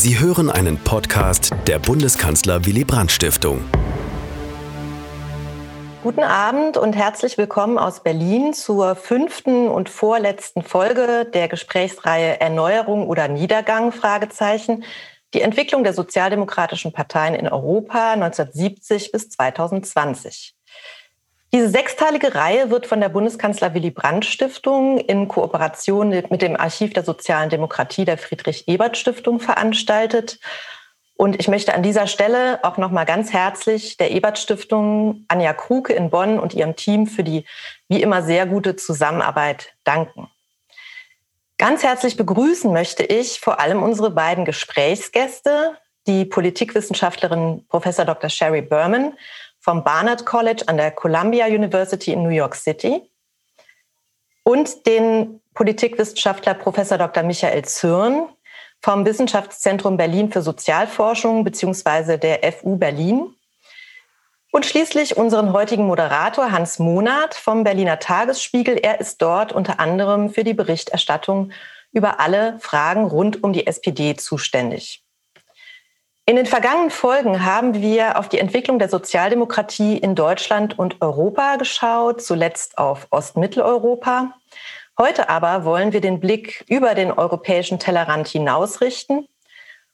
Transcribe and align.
Sie 0.00 0.20
hören 0.20 0.48
einen 0.48 0.78
Podcast 0.78 1.52
der 1.66 1.80
Bundeskanzler 1.80 2.64
Willy 2.64 2.84
Brandt 2.84 3.10
Stiftung. 3.10 3.64
Guten 6.04 6.22
Abend 6.22 6.76
und 6.76 6.92
herzlich 6.92 7.36
willkommen 7.36 7.78
aus 7.78 8.04
Berlin 8.04 8.54
zur 8.54 8.94
fünften 8.94 9.66
und 9.66 9.88
vorletzten 9.88 10.62
Folge 10.62 11.28
der 11.34 11.48
Gesprächsreihe 11.48 12.38
Erneuerung 12.38 13.08
oder 13.08 13.26
Niedergang 13.26 13.90
Fragezeichen. 13.90 14.84
Die 15.34 15.40
Entwicklung 15.40 15.82
der 15.82 15.94
sozialdemokratischen 15.94 16.92
Parteien 16.92 17.34
in 17.34 17.48
Europa 17.48 18.12
1970 18.12 19.10
bis 19.10 19.30
2020. 19.30 20.54
Diese 21.52 21.70
sechsteilige 21.70 22.34
Reihe 22.34 22.70
wird 22.70 22.86
von 22.86 23.00
der 23.00 23.08
Bundeskanzler 23.08 23.72
Willy 23.72 23.90
Brandt 23.90 24.26
Stiftung 24.26 24.98
in 24.98 25.28
Kooperation 25.28 26.10
mit 26.10 26.42
dem 26.42 26.56
Archiv 26.56 26.92
der 26.92 27.04
sozialen 27.04 27.48
Demokratie 27.48 28.04
der 28.04 28.18
Friedrich 28.18 28.68
Ebert 28.68 28.98
Stiftung 28.98 29.40
veranstaltet. 29.40 30.40
Und 31.14 31.40
ich 31.40 31.48
möchte 31.48 31.74
an 31.74 31.82
dieser 31.82 32.06
Stelle 32.06 32.62
auch 32.64 32.76
noch 32.76 32.90
mal 32.90 33.04
ganz 33.04 33.32
herzlich 33.32 33.96
der 33.96 34.10
Ebert 34.10 34.38
Stiftung 34.38 35.24
Anja 35.28 35.54
Kruke 35.54 35.94
in 35.94 36.10
Bonn 36.10 36.38
und 36.38 36.52
ihrem 36.52 36.76
Team 36.76 37.06
für 37.06 37.24
die 37.24 37.46
wie 37.88 38.02
immer 38.02 38.22
sehr 38.22 38.44
gute 38.44 38.76
Zusammenarbeit 38.76 39.72
danken. 39.84 40.28
Ganz 41.56 41.82
herzlich 41.82 42.18
begrüßen 42.18 42.72
möchte 42.72 43.02
ich 43.02 43.40
vor 43.40 43.58
allem 43.58 43.82
unsere 43.82 44.10
beiden 44.10 44.44
Gesprächsgäste, 44.44 45.76
die 46.06 46.24
Politikwissenschaftlerin 46.24 47.66
Professor 47.68 48.04
Dr. 48.04 48.30
Sherry 48.30 48.62
Berman 48.62 49.14
vom 49.68 49.84
Barnard 49.84 50.24
College 50.24 50.62
an 50.64 50.78
der 50.78 50.92
Columbia 50.92 51.44
University 51.44 52.14
in 52.14 52.22
New 52.22 52.30
York 52.30 52.54
City 52.54 53.02
und 54.42 54.86
den 54.86 55.42
Politikwissenschaftler 55.52 56.54
Professor 56.54 56.96
Dr. 56.96 57.22
Michael 57.22 57.66
Zürn 57.66 58.30
vom 58.80 59.04
Wissenschaftszentrum 59.04 59.98
Berlin 59.98 60.32
für 60.32 60.40
Sozialforschung 60.40 61.44
bzw. 61.44 62.16
der 62.16 62.50
FU 62.50 62.76
Berlin. 62.76 63.34
Und 64.52 64.64
schließlich 64.64 65.18
unseren 65.18 65.52
heutigen 65.52 65.86
Moderator 65.86 66.50
Hans 66.50 66.78
Monat 66.78 67.34
vom 67.34 67.62
Berliner 67.62 67.98
Tagesspiegel. 67.98 68.78
Er 68.78 69.00
ist 69.00 69.20
dort 69.20 69.52
unter 69.52 69.80
anderem 69.80 70.30
für 70.30 70.44
die 70.44 70.54
Berichterstattung 70.54 71.52
über 71.92 72.20
alle 72.20 72.58
Fragen 72.60 73.04
rund 73.04 73.44
um 73.44 73.52
die 73.52 73.66
SPD 73.66 74.16
zuständig. 74.16 75.04
In 76.28 76.36
den 76.36 76.44
vergangenen 76.44 76.90
Folgen 76.90 77.46
haben 77.46 77.72
wir 77.72 78.18
auf 78.18 78.28
die 78.28 78.38
Entwicklung 78.38 78.78
der 78.78 78.90
Sozialdemokratie 78.90 79.96
in 79.96 80.14
Deutschland 80.14 80.78
und 80.78 81.00
Europa 81.00 81.56
geschaut, 81.56 82.20
zuletzt 82.20 82.76
auf 82.76 83.06
Ostmitteleuropa. 83.08 84.34
Heute 84.98 85.30
aber 85.30 85.64
wollen 85.64 85.94
wir 85.94 86.02
den 86.02 86.20
Blick 86.20 86.66
über 86.68 86.94
den 86.94 87.12
europäischen 87.12 87.78
Tellerrand 87.78 88.28
hinausrichten 88.28 89.26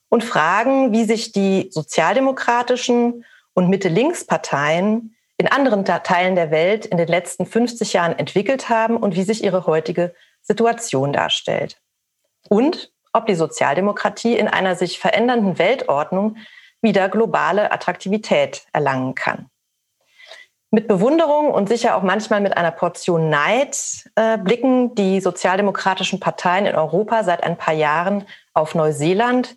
und 0.09 0.25
fragen, 0.25 0.91
wie 0.91 1.05
sich 1.05 1.31
die 1.31 1.69
sozialdemokratischen 1.71 3.23
und 3.53 3.69
Mitte-Links-Parteien 3.69 5.15
in 5.37 5.47
anderen 5.47 5.85
Teilen 5.85 6.35
der 6.35 6.51
Welt 6.51 6.85
in 6.85 6.97
den 6.97 7.07
letzten 7.07 7.45
50 7.45 7.93
Jahren 7.93 8.19
entwickelt 8.19 8.67
haben 8.67 8.97
und 8.97 9.15
wie 9.15 9.23
sich 9.23 9.41
ihre 9.41 9.67
heutige 9.67 10.13
Situation 10.41 11.13
darstellt. 11.13 11.77
Und 12.49 12.91
ob 13.15 13.25
die 13.25 13.35
Sozialdemokratie 13.35 14.37
in 14.37 14.47
einer 14.47 14.75
sich 14.75 14.99
verändernden 14.99 15.57
Weltordnung 15.57 16.37
wieder 16.81 17.09
globale 17.09 17.71
Attraktivität 17.71 18.65
erlangen 18.73 19.15
kann. 19.15 19.49
Mit 20.71 20.87
Bewunderung 20.87 21.51
und 21.51 21.69
sicher 21.69 21.95
auch 21.95 22.03
manchmal 22.03 22.41
mit 22.41 22.57
einer 22.57 22.71
Portion 22.71 23.29
Neid 23.29 24.09
äh, 24.15 24.37
blicken 24.37 24.93
die 24.93 25.21
sozialdemokratischen 25.21 26.19
Parteien 26.19 26.65
in 26.65 26.75
Europa 26.75 27.23
seit 27.23 27.43
ein 27.43 27.57
paar 27.57 27.73
Jahren 27.73 28.25
auf 28.53 28.75
Neuseeland, 28.75 29.55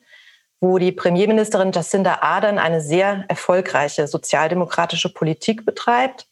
wo 0.61 0.79
die 0.79 0.92
Premierministerin 0.92 1.73
Jacinda 1.73 2.19
Ardern 2.20 2.59
eine 2.59 2.81
sehr 2.81 3.25
erfolgreiche 3.29 4.06
sozialdemokratische 4.06 5.12
Politik 5.12 5.64
betreibt 5.64 6.29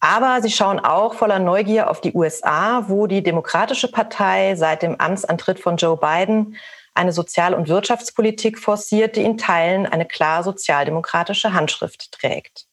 aber 0.00 0.40
sie 0.40 0.50
schauen 0.50 0.80
auch 0.80 1.14
voller 1.14 1.38
Neugier 1.38 1.90
auf 1.90 2.00
die 2.00 2.14
USA, 2.14 2.84
wo 2.88 3.06
die 3.06 3.22
Demokratische 3.22 3.88
Partei 3.88 4.56
seit 4.56 4.82
dem 4.82 4.98
Amtsantritt 4.98 5.60
von 5.60 5.76
Joe 5.76 5.96
Biden 5.96 6.56
eine 6.94 7.12
Sozial- 7.12 7.54
und 7.54 7.68
Wirtschaftspolitik 7.68 8.58
forciert, 8.58 9.16
die 9.16 9.22
in 9.22 9.38
Teilen 9.38 9.86
eine 9.86 10.06
klar 10.06 10.42
sozialdemokratische 10.42 11.52
Handschrift 11.52 12.12
trägt. 12.12 12.66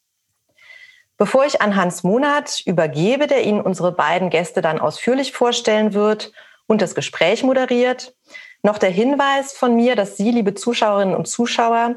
Bevor 1.18 1.46
ich 1.46 1.62
an 1.62 1.76
Hans 1.76 2.04
Monat 2.04 2.62
übergebe, 2.66 3.28
der 3.28 3.44
Ihnen 3.44 3.62
unsere 3.62 3.92
beiden 3.92 4.30
Gäste 4.30 4.62
dann 4.62 4.80
ausführlich 4.80 5.34
vorstellen 5.34 5.94
wird 5.94 6.32
und 6.68 6.82
das 6.82 6.96
Gespräch 6.96 7.44
moderiert, 7.44 8.16
noch 8.64 8.78
der 8.78 8.90
Hinweis 8.90 9.54
von 9.54 9.76
mir, 9.76 9.96
dass 9.96 10.18
Sie, 10.18 10.32
liebe 10.32 10.54
Zuschauerinnen 10.54 11.16
und 11.16 11.28
Zuschauer, 11.28 11.96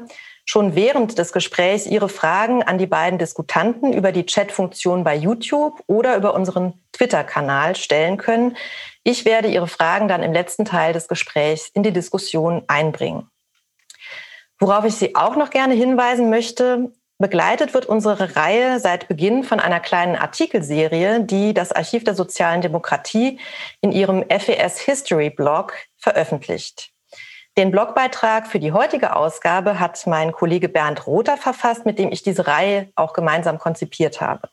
schon 0.51 0.75
während 0.75 1.17
des 1.17 1.31
Gesprächs 1.31 1.85
Ihre 1.85 2.09
Fragen 2.09 2.61
an 2.61 2.77
die 2.77 2.85
beiden 2.85 3.17
Diskutanten 3.17 3.93
über 3.93 4.11
die 4.11 4.25
Chatfunktion 4.25 5.05
bei 5.05 5.15
YouTube 5.15 5.81
oder 5.87 6.17
über 6.17 6.33
unseren 6.33 6.73
Twitter-Kanal 6.91 7.77
stellen 7.77 8.17
können. 8.17 8.57
Ich 9.05 9.23
werde 9.23 9.47
Ihre 9.47 9.69
Fragen 9.69 10.09
dann 10.09 10.23
im 10.23 10.33
letzten 10.33 10.65
Teil 10.65 10.91
des 10.91 11.07
Gesprächs 11.07 11.69
in 11.73 11.83
die 11.83 11.93
Diskussion 11.93 12.63
einbringen. 12.67 13.29
Worauf 14.59 14.83
ich 14.83 14.95
Sie 14.95 15.15
auch 15.15 15.37
noch 15.37 15.51
gerne 15.51 15.73
hinweisen 15.73 16.29
möchte, 16.29 16.91
begleitet 17.17 17.73
wird 17.73 17.85
unsere 17.85 18.35
Reihe 18.35 18.81
seit 18.81 19.07
Beginn 19.07 19.45
von 19.45 19.61
einer 19.61 19.79
kleinen 19.79 20.17
Artikelserie, 20.17 21.23
die 21.23 21.53
das 21.53 21.71
Archiv 21.71 22.03
der 22.03 22.13
sozialen 22.13 22.59
Demokratie 22.59 23.39
in 23.79 23.93
ihrem 23.93 24.25
FES 24.29 24.79
History 24.79 25.29
Blog 25.29 25.75
veröffentlicht. 25.95 26.90
Den 27.57 27.71
Blogbeitrag 27.71 28.47
für 28.47 28.59
die 28.59 28.71
heutige 28.71 29.15
Ausgabe 29.15 29.79
hat 29.79 30.07
mein 30.07 30.31
Kollege 30.31 30.69
Bernd 30.69 31.05
Rother 31.05 31.35
verfasst, 31.35 31.85
mit 31.85 31.99
dem 31.99 32.11
ich 32.11 32.23
diese 32.23 32.47
Reihe 32.47 32.89
auch 32.95 33.11
gemeinsam 33.11 33.59
konzipiert 33.59 34.21
habe. 34.21 34.49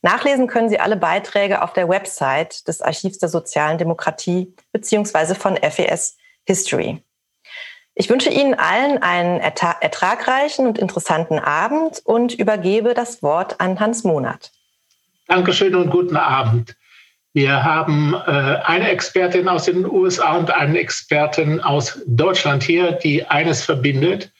Nachlesen 0.00 0.46
können 0.46 0.68
Sie 0.68 0.78
alle 0.78 0.96
Beiträge 0.96 1.62
auf 1.62 1.72
der 1.72 1.88
Website 1.88 2.68
des 2.68 2.82
Archivs 2.82 3.18
der 3.18 3.28
sozialen 3.28 3.78
Demokratie 3.78 4.54
beziehungsweise 4.70 5.34
von 5.34 5.56
FES 5.56 6.16
History. 6.44 7.02
Ich 7.96 8.10
wünsche 8.10 8.28
Ihnen 8.28 8.54
allen 8.54 9.02
einen 9.02 9.40
ertragreichen 9.40 10.66
und 10.66 10.78
interessanten 10.78 11.38
Abend 11.38 12.02
und 12.04 12.34
übergebe 12.34 12.92
das 12.94 13.22
Wort 13.22 13.60
an 13.60 13.80
Hans 13.80 14.04
Monat. 14.04 14.52
Dankeschön 15.26 15.74
und 15.74 15.90
guten 15.90 16.16
Abend. 16.16 16.76
Wir 17.34 17.64
haben 17.64 18.14
äh, 18.14 18.30
eine 18.64 18.88
Expertin 18.90 19.48
aus 19.48 19.64
den 19.64 19.84
USA 19.84 20.36
und 20.36 20.52
einen 20.52 20.76
Experten 20.76 21.60
aus 21.60 22.00
Deutschland 22.06 22.62
hier, 22.62 22.92
die 22.92 23.24
eines 23.24 23.64
verbindet. 23.64 24.32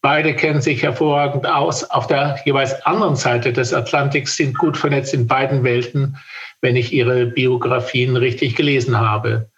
Beide 0.00 0.32
kennen 0.32 0.60
sich 0.60 0.80
hervorragend 0.84 1.44
aus. 1.44 1.82
Auf 1.90 2.06
der 2.06 2.38
jeweils 2.44 2.72
anderen 2.86 3.16
Seite 3.16 3.52
des 3.52 3.74
Atlantiks 3.74 4.36
sind 4.36 4.56
gut 4.56 4.76
vernetzt 4.76 5.12
in 5.12 5.26
beiden 5.26 5.64
Welten, 5.64 6.16
wenn 6.60 6.76
ich 6.76 6.92
ihre 6.92 7.26
Biografien 7.26 8.16
richtig 8.16 8.54
gelesen 8.54 8.96
habe. 8.96 9.50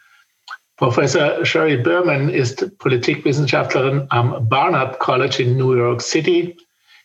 Professor 0.79 1.45
Sherry 1.45 1.77
Berman 1.77 2.31
ist 2.31 2.79
Politikwissenschaftlerin 2.79 4.07
am 4.09 4.49
Barnard 4.49 4.99
College 4.99 5.43
in 5.43 5.59
New 5.59 5.75
York 5.75 6.01
City. 6.01 6.57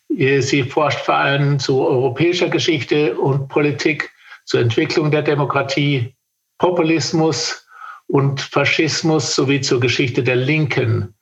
Sie 0.08 0.62
forscht 0.62 1.00
vor 1.00 1.16
allem 1.16 1.58
zu 1.58 1.84
europäischer 1.86 2.48
Geschichte 2.48 3.14
und 3.16 3.48
Politik 3.48 4.13
zur 4.44 4.60
Entwicklung 4.60 5.10
der 5.10 5.22
Demokratie, 5.22 6.14
Populismus 6.58 7.66
und 8.06 8.40
Faschismus 8.40 9.34
sowie 9.34 9.60
zur 9.60 9.80
Geschichte 9.80 10.22
der 10.22 10.36
Linken. 10.36 11.14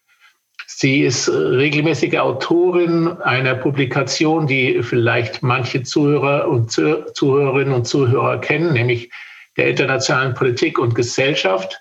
Sie 0.66 1.02
ist 1.02 1.28
regelmäßige 1.28 2.16
Autorin 2.18 3.08
einer 3.22 3.54
Publikation, 3.54 4.46
die 4.46 4.82
vielleicht 4.82 5.42
manche 5.42 5.82
Zuhörer 5.82 6.48
und 6.48 6.72
Zuhörerinnen 6.72 7.74
und 7.74 7.86
Zuhörer 7.86 8.40
kennen, 8.40 8.72
nämlich 8.72 9.10
der 9.56 9.68
internationalen 9.68 10.34
Politik 10.34 10.78
und 10.78 10.94
Gesellschaft, 10.94 11.78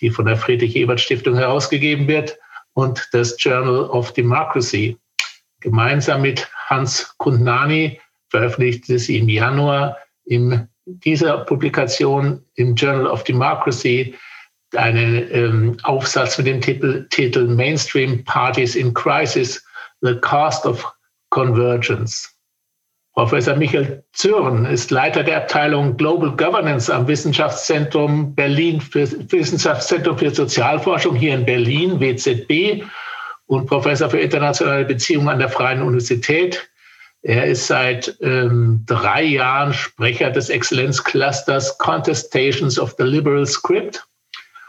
die 0.00 0.10
von 0.10 0.26
der 0.26 0.36
Friedrich-Ebert-Stiftung 0.36 1.36
herausgegeben 1.36 2.06
wird, 2.08 2.38
und 2.74 3.08
das 3.12 3.36
Journal 3.38 3.88
of 3.88 4.12
Democracy. 4.12 4.98
Gemeinsam 5.60 6.20
mit 6.22 6.46
Hans 6.66 7.14
Kundnani 7.16 7.98
veröffentlichte 8.28 8.98
sie 8.98 9.18
im 9.18 9.30
Januar 9.30 9.96
im 10.26 10.68
dieser 10.86 11.38
Publikation 11.38 12.42
im 12.54 12.74
Journal 12.74 13.06
of 13.06 13.24
Democracy 13.24 14.14
einen 14.74 15.28
ähm, 15.32 15.76
Aufsatz 15.82 16.38
mit 16.38 16.46
dem 16.46 16.60
Titel, 16.60 17.06
Titel 17.10 17.46
Mainstream 17.46 18.24
Parties 18.24 18.74
in 18.74 18.94
Crisis, 18.94 19.64
The 20.00 20.14
Cost 20.20 20.64
of 20.66 20.84
Convergence. 21.30 22.32
Professor 23.14 23.56
Michael 23.56 24.04
Zürn 24.12 24.66
ist 24.66 24.90
Leiter 24.90 25.22
der 25.22 25.38
Abteilung 25.38 25.96
Global 25.96 26.36
Governance 26.36 26.92
am 26.92 27.08
Wissenschaftszentrum 27.08 28.34
Berlin 28.34 28.80
für 28.80 29.10
Wissenschaftszentrum 29.32 30.18
für 30.18 30.30
Sozialforschung 30.30 31.16
hier 31.16 31.34
in 31.34 31.46
Berlin, 31.46 31.98
WZB, 31.98 32.84
und 33.46 33.66
Professor 33.66 34.10
für 34.10 34.18
internationale 34.18 34.84
Beziehungen 34.84 35.28
an 35.28 35.38
der 35.38 35.48
Freien 35.48 35.82
Universität 35.82 36.68
er 37.26 37.46
ist 37.46 37.66
seit 37.66 38.16
ähm, 38.20 38.84
drei 38.86 39.24
Jahren 39.24 39.74
Sprecher 39.74 40.30
des 40.30 40.48
Exzellenzclusters 40.48 41.76
Contestations 41.78 42.78
of 42.78 42.94
the 42.98 43.02
Liberal 43.02 43.44
Script 43.44 44.06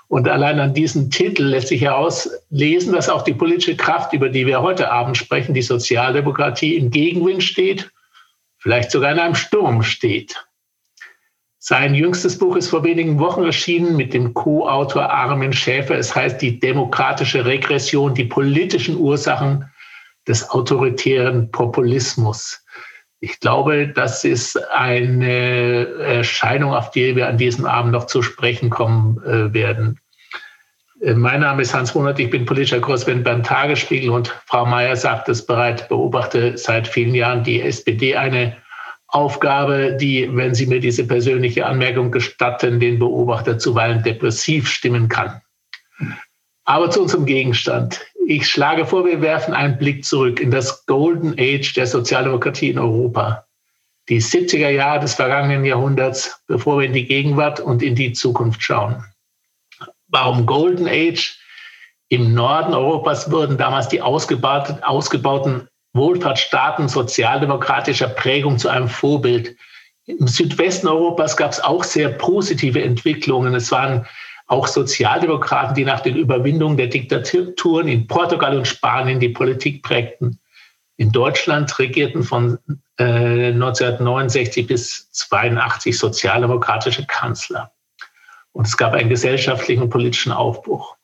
Und 0.08 0.28
allein 0.28 0.60
an 0.60 0.74
diesem 0.74 1.12
Titel 1.12 1.44
lässt 1.44 1.68
sich 1.68 1.82
herauslesen, 1.82 2.94
dass 2.94 3.10
auch 3.10 3.22
die 3.22 3.36
politische 3.36 3.78
Kraft, 3.78 4.12
über 4.14 4.30
die 4.30 4.48
wir 4.48 4.64
heute 4.64 4.90
Abend 4.90 5.18
sprechen, 5.18 5.54
die 5.54 5.62
Sozialdemokratie 5.62 6.78
im 6.78 6.90
Gegenwind 6.90 7.44
steht, 7.44 7.92
vielleicht 8.58 8.90
sogar 8.90 9.12
in 9.12 9.20
einem 9.20 9.36
Sturm 9.36 9.84
steht. 9.84 10.44
Sein 11.60 11.94
jüngstes 11.94 12.40
Buch 12.40 12.56
ist 12.56 12.70
vor 12.70 12.84
wenigen 12.84 13.20
Wochen 13.20 13.44
erschienen 13.44 13.96
mit 13.96 14.16
dem 14.16 14.34
Co-Autor 14.34 15.12
Armin 15.12 15.54
Schäfer. 15.54 15.96
Es 15.96 16.16
heißt 16.16 16.42
Die 16.42 16.60
demokratische 16.60 17.46
Regression, 17.46 18.16
die 18.16 18.24
politischen 18.24 18.98
Ursachen 18.98 19.70
des 20.28 20.50
autoritären 20.50 21.52
Populismus. 21.52 22.64
Ich 23.20 23.40
glaube, 23.40 23.88
das 23.88 24.24
ist 24.24 24.58
eine 24.72 25.88
Erscheinung, 26.00 26.74
auf 26.74 26.92
die 26.92 27.16
wir 27.16 27.28
an 27.28 27.38
diesem 27.38 27.66
Abend 27.66 27.92
noch 27.92 28.06
zu 28.06 28.22
sprechen 28.22 28.70
kommen 28.70 29.18
äh, 29.24 29.54
werden. 29.54 30.00
Äh, 31.02 31.14
mein 31.14 31.42
Name 31.42 31.64
ist 31.64 31.74
Hans 31.74 31.96
Monat, 31.96 32.20
ich 32.20 32.30
bin 32.30 32.46
politischer 32.46 32.80
Korrespondent 32.80 33.24
beim 33.24 33.44
Tagesspiegel 33.44 34.10
und 34.12 34.28
Frau 34.46 34.66
Mayer 34.66 34.96
sagt 34.96 35.30
es 35.30 35.46
bereits, 35.46 35.88
beobachte 35.88 36.58
seit 36.58 36.88
vielen 36.88 37.16
Jahren 37.16 37.44
die 37.44 37.62
SPD 37.62 38.16
eine 38.16 38.56
Aufgabe, 39.08 39.98
die, 40.00 40.30
wenn 40.36 40.54
Sie 40.54 40.68
mir 40.68 40.80
diese 40.80 41.08
persönliche 41.08 41.66
Anmerkung 41.66 42.12
gestatten, 42.12 42.80
den 42.80 43.00
Beobachter 43.00 43.58
zuweilen 43.58 44.04
depressiv 44.04 44.68
stimmen 44.68 45.08
kann. 45.08 45.42
Aber 46.66 46.92
zu 46.92 47.02
unserem 47.02 47.26
Gegenstand. 47.26 48.06
Ich 48.30 48.50
schlage 48.50 48.86
vor, 48.86 49.06
wir 49.06 49.22
werfen 49.22 49.54
einen 49.54 49.78
Blick 49.78 50.04
zurück 50.04 50.42
in 50.42 50.52
das 50.52 50.86
Golden 50.86 51.36
Age 51.40 51.74
der 51.76 51.88
Sozialdemokratie 51.88 52.72
in 52.72 52.78
Europa. 52.78 53.46
Die 54.10 54.22
70er 54.22 54.68
Jahre 54.68 55.00
des 55.00 55.14
vergangenen 55.14 55.64
Jahrhunderts, 55.64 56.38
bevor 56.46 56.80
wir 56.80 56.88
in 56.88 56.92
die 56.92 57.06
Gegenwart 57.06 57.62
und 57.62 57.82
in 57.82 57.96
die 57.96 58.12
Zukunft 58.12 58.62
schauen. 58.62 59.02
Warum 60.10 60.46
Golden 60.46 60.90
Age? 60.90 61.40
Im 62.10 62.34
Norden 62.34 62.74
Europas 62.74 63.32
wurden 63.32 63.58
damals 63.58 63.88
die 63.88 64.02
ausgebauten, 64.02 65.70
Wohlfahrtsstaaten 65.94 66.90
sozialdemokratischer 66.90 68.10
Prägung 68.10 68.58
zu 68.58 68.68
einem 68.68 68.90
Vorbild. 68.90 69.56
Im 70.06 70.28
Südwesten 70.28 70.90
Europas 70.90 71.38
gab 71.38 71.54
es 71.54 71.62
auch 71.62 71.86
sehr 71.86 72.10
positive 72.10 72.84
Entwicklungen. 72.84 73.56
Es 73.56 73.72
waren 73.72 74.06
auch 74.48 74.68
Sozialdemokraten, 74.68 75.76
die 75.76 75.86
nach 75.86 76.00
den 76.00 76.16
Überwindungen 76.16 76.78
der 76.78 76.88
Diktaturen 76.88 77.88
in 77.88 78.08
Portugal 78.08 78.58
und 78.58 78.68
Spanien 78.68 79.20
die 79.20 79.30
Politik 79.30 79.84
prägten. 79.84 80.40
In 80.96 81.12
Deutschland 81.12 81.78
regierten 81.78 82.24
von 82.24 82.58
äh, 82.98 83.52
1969 83.54 84.66
bis 84.66 85.10
1982 85.32 85.98
sozialdemokratische 85.98 87.06
Kanzler. 87.06 87.72
Und 88.54 88.66
es 88.68 88.76
gab 88.76 88.94
einen 88.94 89.10
gesellschaftlichen 89.10 89.84
und 89.84 89.90
politischen 89.90 90.32
Aufbruch. 90.32 90.96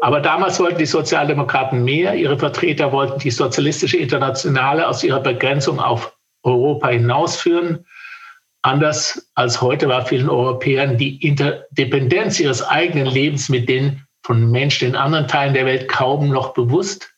Aber 0.00 0.20
damals 0.20 0.60
wollten 0.60 0.78
die 0.78 0.86
Sozialdemokraten 0.86 1.84
mehr. 1.84 2.14
Ihre 2.14 2.38
Vertreter 2.38 2.92
wollten 2.92 3.18
die 3.18 3.32
sozialistische 3.32 3.96
Internationale 3.96 4.86
aus 4.86 5.02
ihrer 5.02 5.20
Begrenzung 5.20 5.80
auf 5.80 6.16
Europa 6.44 6.88
hinausführen. 6.88 7.84
Anders 8.62 9.30
als 9.34 9.60
heute 9.60 9.88
war 9.88 10.04
vielen 10.04 10.28
Europäern 10.28 10.98
die 10.98 11.24
Interdependenz 11.24 12.40
ihres 12.40 12.62
eigenen 12.62 13.06
Lebens 13.06 13.48
mit 13.48 13.68
den 13.68 14.04
von 14.22 14.50
Menschen 14.50 14.88
in 14.88 14.96
anderen 14.96 15.28
Teilen 15.28 15.54
der 15.54 15.64
Welt 15.64 15.88
kaum 15.88 16.28
noch 16.28 16.52
bewusst, 16.54 17.14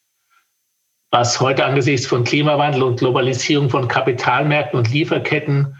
was 1.10 1.40
heute 1.40 1.64
angesichts 1.64 2.06
von 2.06 2.24
Klimawandel 2.24 2.82
und 2.82 3.00
Globalisierung 3.00 3.68
von 3.68 3.88
Kapitalmärkten 3.88 4.78
und 4.78 4.92
Lieferketten 4.92 5.76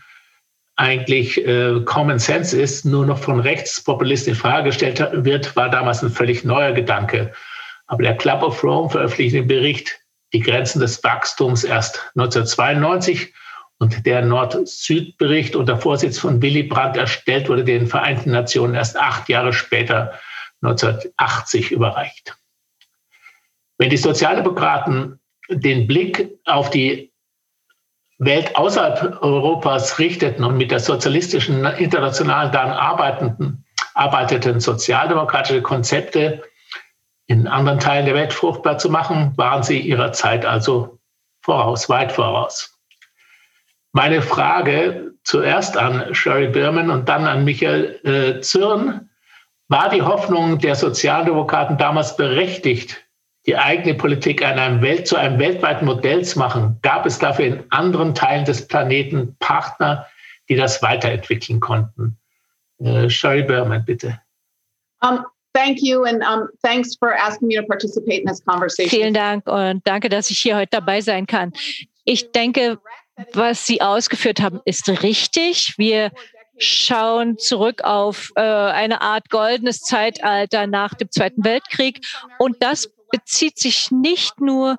eigentlich 0.77 1.47
äh, 1.47 1.81
Common 1.85 2.19
Sense 2.19 2.59
ist, 2.59 2.87
nur 2.87 3.05
noch 3.05 3.19
von 3.19 3.39
Rechtspopulisten 3.39 4.33
in 4.33 4.39
Frage 4.39 4.71
gestellt 4.71 5.07
wird, 5.13 5.55
war 5.55 5.69
damals 5.69 6.03
ein 6.03 6.11
völlig 6.11 6.43
neuer 6.43 6.73
Gedanke. 6.73 7.33
Aber 7.87 8.03
der 8.03 8.17
Club 8.17 8.43
of 8.43 8.65
Rome 8.65 8.89
veröffentlichte 8.89 9.39
den 9.39 9.47
Bericht 9.47 10.01
Die 10.33 10.41
Grenzen 10.41 10.81
des 10.81 11.05
Wachstums 11.05 11.65
erst 11.65 11.99
1992 12.17 13.35
und 13.81 14.05
der 14.05 14.23
Nord-Süd-Bericht 14.23 15.57
unter 15.57 15.79
Vorsitz 15.79 16.19
von 16.19 16.41
Willy 16.43 16.65
Brandt 16.65 16.99
erstellt 16.99 17.49
wurde 17.49 17.65
den 17.65 17.87
Vereinten 17.87 18.31
Nationen 18.31 18.75
erst 18.75 18.97
acht 18.97 19.29
Jahre 19.29 19.55
später, 19.55 20.13
1980, 20.63 21.73
überreicht. 21.73 22.37
Wenn 23.79 23.89
die 23.89 23.97
Sozialdemokraten 23.97 25.19
den 25.49 25.87
Blick 25.87 26.29
auf 26.45 26.69
die 26.69 27.11
Welt 28.19 28.55
außerhalb 28.55 29.23
Europas 29.23 29.99
richteten 29.99 30.45
und 30.45 30.59
mit 30.59 30.71
der 30.71 30.81
sozialistischen 30.81 31.65
Internationalen 31.65 32.53
dann 32.53 32.71
arbeitenden, 32.71 33.65
arbeiteten 33.95 34.61
sozialdemokratische 34.61 35.63
Konzepte 35.63 36.43
in 37.29 37.47
anderen 37.47 37.81
Teilen 37.81 38.05
der 38.05 38.15
Welt 38.15 38.35
fruchtbar 38.35 38.77
zu 38.77 38.91
machen, 38.91 39.33
waren 39.37 39.63
sie 39.63 39.81
ihrer 39.81 40.13
Zeit 40.13 40.45
also 40.45 40.99
voraus, 41.41 41.89
weit 41.89 42.13
voraus. 42.13 42.80
Meine 43.93 44.23
Frage 44.23 45.11
zuerst 45.25 45.77
an 45.77 46.15
Sherry 46.15 46.49
Berman 46.49 46.91
und 46.91 47.09
dann 47.09 47.27
an 47.27 47.45
Michael 47.45 48.01
äh, 48.05 48.41
Zürn. 48.41 49.09
War 49.69 49.89
die 49.89 50.03
Hoffnung 50.03 50.59
der 50.59 50.75
Sozialdemokraten 50.75 51.79
damals 51.79 52.17
berechtigt, 52.17 53.05
die 53.47 53.57
eigene 53.57 53.95
Politik 53.95 54.45
einem 54.45 54.83
Welt, 54.83 55.07
zu 55.07 55.17
einem 55.17 55.39
weltweiten 55.39 55.87
Modell 55.87 56.25
zu 56.25 56.39
machen? 56.39 56.79
Gab 56.83 57.07
es 57.07 57.19
dafür 57.19 57.47
in 57.47 57.65
anderen 57.71 58.15
Teilen 58.15 58.45
des 58.45 58.67
Planeten 58.67 59.37
Partner, 59.39 60.07
die 60.49 60.57
das 60.57 60.83
weiterentwickeln 60.83 61.61
konnten? 61.61 62.19
Äh, 62.79 63.09
Sherry 63.09 63.45
Berman, 63.45 63.85
bitte. 63.85 64.21
Um, 65.03 65.25
thank 65.55 65.81
you 65.81 66.03
and 66.03 66.23
um, 66.23 66.49
thanks 66.63 66.97
for 66.97 67.15
asking 67.15 67.49
me 67.49 67.55
to 67.55 67.63
participate 67.63 68.21
in 68.21 68.27
this 68.27 68.45
conversation. 68.45 68.91
Vielen 68.91 69.15
Dank 69.15 69.47
und 69.47 69.87
danke, 69.87 70.09
dass 70.09 70.31
ich 70.31 70.39
hier 70.39 70.57
heute 70.57 70.71
dabei 70.73 71.01
sein 71.01 71.27
kann. 71.27 71.53
Ich 72.05 72.33
denke, 72.33 72.79
was 73.33 73.67
Sie 73.67 73.81
ausgeführt 73.81 74.41
haben, 74.41 74.61
ist 74.65 74.89
richtig. 74.89 75.75
Wir 75.79 76.11
schauen 76.59 77.39
zurück 77.39 77.83
auf 77.85 78.33
äh, 78.37 78.41
eine 78.41 79.01
Art 79.01 79.31
goldenes 79.31 79.81
Zeitalter 79.81 80.67
nach 80.67 80.95
dem 80.95 81.11
Zweiten 81.11 81.45
Weltkrieg. 81.45 82.05
Und 82.39 82.63
das 82.63 82.91
bezieht 83.11 83.59
sich 83.59 83.91
nicht 83.91 84.41
nur 84.41 84.77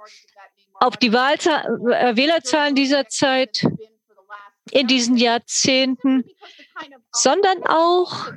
auf 0.76 0.98
die 0.98 1.14
Wahlzahl, 1.14 1.66
äh, 1.92 2.16
Wählerzahlen 2.16 2.76
dieser 2.76 3.08
Zeit 3.08 3.66
in 4.72 4.88
diesen 4.88 5.18
Jahrzehnten, 5.18 6.24
sondern 7.12 7.64
auch 7.66 8.32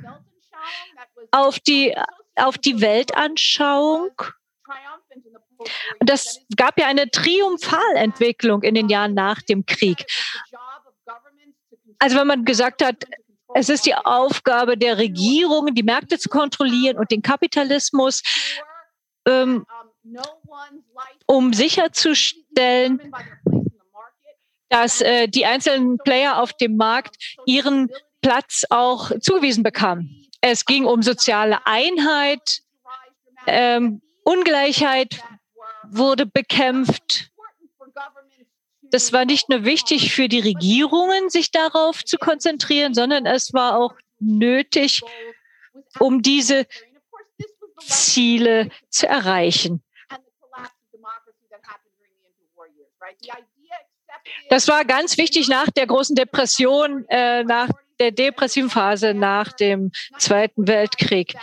auf 1.31 1.59
die, 1.59 1.95
auf 2.35 2.57
die 2.57 2.81
Weltanschauung 2.81 4.11
das 5.99 6.39
gab 6.55 6.79
ja 6.79 6.87
eine 6.87 7.09
Triumphalentwicklung 7.09 8.63
in 8.63 8.75
den 8.75 8.89
Jahren 8.89 9.13
nach 9.13 9.41
dem 9.41 9.65
Krieg. 9.65 10.05
Also 11.99 12.17
wenn 12.17 12.27
man 12.27 12.45
gesagt 12.45 12.83
hat, 12.83 13.05
es 13.53 13.69
ist 13.69 13.85
die 13.85 13.95
Aufgabe 13.95 14.77
der 14.77 14.97
Regierungen, 14.97 15.73
die 15.73 15.83
Märkte 15.83 16.19
zu 16.19 16.29
kontrollieren 16.29 16.97
und 16.97 17.09
den 17.11 17.21
Kapitalismus, 17.21 18.21
ähm, 19.25 19.65
um 21.25 21.53
sicherzustellen, 21.53 23.13
dass 24.69 25.01
äh, 25.01 25.27
die 25.27 25.45
einzelnen 25.45 25.97
Player 25.99 26.41
auf 26.41 26.53
dem 26.53 26.75
Markt 26.75 27.15
ihren 27.45 27.89
Platz 28.21 28.65
auch 28.69 29.11
zugewiesen 29.21 29.63
bekamen. 29.63 30.29
Es 30.41 30.65
ging 30.65 30.85
um 30.85 31.01
soziale 31.01 31.65
Einheit, 31.65 32.59
ähm, 33.47 34.01
Ungleichheit 34.23 35.21
wurde 35.97 36.25
bekämpft. 36.25 37.29
Das 38.83 39.11
war 39.11 39.25
nicht 39.25 39.49
nur 39.49 39.65
wichtig 39.65 40.13
für 40.13 40.27
die 40.27 40.39
Regierungen, 40.39 41.29
sich 41.29 41.51
darauf 41.51 42.03
zu 42.05 42.17
konzentrieren, 42.17 42.93
sondern 42.93 43.25
es 43.25 43.53
war 43.53 43.77
auch 43.77 43.93
nötig, 44.19 45.01
um 45.99 46.21
diese 46.21 46.67
Ziele 47.79 48.69
zu 48.89 49.07
erreichen. 49.07 49.83
Das 54.49 54.67
war 54.67 54.85
ganz 54.85 55.17
wichtig 55.17 55.47
nach 55.47 55.69
der 55.71 55.87
großen 55.87 56.15
Depression, 56.15 57.05
äh, 57.09 57.43
nach 57.43 57.69
der 57.99 58.11
depressiven 58.11 58.69
Phase 58.69 59.13
nach 59.13 59.53
dem 59.53 59.91
Zweiten 60.17 60.67
Weltkrieg. 60.67 61.35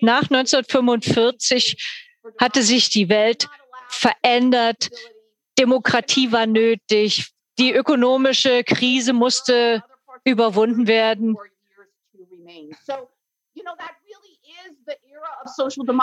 Nach 0.00 0.22
1945 0.22 2.01
hatte 2.38 2.62
sich 2.62 2.88
die 2.90 3.08
Welt 3.08 3.48
verändert. 3.88 4.90
Demokratie 5.58 6.32
war 6.32 6.46
nötig. 6.46 7.32
Die 7.58 7.72
ökonomische 7.72 8.64
Krise 8.64 9.12
musste 9.12 9.84
überwunden 10.24 10.86
werden. 10.86 11.36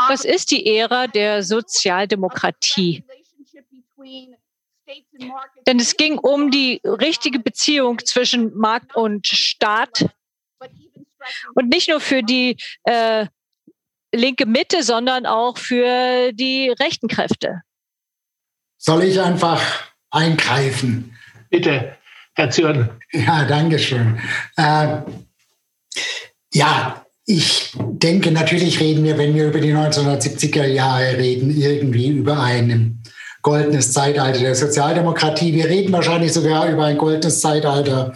Das 0.07 0.25
ist 0.25 0.51
die 0.51 0.77
Ära 0.77 1.07
der 1.07 1.43
Sozialdemokratie. 1.43 3.03
Denn 5.67 5.79
es 5.79 5.97
ging 5.97 6.17
um 6.17 6.51
die 6.51 6.81
richtige 6.83 7.39
Beziehung 7.39 7.99
zwischen 7.99 8.55
Markt 8.55 8.95
und 8.95 9.27
Staat, 9.27 10.09
Und 11.53 11.69
nicht 11.69 11.89
nur 11.89 11.99
für 11.99 12.23
die 12.23 12.57
äh, 12.83 13.27
linke 14.13 14.45
Mitte, 14.45 14.83
sondern 14.83 15.25
auch 15.25 15.57
für 15.57 16.31
die 16.33 16.73
rechten 16.79 17.07
Kräfte. 17.07 17.61
Soll 18.77 19.03
ich 19.03 19.19
einfach 19.19 19.61
eingreifen? 20.09 21.15
Bitte, 21.49 21.95
Herr 22.35 22.49
Zürn. 22.49 22.89
Ja, 23.11 23.45
danke 23.45 23.79
schön. 23.79 24.19
Äh, 24.55 25.01
ja, 26.53 27.05
ich 27.25 27.73
denke, 27.75 28.31
natürlich 28.31 28.79
reden 28.79 29.03
wir, 29.03 29.17
wenn 29.17 29.35
wir 29.35 29.47
über 29.47 29.59
die 29.59 29.73
1970er 29.73 30.65
Jahre 30.65 31.17
reden, 31.17 31.55
irgendwie 31.55 32.07
über 32.07 32.39
ein 32.41 33.03
goldenes 33.41 33.93
Zeitalter 33.93 34.39
der 34.39 34.55
Sozialdemokratie. 34.55 35.53
Wir 35.53 35.65
reden 35.65 35.93
wahrscheinlich 35.93 36.33
sogar 36.33 36.69
über 36.69 36.85
ein 36.85 36.97
goldenes 36.97 37.39
Zeitalter 37.41 38.13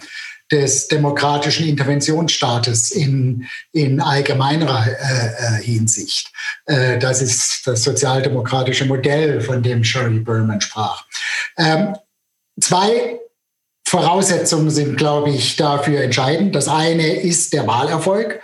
des 0.53 0.87
demokratischen 0.87 1.67
Interventionsstaates 1.67 2.91
in, 2.91 3.47
in 3.71 3.99
allgemeinerer 3.99 4.85
äh, 4.85 5.57
äh, 5.57 5.63
Hinsicht. 5.63 6.31
Äh, 6.67 6.99
das 6.99 7.23
ist 7.23 7.65
das 7.65 7.83
sozialdemokratische 7.83 8.85
Modell, 8.85 9.41
von 9.41 9.63
dem 9.63 9.83
Sherry 9.83 10.19
Berman 10.19 10.61
sprach. 10.61 11.05
Ähm, 11.57 11.95
zwei 12.61 13.19
Voraussetzungen 13.87 14.69
sind, 14.69 14.95
glaube 14.95 15.31
ich, 15.31 15.55
dafür 15.55 16.01
entscheidend. 16.01 16.53
Das 16.53 16.67
eine 16.67 17.15
ist 17.15 17.53
der 17.53 17.65
Wahlerfolg. 17.65 18.39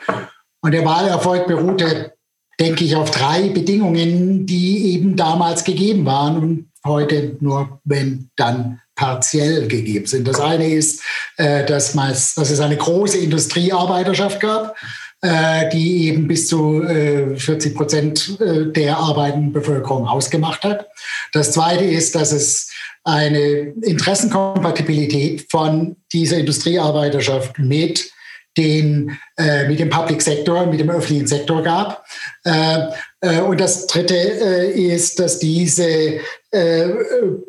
Und 0.61 0.71
der 0.71 0.85
Wahlerfolg 0.85 1.45
beruhte, 1.45 2.13
denke 2.59 2.85
ich, 2.85 2.95
auf 2.95 3.11
drei 3.11 3.49
Bedingungen, 3.49 4.47
die 4.47 4.93
eben 4.93 5.15
damals 5.15 5.63
gegeben 5.63 6.07
waren 6.07 6.37
und 6.39 6.71
heute 6.83 7.37
nur, 7.39 7.79
wenn 7.83 8.31
dann 8.35 8.81
partiell 8.99 9.65
gegeben 9.69 10.05
sind. 10.05 10.27
Das 10.27 10.41
eine 10.41 10.67
ist, 10.67 11.01
äh, 11.37 11.65
dass, 11.65 11.93
dass 11.93 12.37
es 12.37 12.59
eine 12.59 12.75
große 12.75 13.17
Industriearbeiterschaft 13.17 14.41
gab, 14.41 14.75
äh, 15.21 15.69
die 15.69 16.07
eben 16.07 16.27
bis 16.27 16.49
zu 16.49 16.83
40 16.85 17.47
äh, 17.47 17.75
Prozent 17.75 18.37
der 18.39 18.97
arbeitenden 18.97 19.53
Bevölkerung 19.53 20.05
ausgemacht 20.05 20.63
hat. 20.63 20.87
Das 21.31 21.53
zweite 21.53 21.85
ist, 21.85 22.13
dass 22.15 22.33
es 22.33 22.71
eine 23.05 23.73
Interessenkompatibilität 23.83 25.45
von 25.49 25.95
dieser 26.11 26.37
Industriearbeiterschaft 26.37 27.57
mit 27.57 28.11
den, 28.57 29.17
äh, 29.37 29.65
mit 29.67 29.79
dem 29.79 29.89
Public 29.89 30.21
Sector, 30.21 30.65
mit 30.65 30.81
dem 30.81 30.89
öffentlichen 30.89 31.27
Sektor 31.27 31.63
gab. 31.63 32.03
Äh, 32.43 32.87
und 33.21 33.59
das 33.59 33.87
Dritte 33.87 34.15
äh, 34.15 34.71
ist, 34.71 35.19
dass 35.19 35.39
diese 35.39 36.19
äh, 36.51 36.87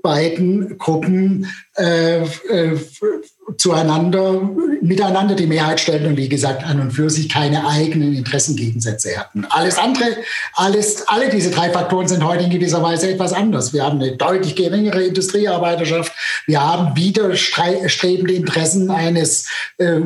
beiden 0.03 0.77
Gruppen 0.79 1.47
äh, 1.77 2.23
zueinander, 3.57 4.50
miteinander 4.83 5.35
die 5.37 5.47
Mehrheit 5.47 5.79
stellten 5.79 6.09
und 6.09 6.17
wie 6.17 6.29
gesagt 6.29 6.65
an 6.65 6.81
und 6.81 6.91
für 6.91 7.09
sich 7.09 7.29
keine 7.29 7.67
eigenen 7.67 8.15
Interessengegensätze 8.15 9.17
hatten. 9.17 9.47
Alles 9.49 9.79
andere, 9.79 10.17
alles, 10.55 11.07
alle 11.07 11.29
diese 11.29 11.50
drei 11.50 11.71
Faktoren 11.71 12.09
sind 12.09 12.25
heute 12.25 12.45
in 12.45 12.50
gewisser 12.50 12.83
Weise 12.83 13.09
etwas 13.09 13.33
anders. 13.33 13.73
Wir 13.73 13.85
haben 13.85 14.00
eine 14.00 14.17
deutlich 14.17 14.57
geringere 14.57 15.05
Industriearbeiterschaft. 15.05 16.12
Wir 16.47 16.61
haben 16.61 16.97
widerstrebende 16.97 18.35
Interessen 18.35 18.91
eines 18.91 19.49
äh, 19.79 20.00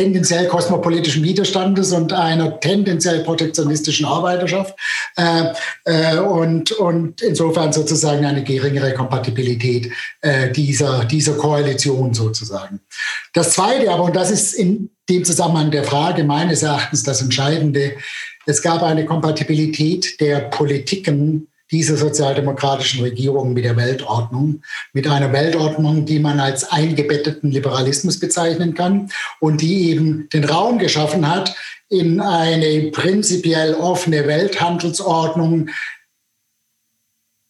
tendenziell 0.00 0.46
kosmopolitischen 0.46 1.22
Widerstandes 1.22 1.92
und 1.92 2.14
einer 2.14 2.58
tendenziell 2.58 3.22
protektionistischen 3.22 4.06
Arbeiterschaft 4.06 4.74
äh, 5.16 5.52
äh, 5.84 6.16
und, 6.16 6.72
und 6.72 7.20
insofern 7.20 7.70
sozusagen 7.70 8.24
eine 8.24 8.42
geringere 8.42 8.94
Kompatibilität 8.94 9.92
äh, 10.22 10.50
dieser, 10.52 11.04
dieser 11.04 11.34
Koalition 11.34 12.14
sozusagen. 12.14 12.80
Das 13.34 13.52
Zweite 13.52 13.90
aber, 13.90 14.04
und 14.04 14.16
das 14.16 14.30
ist 14.30 14.54
in 14.54 14.88
dem 15.10 15.22
Zusammenhang 15.22 15.70
der 15.70 15.84
Frage 15.84 16.24
meines 16.24 16.62
Erachtens 16.62 17.02
das 17.02 17.20
Entscheidende, 17.20 17.92
es 18.46 18.62
gab 18.62 18.82
eine 18.82 19.04
Kompatibilität 19.04 20.18
der 20.18 20.40
Politiken 20.48 21.49
dieser 21.70 21.96
sozialdemokratischen 21.96 23.02
Regierung 23.02 23.52
mit 23.52 23.64
der 23.64 23.76
Weltordnung, 23.76 24.62
mit 24.92 25.06
einer 25.06 25.32
Weltordnung, 25.32 26.04
die 26.04 26.18
man 26.18 26.40
als 26.40 26.70
eingebetteten 26.70 27.50
Liberalismus 27.50 28.18
bezeichnen 28.18 28.74
kann 28.74 29.10
und 29.38 29.60
die 29.60 29.90
eben 29.90 30.28
den 30.32 30.44
Raum 30.44 30.78
geschaffen 30.78 31.28
hat 31.28 31.54
in 31.88 32.20
eine 32.20 32.90
prinzipiell 32.92 33.74
offene 33.74 34.26
Welthandelsordnung, 34.26 35.70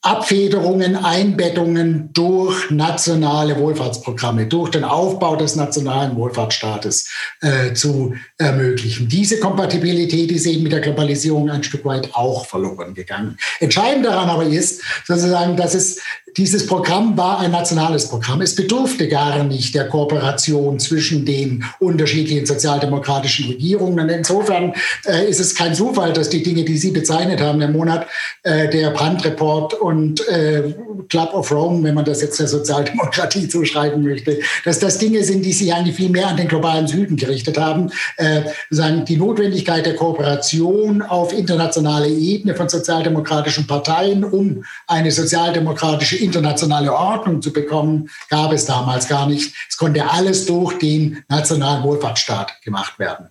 Abfederungen, 0.02 0.96
Einbettungen 0.96 2.10
durch 2.14 2.70
nationale 2.70 3.58
Wohlfahrtsprogramme, 3.58 4.46
durch 4.46 4.70
den 4.70 4.82
Aufbau 4.82 5.36
des 5.36 5.56
nationalen 5.56 6.16
Wohlfahrtsstaates 6.16 7.10
äh, 7.42 7.74
zu 7.74 8.14
ermöglichen. 8.38 9.08
Diese 9.08 9.38
Kompatibilität 9.38 10.32
ist 10.32 10.46
eben 10.46 10.62
mit 10.62 10.72
der 10.72 10.80
Globalisierung 10.80 11.50
ein 11.50 11.62
Stück 11.62 11.84
weit 11.84 12.14
auch 12.14 12.46
verloren 12.46 12.94
gegangen. 12.94 13.36
Entscheidend 13.58 14.06
daran 14.06 14.30
aber 14.30 14.44
ist 14.44 14.80
sozusagen, 15.06 15.58
dass 15.58 15.74
es 15.74 16.00
dieses 16.36 16.66
Programm 16.66 17.16
war 17.16 17.40
ein 17.40 17.50
nationales 17.50 18.08
Programm. 18.08 18.40
Es 18.40 18.54
bedurfte 18.54 19.08
gar 19.08 19.42
nicht 19.44 19.74
der 19.74 19.88
Kooperation 19.88 20.78
zwischen 20.78 21.24
den 21.24 21.64
unterschiedlichen 21.78 22.46
sozialdemokratischen 22.46 23.46
Regierungen. 23.46 24.00
Und 24.00 24.08
insofern 24.08 24.74
äh, 25.06 25.28
ist 25.28 25.40
es 25.40 25.54
kein 25.54 25.74
Zufall, 25.74 26.12
dass 26.12 26.30
die 26.30 26.42
Dinge, 26.42 26.64
die 26.64 26.76
Sie 26.76 26.90
bezeichnet 26.90 27.40
haben, 27.40 27.60
im 27.60 27.72
Monat 27.72 28.06
äh, 28.42 28.68
der 28.68 28.90
Brandt-Report 28.90 29.74
und 29.74 30.26
äh, 30.28 30.74
Club 31.08 31.34
of 31.34 31.50
Rome, 31.50 31.82
wenn 31.82 31.94
man 31.94 32.04
das 32.04 32.22
jetzt 32.22 32.38
der 32.38 32.46
Sozialdemokratie 32.46 33.48
zuschreiben 33.48 34.02
möchte, 34.02 34.40
dass 34.64 34.78
das 34.78 34.98
Dinge 34.98 35.24
sind, 35.24 35.44
die 35.44 35.52
sich 35.52 35.72
eigentlich 35.74 35.96
viel 35.96 36.10
mehr 36.10 36.28
an 36.28 36.36
den 36.36 36.48
globalen 36.48 36.86
Süden 36.86 37.16
gerichtet 37.16 37.58
haben. 37.58 37.90
Äh, 38.16 38.42
sagen, 38.70 39.04
die 39.04 39.16
Notwendigkeit 39.16 39.84
der 39.86 39.96
Kooperation 39.96 41.02
auf 41.02 41.32
internationaler 41.32 42.06
Ebene 42.06 42.54
von 42.54 42.68
sozialdemokratischen 42.68 43.66
Parteien, 43.66 44.24
um 44.24 44.64
eine 44.86 45.10
sozialdemokratische 45.10 46.19
internationale 46.20 46.92
Ordnung 46.92 47.42
zu 47.42 47.52
bekommen, 47.52 48.10
gab 48.28 48.52
es 48.52 48.66
damals 48.66 49.08
gar 49.08 49.26
nicht. 49.26 49.54
Es 49.68 49.76
konnte 49.76 50.08
alles 50.08 50.46
durch 50.46 50.78
den 50.78 51.24
nationalen 51.28 51.82
Wohlfahrtsstaat 51.82 52.60
gemacht 52.62 52.98
werden. 52.98 53.30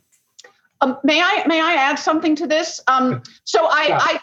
Um, 0.81 0.96
may 1.03 1.19
I 1.19 1.46
may 1.46 1.60
I 1.60 1.75
add 1.77 2.00
something 2.00 2.36
to 2.38 2.48
this? 2.48 2.81
Um, 2.88 3.22
so 3.43 3.60
I, 3.60 3.89
ja. 3.89 3.98
I 3.98 4.19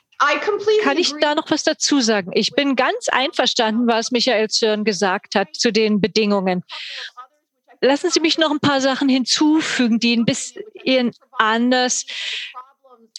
kann 0.83 0.97
ich 0.97 1.13
da 1.21 1.35
noch 1.35 1.51
was 1.51 1.63
dazu 1.63 2.01
sagen? 2.01 2.31
Ich 2.33 2.53
bin 2.53 2.75
ganz 2.75 3.09
einverstanden, 3.09 3.87
was 3.87 4.11
Michael 4.11 4.49
Zürn 4.49 4.85
gesagt 4.85 5.35
hat 5.35 5.55
zu 5.55 5.71
den 5.71 6.01
Bedingungen. 6.01 6.65
Lassen 7.83 8.11
Sie 8.11 8.21
mich 8.21 8.39
noch 8.39 8.51
ein 8.51 8.61
paar 8.61 8.81
Sachen 8.81 9.09
hinzufügen, 9.09 10.01
die 10.01 10.17
ein 10.17 10.25
bisschen 10.25 11.13
anders. 11.33 12.07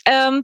Ähm, 0.06 0.44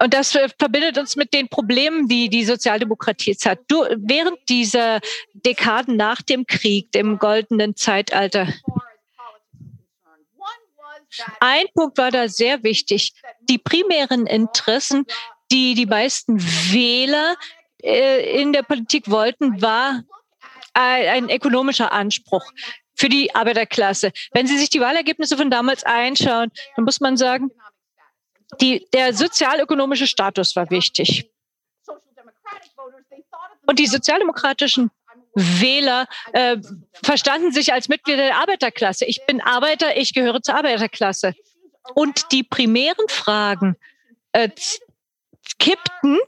und 0.00 0.12
das 0.12 0.32
verbindet 0.32 0.98
uns 0.98 1.16
mit 1.16 1.32
den 1.32 1.48
Problemen, 1.48 2.08
die 2.08 2.28
die 2.28 2.44
Sozialdemokratie 2.44 3.30
jetzt 3.30 3.46
hat. 3.46 3.60
Du, 3.68 3.84
während 3.96 4.38
dieser 4.48 5.00
Dekaden 5.32 5.96
nach 5.96 6.22
dem 6.22 6.46
Krieg, 6.46 6.92
dem 6.92 7.18
goldenen 7.18 7.76
Zeitalter, 7.76 8.48
ein 11.40 11.64
Punkt 11.74 11.98
war 11.98 12.10
da 12.10 12.28
sehr 12.28 12.62
wichtig. 12.62 13.12
Die 13.48 13.58
primären 13.58 14.26
Interessen, 14.26 15.06
die 15.50 15.74
die 15.74 15.86
meisten 15.86 16.40
Wähler 16.40 17.36
äh, 17.82 18.40
in 18.40 18.52
der 18.52 18.62
Politik 18.62 19.10
wollten, 19.10 19.62
war 19.62 20.02
ein, 20.74 21.06
ein 21.06 21.30
ökonomischer 21.30 21.92
Anspruch 21.92 22.44
für 22.94 23.08
die 23.08 23.34
Arbeiterklasse. 23.34 24.12
Wenn 24.32 24.46
Sie 24.46 24.58
sich 24.58 24.70
die 24.70 24.80
Wahlergebnisse 24.80 25.36
von 25.36 25.50
damals 25.50 25.84
einschauen, 25.84 26.50
dann 26.74 26.84
muss 26.84 27.00
man 27.00 27.16
sagen, 27.16 27.50
die, 28.60 28.86
der 28.92 29.12
sozialökonomische 29.12 30.06
Status 30.06 30.54
war 30.56 30.70
wichtig. 30.70 31.30
Und 33.66 33.78
die 33.78 33.86
sozialdemokratischen 33.86 34.90
Wähler 35.34 36.06
äh, 36.32 36.56
verstanden 37.02 37.52
sich 37.52 37.72
als 37.72 37.88
Mitglieder 37.88 38.22
der 38.22 38.36
Arbeiterklasse. 38.36 39.04
Ich 39.04 39.26
bin 39.26 39.40
Arbeiter, 39.40 39.96
ich 39.96 40.14
gehöre 40.14 40.40
zur 40.40 40.54
Arbeiterklasse. 40.54 41.34
Und 41.94 42.32
die 42.32 42.42
primären 42.42 43.08
Fragen 43.08 43.76
äh, 44.32 44.48
kippten 45.58 46.18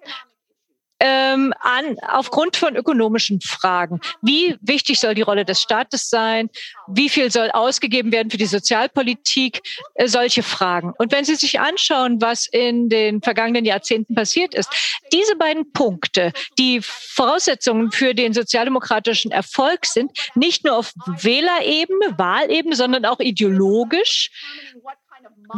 ähm, 1.01 1.55
an, 1.61 1.97
aufgrund 2.09 2.57
von 2.57 2.77
ökonomischen 2.77 3.41
Fragen. 3.41 4.01
Wie 4.23 4.57
wichtig 4.61 4.99
soll 4.99 5.15
die 5.15 5.23
Rolle 5.23 5.45
des 5.45 5.61
Staates 5.61 6.11
sein? 6.11 6.51
Wie 6.89 7.09
viel 7.09 7.31
soll 7.31 7.51
ausgegeben 7.51 8.13
werden 8.13 8.31
für 8.31 8.37
die 8.37 8.47
Sozialpolitik? 8.47 9.63
Äh, 9.95 10.09
solche 10.09 10.43
Fragen. 10.43 10.93
Und 10.99 11.13
wenn 11.13 11.25
Sie 11.25 11.37
sich 11.37 11.61
anschauen, 11.61 12.21
was 12.21 12.47
in 12.47 12.89
den 12.89 13.23
vergangenen 13.23 13.65
Jahrzehnten 13.65 14.15
passiert 14.15 14.55
ist, 14.55 14.71
diese 15.13 15.37
beiden 15.37 15.73
Punkte, 15.73 16.33
die 16.59 16.81
Voraussetzungen 16.83 17.93
für 17.93 18.15
den 18.15 18.33
sozialdemokratischen 18.33 19.31
Erfolg 19.31 19.87
sind, 19.87 20.13
nicht 20.35 20.65
nur 20.65 20.77
auf 20.77 20.93
Wählerebene, 21.07 22.19
Wahlebene, 22.19 22.75
sondern 22.75 23.05
auch 23.05 23.21
ideologisch, 23.21 24.31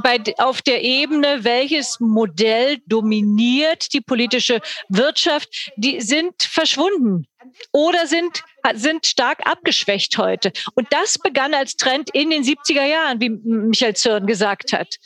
bei, 0.02 0.22
auf 0.38 0.62
der 0.62 0.82
Ebene, 0.82 1.42
welches 1.42 1.98
Modell 2.00 2.78
dominiert 2.86 3.92
die 3.92 4.00
politische 4.00 4.60
Wirtschaft, 4.88 5.72
die 5.76 6.00
sind 6.00 6.42
verschwunden 6.42 7.26
oder 7.72 8.06
sind, 8.06 8.42
sind 8.74 9.06
stark 9.06 9.46
abgeschwächt 9.46 10.16
heute. 10.18 10.52
Und 10.74 10.86
das 10.90 11.18
begann 11.18 11.54
als 11.54 11.76
Trend 11.76 12.10
in 12.12 12.30
den 12.30 12.42
70er 12.42 12.84
Jahren, 12.84 13.20
wie 13.20 13.30
Michael 13.30 13.96
Zürn 13.96 14.26
gesagt 14.26 14.72
hat. 14.72 14.96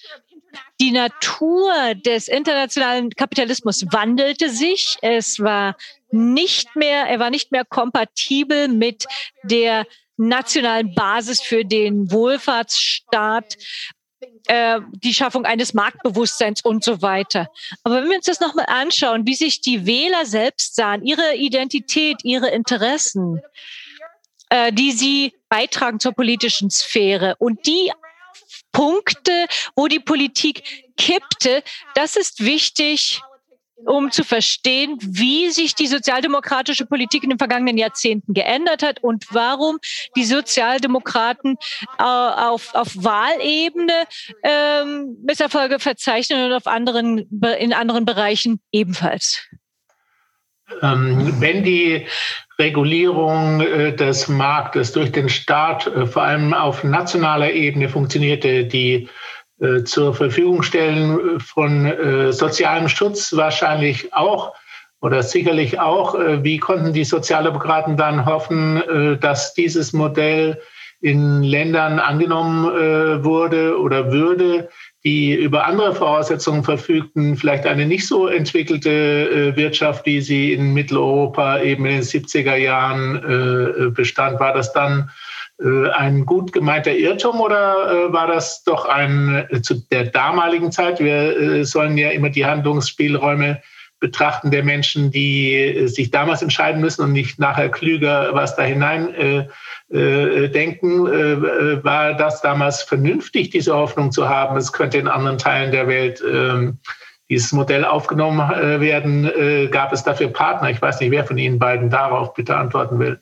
Die 0.80 0.92
Natur 0.92 1.94
des 1.94 2.28
internationalen 2.28 3.10
Kapitalismus 3.10 3.84
wandelte 3.90 4.50
sich. 4.50 4.96
Es 5.02 5.40
war 5.40 5.76
nicht 6.10 6.76
mehr, 6.76 7.06
er 7.06 7.18
war 7.18 7.30
nicht 7.30 7.52
mehr 7.52 7.64
kompatibel 7.64 8.68
mit 8.68 9.04
der 9.42 9.86
nationalen 10.16 10.94
Basis 10.94 11.40
für 11.40 11.64
den 11.64 12.10
Wohlfahrtsstaat, 12.10 13.56
äh, 14.46 14.80
die 14.92 15.14
Schaffung 15.14 15.44
eines 15.44 15.74
Marktbewusstseins 15.74 16.62
und 16.62 16.84
so 16.84 17.02
weiter. 17.02 17.48
Aber 17.82 17.96
wenn 17.96 18.10
wir 18.10 18.16
uns 18.16 18.26
das 18.26 18.40
nochmal 18.40 18.66
anschauen, 18.68 19.26
wie 19.26 19.34
sich 19.34 19.60
die 19.60 19.86
Wähler 19.86 20.26
selbst 20.26 20.76
sahen, 20.76 21.04
ihre 21.04 21.34
Identität, 21.36 22.18
ihre 22.24 22.48
Interessen, 22.50 23.40
äh, 24.50 24.72
die 24.72 24.92
sie 24.92 25.34
beitragen 25.48 26.00
zur 26.00 26.12
politischen 26.12 26.70
Sphäre 26.70 27.36
und 27.38 27.66
die 27.66 27.90
Punkte, 28.72 29.46
wo 29.76 29.86
die 29.86 30.00
Politik 30.00 30.62
kippte, 30.96 31.62
das 31.94 32.16
ist 32.16 32.44
wichtig 32.44 33.22
um 33.86 34.10
zu 34.10 34.24
verstehen, 34.24 34.96
wie 35.00 35.50
sich 35.50 35.74
die 35.74 35.86
sozialdemokratische 35.86 36.86
Politik 36.86 37.22
in 37.22 37.30
den 37.30 37.38
vergangenen 37.38 37.76
Jahrzehnten 37.76 38.34
geändert 38.34 38.82
hat 38.82 39.02
und 39.02 39.26
warum 39.30 39.78
die 40.16 40.24
Sozialdemokraten 40.24 41.56
äh, 41.98 42.02
auf, 42.02 42.74
auf 42.74 42.92
Wahlebene 42.94 44.04
ähm, 44.42 45.16
Misserfolge 45.24 45.78
verzeichnen 45.78 46.46
und 46.46 46.52
auf 46.52 46.66
anderen, 46.66 47.28
in 47.58 47.72
anderen 47.72 48.04
Bereichen 48.04 48.60
ebenfalls. 48.72 49.46
Ähm, 50.82 51.40
wenn 51.40 51.62
die 51.62 52.06
Regulierung 52.58 53.60
äh, 53.60 53.94
des 53.94 54.28
Marktes 54.28 54.92
durch 54.92 55.12
den 55.12 55.28
Staat 55.28 55.86
äh, 55.86 56.06
vor 56.06 56.22
allem 56.22 56.54
auf 56.54 56.84
nationaler 56.84 57.52
Ebene 57.52 57.88
funktionierte, 57.88 58.64
die 58.64 59.08
zur 59.84 60.14
Verfügung 60.14 60.62
stellen 60.62 61.40
von 61.40 61.86
äh, 61.86 62.32
sozialem 62.32 62.88
Schutz 62.88 63.34
wahrscheinlich 63.36 64.12
auch 64.12 64.52
oder 65.04 65.22
sicherlich 65.22 65.78
auch. 65.78 66.14
Äh, 66.14 66.42
wie 66.42 66.58
konnten 66.58 66.92
die 66.92 67.04
Sozialdemokraten 67.04 67.96
dann 67.96 68.24
hoffen, 68.24 68.82
äh, 68.82 69.18
dass 69.18 69.54
dieses 69.54 69.92
Modell 69.92 70.60
in 71.00 71.42
Ländern 71.42 71.98
angenommen 71.98 72.64
äh, 72.74 73.22
wurde 73.22 73.78
oder 73.78 74.10
würde, 74.10 74.70
die 75.04 75.34
über 75.34 75.66
andere 75.66 75.94
Voraussetzungen 75.94 76.64
verfügten, 76.64 77.36
vielleicht 77.36 77.66
eine 77.66 77.84
nicht 77.84 78.06
so 78.06 78.26
entwickelte 78.26 78.90
äh, 78.90 79.56
Wirtschaft, 79.56 80.06
wie 80.06 80.22
sie 80.22 80.54
in 80.54 80.72
Mitteleuropa 80.72 81.60
eben 81.60 81.84
in 81.84 81.96
den 81.96 82.02
70er 82.02 82.56
Jahren 82.56 83.92
bestand, 83.92 84.40
war 84.40 84.54
das 84.54 84.72
dann 84.72 85.00
äh, 85.00 85.23
ein 85.58 86.26
gut 86.26 86.52
gemeinter 86.52 86.92
Irrtum 86.92 87.40
oder 87.40 88.08
äh, 88.08 88.12
war 88.12 88.26
das 88.26 88.64
doch 88.64 88.86
ein 88.86 89.46
äh, 89.50 89.62
zu 89.62 89.74
der 89.90 90.06
damaligen 90.06 90.72
Zeit? 90.72 90.98
Wir 90.98 91.64
sollen 91.64 91.96
ja 91.96 92.10
immer 92.10 92.30
die 92.30 92.44
Handlungsspielräume 92.44 93.60
betrachten 94.04 94.50
der 94.50 94.62
Menschen, 94.62 95.10
die 95.10 95.86
sich 95.86 96.10
damals 96.10 96.42
entscheiden 96.42 96.80
müssen 96.82 97.02
und 97.02 97.12
nicht 97.12 97.38
nachher 97.38 97.70
klüger 97.70 98.34
was 98.34 98.54
da 98.54 98.62
hinein 98.62 99.14
äh, 99.14 99.46
äh, 99.96 100.48
denken. 100.50 101.06
Äh, 101.06 101.82
war 101.82 102.12
das 102.12 102.42
damals 102.42 102.82
vernünftig, 102.82 103.48
diese 103.48 103.74
Hoffnung 103.74 104.12
zu 104.12 104.28
haben, 104.28 104.58
es 104.58 104.74
könnte 104.74 104.98
in 104.98 105.08
anderen 105.08 105.38
Teilen 105.38 105.70
der 105.70 105.88
Welt 105.88 106.22
ähm, 106.30 106.78
dieses 107.30 107.52
Modell 107.52 107.86
aufgenommen 107.86 108.38
werden? 108.38 109.70
gab 109.70 109.94
es 109.94 110.04
dafür 110.04 110.28
Partner? 110.28 110.68
Ich 110.68 110.82
weiß 110.82 111.00
nicht, 111.00 111.10
wer 111.10 111.24
von 111.24 111.38
Ihnen 111.38 111.58
beiden 111.58 111.88
darauf 111.88 112.34
bitte 112.34 112.54
antworten 112.54 112.98
will. 112.98 113.18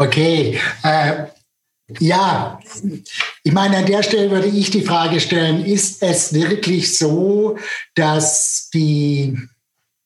Okay. 0.00 0.58
Äh, 0.82 1.26
ja, 1.98 2.58
ich 3.42 3.52
meine, 3.52 3.76
an 3.76 3.86
der 3.86 4.02
Stelle 4.02 4.30
würde 4.30 4.46
ich 4.46 4.70
die 4.70 4.80
Frage 4.80 5.20
stellen, 5.20 5.62
ist 5.62 6.02
es 6.02 6.32
wirklich 6.32 6.96
so, 6.96 7.58
dass 7.94 8.70
die 8.72 9.36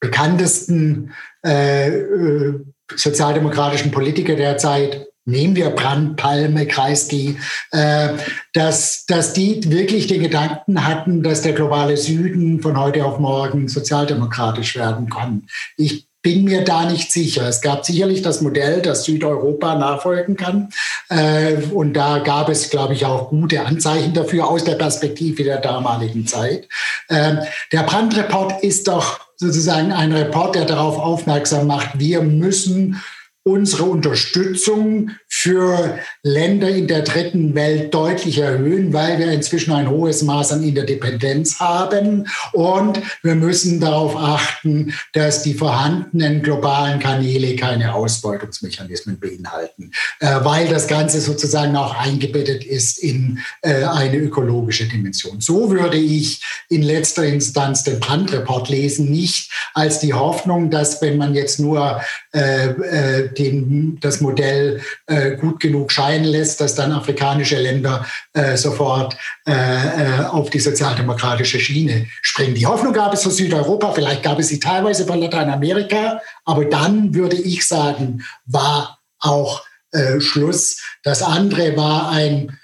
bekanntesten 0.00 1.12
äh, 1.46 1.90
äh 1.90 2.61
sozialdemokratischen 2.96 3.92
Politiker 3.92 4.35
der 4.35 4.59
Zeit 4.59 5.07
nehmen 5.24 5.57
wir 5.57 5.70
Brand, 5.70 6.16
Palme, 6.16 6.66
Kreisky, 6.66 7.38
äh, 7.70 8.11
dass, 8.52 9.07
dass 9.07 9.33
die 9.33 9.70
wirklich 9.70 10.07
den 10.07 10.22
Gedanken 10.22 10.87
hatten, 10.87 11.22
dass 11.22 11.40
der 11.42 11.54
globale 11.54 11.96
Süden 11.96 12.61
von 12.61 12.78
heute 12.78 13.07
auf 13.07 13.18
morgen 13.18 13.68
sozialdemokratisch 13.68 14.76
werden 14.76 15.09
kann. 15.09 15.46
Ich 15.78 16.09
bin 16.24 16.44
mir 16.44 16.64
da 16.64 16.90
nicht 16.90 17.12
sicher. 17.12 17.46
Es 17.46 17.60
gab 17.60 17.84
sicherlich 17.84 18.22
das 18.22 18.40
Modell, 18.40 18.80
das 18.80 19.04
Südeuropa 19.04 19.74
nachfolgen 19.74 20.37
kann. 20.37 20.70
Äh, 21.10 21.56
und 21.70 21.92
da 21.92 22.18
gab 22.18 22.48
es, 22.48 22.70
glaube 22.70 22.94
ich, 22.94 23.04
auch 23.04 23.28
gute 23.28 23.60
Anzeichen 23.60 24.14
dafür 24.14 24.48
aus 24.48 24.64
der 24.64 24.76
Perspektive 24.76 25.44
der 25.44 25.58
damaligen 25.58 26.26
Zeit. 26.26 26.66
Ähm, 27.10 27.40
der 27.72 27.82
Brandreport 27.82 28.64
ist 28.64 28.88
doch 28.88 29.20
sozusagen 29.37 29.92
ein 29.92 30.12
Report, 30.12 30.54
der 30.54 30.64
darauf 30.64 30.98
aufmerksam 30.98 31.66
macht, 31.66 31.98
wir 31.98 32.22
müssen 32.22 33.02
unsere 33.42 33.84
Unterstützung 33.84 35.10
für 35.44 35.98
Länder 36.22 36.70
in 36.70 36.87
der 36.87 37.02
dritten 37.02 37.54
Welt 37.54 37.92
deutlich 37.92 38.38
erhöhen, 38.38 38.94
weil 38.94 39.18
wir 39.18 39.30
inzwischen 39.30 39.74
ein 39.74 39.90
hohes 39.90 40.22
Maß 40.22 40.52
an 40.52 40.62
Interdependenz 40.62 41.61
haben. 41.61 42.26
Und 42.52 42.98
wir 43.22 43.35
müssen 43.35 43.78
darauf 43.78 44.16
achten, 44.16 44.94
dass 45.12 45.42
die 45.42 45.52
vorhandenen 45.52 46.40
globalen 46.40 46.98
Kanäle 46.98 47.57
keine 47.57 47.94
Ausbeutungsmechanismen 47.94 49.20
beinhalten, 49.20 49.90
äh, 50.20 50.37
weil 50.40 50.66
das 50.66 50.88
Ganze 50.88 51.20
sozusagen 51.20 51.76
auch 51.76 51.94
eingebettet 51.94 52.64
ist 52.64 52.98
in 52.98 53.38
äh, 53.61 53.85
eine 53.85 54.16
ökologische 54.16 54.87
Dimension. 54.87 55.42
So 55.42 55.70
würde 55.70 55.98
ich 55.98 56.42
in 56.70 56.80
letzter 56.80 57.26
Instanz 57.26 57.85
den 57.85 58.00
Brandreport 58.00 58.70
lesen, 58.70 59.11
nicht 59.11 59.52
als 59.74 59.98
die 59.98 60.14
Hoffnung, 60.14 60.70
dass 60.70 61.02
wenn 61.02 61.18
man 61.18 61.35
jetzt 61.35 61.61
nur 61.61 62.00
äh, 62.33 63.28
den, 63.37 63.98
das 64.00 64.22
Modell 64.22 64.80
äh, 65.07 65.34
gut 65.35 65.61
genug 65.61 65.92
scheinen 65.92 66.25
lässt, 66.25 66.61
dass 66.61 66.75
dann 66.75 66.92
afrikanische 66.92 67.57
Länder 67.57 68.07
äh, 68.33 68.57
sofort 68.57 69.16
äh, 69.47 69.53
äh, 69.53 70.25
auf 70.25 70.51
die 70.51 70.61
sozialdemokratische 70.61 71.61
Schiene 71.61 72.07
springen. 72.23 72.55
Die 72.55 72.66
Hoffnung 72.66 72.92
gab 72.92 73.12
es 73.14 73.23
für 73.23 73.31
Südeuropa, 73.31 73.92
vielleicht 73.92 74.23
gab 74.23 74.38
es 74.38 74.49
sie 74.49 74.61
teilweise 74.61 75.07
für 75.07 75.14
Lateinamerika, 75.14 76.20
aber 76.44 76.64
dann 76.64 77.14
würde 77.14 77.37
ich 77.37 77.66
sagen, 77.66 78.25
war 78.47 79.01
auch 79.20 79.64
äh, 79.92 80.20
Schluss. 80.20 80.83
Das 81.03 81.23
andere 81.23 81.77
war 81.77 82.11
ein 82.11 82.59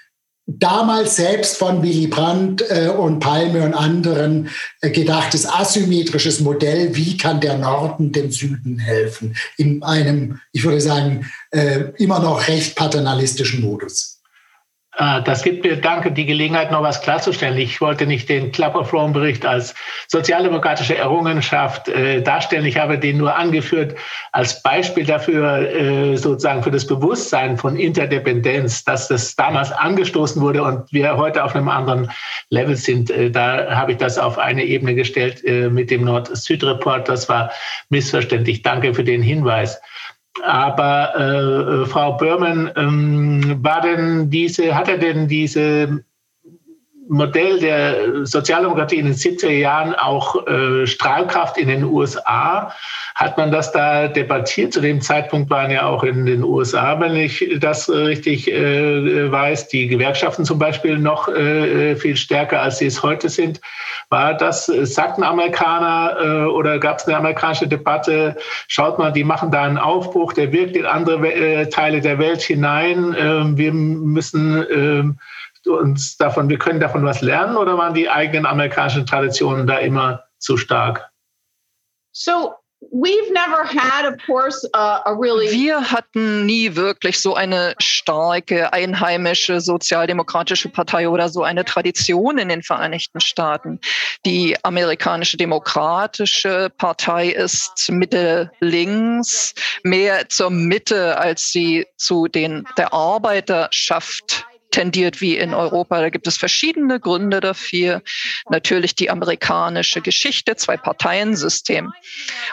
damals 0.59 1.15
selbst 1.15 1.57
von 1.57 1.81
Willy 1.81 2.07
Brandt 2.07 2.63
äh, 2.69 2.89
und 2.89 3.19
Palme 3.19 3.63
und 3.63 3.73
anderen 3.73 4.49
äh, 4.81 4.89
gedachtes 4.89 5.47
asymmetrisches 5.47 6.39
Modell, 6.39 6.95
wie 6.95 7.17
kann 7.17 7.41
der 7.41 7.57
Norden 7.57 8.11
dem 8.11 8.31
Süden 8.31 8.79
helfen, 8.79 9.35
in 9.57 9.83
einem, 9.83 10.39
ich 10.51 10.63
würde 10.63 10.81
sagen, 10.81 11.29
äh, 11.51 11.91
immer 11.97 12.19
noch 12.19 12.47
recht 12.47 12.75
paternalistischen 12.75 13.61
Modus. 13.61 14.20
Ah, 14.97 15.21
das 15.21 15.41
gibt 15.41 15.63
mir, 15.63 15.79
danke, 15.79 16.11
die 16.11 16.25
Gelegenheit, 16.25 16.69
noch 16.69 16.83
was 16.83 17.01
klarzustellen. 17.01 17.57
Ich 17.57 17.79
wollte 17.79 18.05
nicht 18.05 18.27
den 18.27 18.51
Club 18.51 18.75
of 18.75 18.91
Rome 18.91 19.13
Bericht 19.13 19.45
als 19.45 19.73
sozialdemokratische 20.09 20.97
Errungenschaft 20.97 21.87
äh, 21.87 22.21
darstellen. 22.21 22.65
Ich 22.65 22.77
habe 22.77 22.99
den 22.99 23.17
nur 23.17 23.33
angeführt 23.33 23.95
als 24.33 24.61
Beispiel 24.61 25.05
dafür, 25.05 25.71
äh, 25.71 26.17
sozusagen 26.17 26.61
für 26.61 26.71
das 26.71 26.85
Bewusstsein 26.85 27.57
von 27.57 27.77
Interdependenz, 27.77 28.83
dass 28.83 29.07
das 29.07 29.33
damals 29.37 29.71
angestoßen 29.71 30.41
wurde 30.41 30.61
und 30.61 30.91
wir 30.91 31.15
heute 31.15 31.45
auf 31.45 31.55
einem 31.55 31.69
anderen 31.69 32.11
Level 32.49 32.75
sind. 32.75 33.11
Äh, 33.11 33.31
da 33.31 33.73
habe 33.73 33.93
ich 33.93 33.97
das 33.97 34.17
auf 34.17 34.37
eine 34.37 34.65
Ebene 34.65 34.93
gestellt 34.93 35.41
äh, 35.45 35.69
mit 35.69 35.89
dem 35.89 36.03
Nord-Süd-Report. 36.03 37.07
Das 37.07 37.29
war 37.29 37.49
missverständlich. 37.87 38.61
Danke 38.61 38.93
für 38.93 39.05
den 39.05 39.21
Hinweis. 39.21 39.79
Aber 40.43 41.15
äh, 41.15 41.85
Frau 41.85 42.13
Börmann, 42.13 42.71
ähm, 42.75 43.63
war 43.63 43.81
denn 43.81 44.29
diese, 44.29 44.73
hat 44.73 44.87
er 44.87 44.97
denn 44.97 45.27
diese 45.27 46.03
Modell 47.11 47.59
der 47.59 48.25
Sozialdemokratie 48.25 48.95
in 48.95 49.05
den 49.05 49.15
70er 49.15 49.49
Jahren 49.49 49.93
auch 49.95 50.47
äh, 50.47 50.87
Strahlkraft 50.87 51.57
in 51.57 51.67
den 51.67 51.83
USA. 51.83 52.73
Hat 53.15 53.37
man 53.37 53.51
das 53.51 53.73
da 53.73 54.07
debattiert? 54.07 54.71
Zu 54.71 54.79
dem 54.79 55.01
Zeitpunkt 55.01 55.49
waren 55.49 55.71
ja 55.71 55.85
auch 55.85 56.03
in 56.05 56.25
den 56.25 56.41
USA, 56.41 56.97
wenn 57.01 57.17
ich 57.17 57.57
das 57.59 57.89
richtig 57.89 58.49
äh, 58.49 59.29
weiß, 59.29 59.67
die 59.67 59.89
Gewerkschaften 59.89 60.45
zum 60.45 60.57
Beispiel 60.57 60.97
noch 60.97 61.27
äh, 61.27 61.97
viel 61.97 62.15
stärker, 62.15 62.61
als 62.61 62.77
sie 62.77 62.85
es 62.85 63.03
heute 63.03 63.27
sind. 63.27 63.59
War 64.07 64.33
das, 64.33 64.67
sagten 64.67 65.23
Amerikaner 65.23 66.15
äh, 66.17 66.45
oder 66.45 66.79
gab 66.79 66.99
es 66.99 67.07
eine 67.07 67.17
amerikanische 67.17 67.67
Debatte? 67.67 68.37
Schaut 68.69 68.97
mal, 68.97 69.11
die 69.11 69.25
machen 69.25 69.51
da 69.51 69.63
einen 69.63 69.77
Aufbruch, 69.77 70.31
der 70.31 70.53
wirkt 70.53 70.77
in 70.77 70.85
andere 70.85 71.33
äh, 71.33 71.67
Teile 71.67 71.99
der 71.99 72.19
Welt 72.19 72.41
hinein. 72.41 73.13
Ähm, 73.19 73.57
wir 73.57 73.73
müssen 73.73 74.65
ähm, 74.71 75.17
uns 75.79 76.17
davon, 76.17 76.49
wir 76.49 76.57
können 76.57 76.79
davon 76.79 77.05
was 77.05 77.21
lernen 77.21 77.57
oder 77.57 77.77
waren 77.77 77.93
die 77.93 78.09
eigenen 78.09 78.45
amerikanischen 78.45 79.05
Traditionen 79.05 79.67
da 79.67 79.77
immer 79.77 80.23
zu 80.39 80.57
stark? 80.57 81.09
So 82.11 82.55
wir 85.51 85.91
hatten 85.91 86.45
nie 86.45 86.75
wirklich 86.75 87.19
so 87.19 87.35
eine 87.35 87.75
starke 87.77 88.73
einheimische 88.73 89.61
sozialdemokratische 89.61 90.69
Partei 90.69 91.07
oder 91.07 91.29
so 91.29 91.43
eine 91.43 91.63
Tradition 91.63 92.39
in 92.39 92.49
den 92.49 92.63
Vereinigten 92.63 93.21
Staaten. 93.21 93.79
Die 94.25 94.57
amerikanische 94.63 95.37
demokratische 95.37 96.71
Partei 96.77 97.29
ist 97.29 97.89
Mitte 97.91 98.51
links, 98.59 99.53
mehr 99.83 100.27
zur 100.29 100.49
Mitte, 100.49 101.17
als 101.19 101.51
sie 101.51 101.85
zu 101.97 102.27
den 102.27 102.65
der 102.77 102.93
Arbeiterschaft 102.93 104.45
tendiert 104.71 105.21
wie 105.21 105.37
in 105.37 105.53
Europa. 105.53 106.01
Da 106.01 106.09
gibt 106.09 106.27
es 106.27 106.37
verschiedene 106.37 106.99
Gründe 106.99 107.39
dafür. 107.39 108.01
Natürlich 108.49 108.95
die 108.95 109.09
amerikanische 109.09 110.01
Geschichte, 110.01 110.55
Zwei-Parteien-System. 110.55 111.93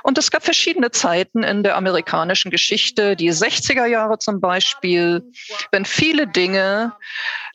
Und 0.02 0.18
es 0.18 0.30
gab 0.30 0.44
verschiedene 0.44 0.90
Zeiten 0.90 1.42
in 1.42 1.62
der 1.62 1.76
amerikanischen 1.76 2.50
Geschichte, 2.50 3.16
die 3.16 3.32
60er 3.32 3.86
Jahre 3.86 4.18
zum 4.18 4.40
Beispiel, 4.40 5.22
wenn 5.70 5.84
viele 5.84 6.26
Dinge 6.26 6.92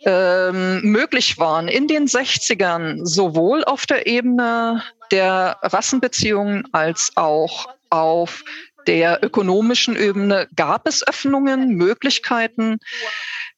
ähm, 0.06 0.82
möglich 0.82 1.38
waren 1.38 1.68
in 1.68 1.88
den 1.88 2.08
60ern, 2.08 3.06
sowohl 3.06 3.64
auf 3.64 3.86
der 3.86 4.08
Ebene 4.08 4.84
der 5.12 5.58
Rassenbeziehungen 5.62 6.68
als 6.72 7.12
auch 7.16 7.68
auf 7.90 8.44
der 8.88 9.24
ökonomischen 9.24 9.96
Ebene 9.96 10.48
gab 10.56 10.88
es 10.88 11.08
Öffnungen, 11.08 11.70
Möglichkeiten. 11.70 12.80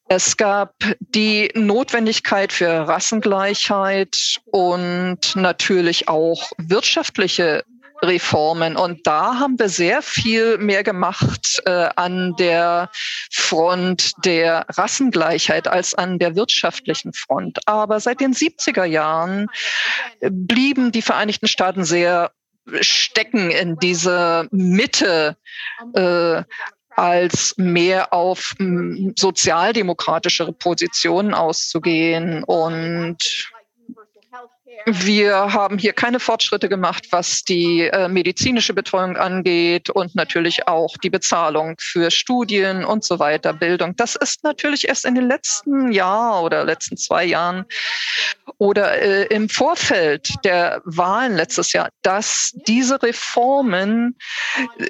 Es 0.08 0.38
gab 0.38 0.76
die 1.00 1.52
Notwendigkeit 1.56 2.54
für 2.54 2.88
Rassengleichheit 2.88 4.39
und 4.46 5.36
natürlich 5.36 6.08
auch 6.08 6.52
wirtschaftliche 6.58 7.63
Reformen. 8.04 8.76
Und 8.76 9.08
da 9.08 9.39
haben 9.39 9.58
wir 9.58 9.70
sehr 9.70 10.02
viel 10.02 10.58
mehr 10.58 10.84
gemacht 10.84 11.62
äh, 11.65 11.89
an 11.96 12.36
der 12.38 12.89
Front 13.32 14.12
der 14.24 14.65
Rassengleichheit 14.70 15.68
als 15.68 15.94
an 15.94 16.20
der 16.20 16.36
wirtschaftlichen 16.36 17.13
Front. 17.13 17.60
Aber 17.65 18.00
seit 18.00 18.20
den 18.20 18.34
70er 18.34 18.86
Jahren 18.86 19.48
blieben 20.22 20.91
die 20.91 21.02
Vereinigten 21.02 21.48
Staaten 21.48 21.84
sehr 21.84 22.32
stecken 22.82 23.52
in 23.52 23.78
diese 23.78 24.48
Mitte 24.52 25.38
äh, 25.94 26.44
als 26.95 27.55
mehr 27.58 28.13
auf 28.13 28.53
hm, 28.58 29.13
sozialdemokratischere 29.17 30.53
Positionen 30.53 31.34
auszugehen 31.34 32.43
und 32.43 33.51
wir 34.86 35.54
haben 35.54 35.78
hier 35.78 35.93
keine 35.93 36.19
Fortschritte 36.19 36.69
gemacht, 36.69 37.08
was 37.10 37.43
die 37.43 37.82
äh, 37.82 38.08
medizinische 38.08 38.74
Betreuung 38.74 39.17
angeht 39.17 39.89
und 39.89 40.15
natürlich 40.15 40.67
auch 40.67 40.95
die 40.98 41.10
Bezahlung 41.10 41.76
für 41.80 42.12
Studien 42.12 42.86
und 42.86 43.04
so 43.04 43.17
weiter, 43.17 43.54
Bildung. 43.54 43.95
Das 43.95 44.15
ist 44.15 44.43
natürlich 44.43 44.88
erst 44.88 45.06
in 45.06 45.15
den 45.15 45.28
letzten 45.28 45.91
Jahr 45.91 46.43
oder 46.43 46.63
letzten 46.63 46.98
zwei 46.98 47.26
Jahren 47.26 47.65
oder 48.58 49.02
äh, 49.02 49.26
im 49.34 49.50
Vorfeld 49.50 50.34
der 50.43 50.82
Wahlen 50.86 51.36
letztes 51.36 51.74
Jahr, 51.74 51.89
dass 52.04 52.52
diese 52.67 53.02
Reformen 53.02 54.15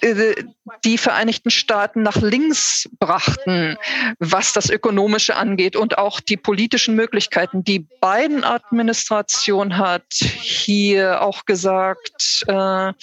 äh, 0.01 0.35
die 0.83 0.97
Vereinigten 0.97 1.51
Staaten 1.51 2.01
nach 2.03 2.17
links 2.17 2.89
brachten, 2.99 3.77
was 4.19 4.53
das 4.53 4.69
Ökonomische 4.69 5.35
angeht 5.35 5.75
und 5.75 5.97
auch 5.97 6.19
die 6.19 6.37
politischen 6.37 6.95
Möglichkeiten. 6.95 7.63
Die 7.63 7.87
beiden 8.01 8.43
Administrationen 8.43 9.77
hat 9.85 10.13
hier 10.13 11.21
auch 11.21 11.45
gesagt, 11.45 12.43
äh, 12.47 12.93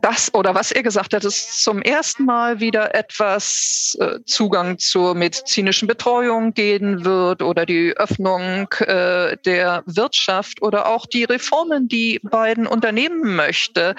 das 0.00 0.34
oder 0.34 0.54
was 0.54 0.72
er 0.72 0.82
gesagt 0.82 1.14
hat, 1.14 1.24
ist 1.24 1.62
zum 1.62 1.80
ersten 1.80 2.24
Mal 2.24 2.60
wieder 2.60 2.94
etwas 2.94 3.96
äh, 4.00 4.18
Zugang 4.24 4.78
zur 4.78 5.14
medizinischen 5.14 5.86
Betreuung 5.86 6.54
gehen 6.54 7.04
wird 7.04 7.42
oder 7.42 7.66
die 7.66 7.96
Öffnung 7.96 8.68
äh, 8.80 9.36
der 9.44 9.82
Wirtschaft 9.86 10.60
oder 10.62 10.86
auch 10.86 11.06
die 11.06 11.24
Reformen, 11.24 11.88
die 11.88 12.20
Biden 12.22 12.66
unternehmen 12.66 13.36
möchte, 13.36 13.94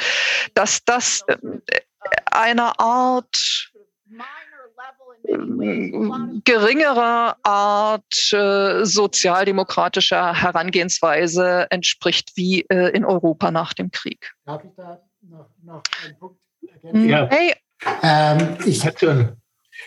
dass 0.53 0.83
das 0.83 1.23
äh, 1.27 1.37
einer 2.31 2.79
Art 2.79 3.71
geringerer 6.43 7.37
Art 7.43 8.33
äh, 8.33 8.85
sozialdemokratischer 8.85 10.33
Herangehensweise 10.33 11.67
entspricht 11.69 12.31
wie 12.35 12.61
äh, 12.69 12.89
in 12.95 13.05
Europa 13.05 13.51
nach 13.51 13.73
dem 13.73 13.91
Krieg. 13.91 14.33
Darf 14.45 14.63
ich 14.63 14.71
da 14.75 15.01
noch, 15.21 15.49
noch 15.63 15.83
einen 16.03 16.17
Punkt 16.17 16.39
ergänzen? 16.61 17.09
Ja. 17.09 17.27
Hey. 17.29 17.53
Ähm, 18.01 18.57
ich, 18.65 18.83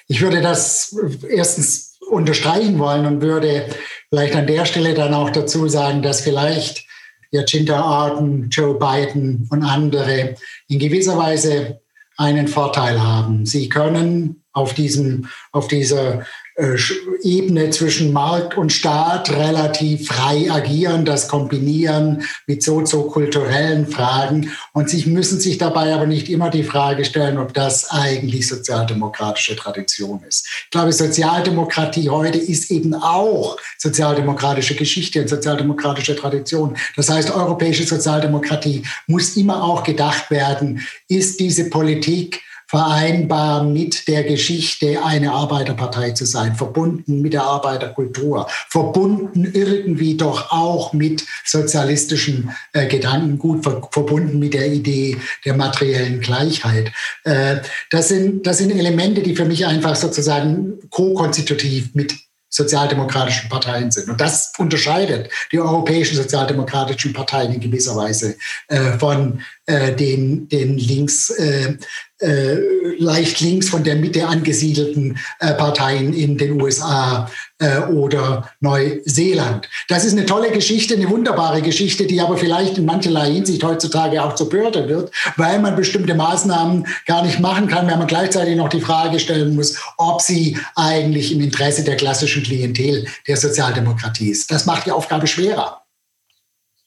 ich 0.07 0.20
würde 0.20 0.40
das 0.40 0.96
erstens 1.29 1.98
unterstreichen 2.11 2.79
wollen 2.79 3.07
und 3.07 3.20
würde 3.22 3.66
vielleicht 4.09 4.35
an 4.35 4.46
der 4.46 4.64
Stelle 4.64 4.94
dann 4.94 5.14
auch 5.14 5.31
dazu 5.31 5.68
sagen, 5.68 6.03
dass 6.03 6.20
vielleicht 6.20 6.87
Jacinta 7.31 7.81
Ardern, 7.81 8.48
Joe 8.50 8.79
Biden 8.79 9.48
und 9.50 9.62
andere 9.62 10.35
in 10.68 10.79
gewisser 10.79 11.16
Weise 11.16 11.81
einen 12.16 12.48
Vorteil 12.48 13.00
haben. 13.00 13.46
Sie 13.46 13.68
können 13.68 14.39
auf, 14.53 14.75
diesem, 14.75 15.29
auf 15.53 15.69
dieser 15.69 16.25
äh, 16.57 16.77
Ebene 17.23 17.71
zwischen 17.71 18.13
Markt 18.13 18.57
und 18.57 18.73
Staat 18.73 19.31
relativ 19.31 20.09
frei 20.09 20.51
agieren, 20.51 21.05
das 21.05 21.29
kombinieren 21.29 22.25
mit 22.47 22.63
soziokulturellen 22.63 23.87
Fragen. 23.87 24.51
Und 24.73 24.91
sie 24.91 25.07
müssen 25.07 25.39
sich 25.39 25.59
dabei 25.59 25.95
aber 25.95 26.07
nicht 26.07 26.29
immer 26.29 26.51
die 26.51 26.65
Frage 26.65 27.05
stellen, 27.05 27.39
ob 27.39 27.55
das 27.55 27.91
eigentlich 27.91 28.49
sozialdemokratische 28.49 29.57
Tradition 29.57 30.23
ist. 30.27 30.47
Ich 30.65 30.71
glaube, 30.71 30.93
Sozialdemokratie 30.93 32.11
heute 32.11 32.39
ist 32.39 32.71
eben 32.71 32.95
auch 32.95 33.57
sozialdemokratische 33.79 34.75
Geschichte 34.75 35.23
und 35.23 35.29
sozialdemokratische 35.29 36.17
Tradition. 36.17 36.77
Das 36.97 37.09
heißt, 37.09 37.31
europäische 37.31 37.85
Sozialdemokratie 37.85 38.83
muss 39.07 39.37
immer 39.37 39.63
auch 39.63 39.85
gedacht 39.85 40.31
werden, 40.31 40.81
ist 41.09 41.39
diese 41.39 41.71
Politik 41.71 42.43
vereinbar 42.71 43.65
mit 43.65 44.07
der 44.07 44.23
Geschichte, 44.23 45.03
eine 45.05 45.33
Arbeiterpartei 45.33 46.13
zu 46.13 46.25
sein, 46.25 46.55
verbunden 46.55 47.21
mit 47.21 47.33
der 47.33 47.43
Arbeiterkultur, 47.43 48.47
verbunden 48.69 49.45
irgendwie 49.45 50.17
doch 50.17 50.53
auch 50.53 50.93
mit 50.93 51.27
sozialistischen 51.45 52.55
äh, 52.73 52.87
Gedankengut, 52.87 53.65
ver 53.65 53.83
verbunden 53.91 54.39
mit 54.39 54.55
der 54.55 54.73
Idee 54.73 55.17
der 55.45 55.57
materiellen 55.57 56.21
Gleichheit. 56.21 56.93
Äh, 57.25 57.57
das, 57.91 58.07
sind, 58.07 58.47
das 58.47 58.59
sind 58.59 58.71
Elemente, 58.71 59.23
die 59.23 59.35
für 59.35 59.47
mich 59.47 59.67
einfach 59.67 59.97
sozusagen 59.97 60.79
ko-konstitutiv 60.91 61.93
mit 61.95 62.15
sozialdemokratischen 62.51 63.49
Parteien 63.49 63.91
sind. 63.91 64.11
Und 64.11 64.21
das 64.21 64.53
unterscheidet 64.59 65.31
die 65.53 65.61
europäischen 65.61 66.17
sozialdemokratischen 66.17 67.13
Parteien 67.13 67.55
in 67.55 67.61
gewisser 67.61 67.97
Weise 67.97 68.37
äh, 68.69 68.99
von 68.99 69.41
äh, 69.67 69.95
den, 69.95 70.49
den 70.49 70.77
links, 70.77 71.31
äh, 71.31 71.79
äh, 72.21 72.57
leicht 72.99 73.41
links 73.41 73.69
von 73.69 73.83
der 73.83 73.97
Mitte 73.97 74.27
angesiedelten 74.27 75.19
äh, 75.39 75.55
Parteien 75.55 76.13
in 76.13 76.37
den 76.37 76.61
USA 76.61 77.31
äh, 77.59 77.79
oder 77.81 78.51
Neuseeland. 78.61 79.69
Das 79.89 80.05
ist 80.05 80.13
eine 80.13 80.27
tolle 80.27 80.51
Geschichte, 80.51 80.95
eine 80.95 81.09
wunderbare 81.09 81.63
Geschichte, 81.63 82.07
die 82.07 82.21
aber 82.21 82.37
vielleicht 82.37 82.79
in 82.79 82.85
mancherlei 82.85 83.33
Hinsicht 83.33 83.65
heutzutage 83.65 84.23
auch 84.23 84.35
zur 84.35 84.49
Bürde 84.49 84.89
wird, 84.89 85.11
weil 85.37 85.59
man 85.61 85.77
bestimmte 85.77 86.15
Maßnahmen 86.15 86.87
gar 87.07 87.25
nicht 87.25 87.41
machen 87.41 87.69
kann, 87.69 87.89
weil 87.89 87.97
man 87.97 88.07
gleichzeitig 88.07 88.57
noch 88.57 88.69
die 88.69 88.81
Frage 88.81 89.19
stellen 89.19 89.55
muss, 89.55 89.79
ob 89.97 90.21
sie 90.21 90.59
eigentlich 90.77 91.33
im 91.33 91.41
Interesse 91.41 91.85
der 91.85 91.97
klassischen 91.97 92.43
Klientel 92.43 93.07
der 93.27 93.37
Sozialdemokratie 93.37 94.31
ist. 94.31 94.51
Das 94.51 94.67
macht 94.67 94.87
die 94.87 94.93
Aufgabe 94.93 95.27
schwerer. 95.27 95.83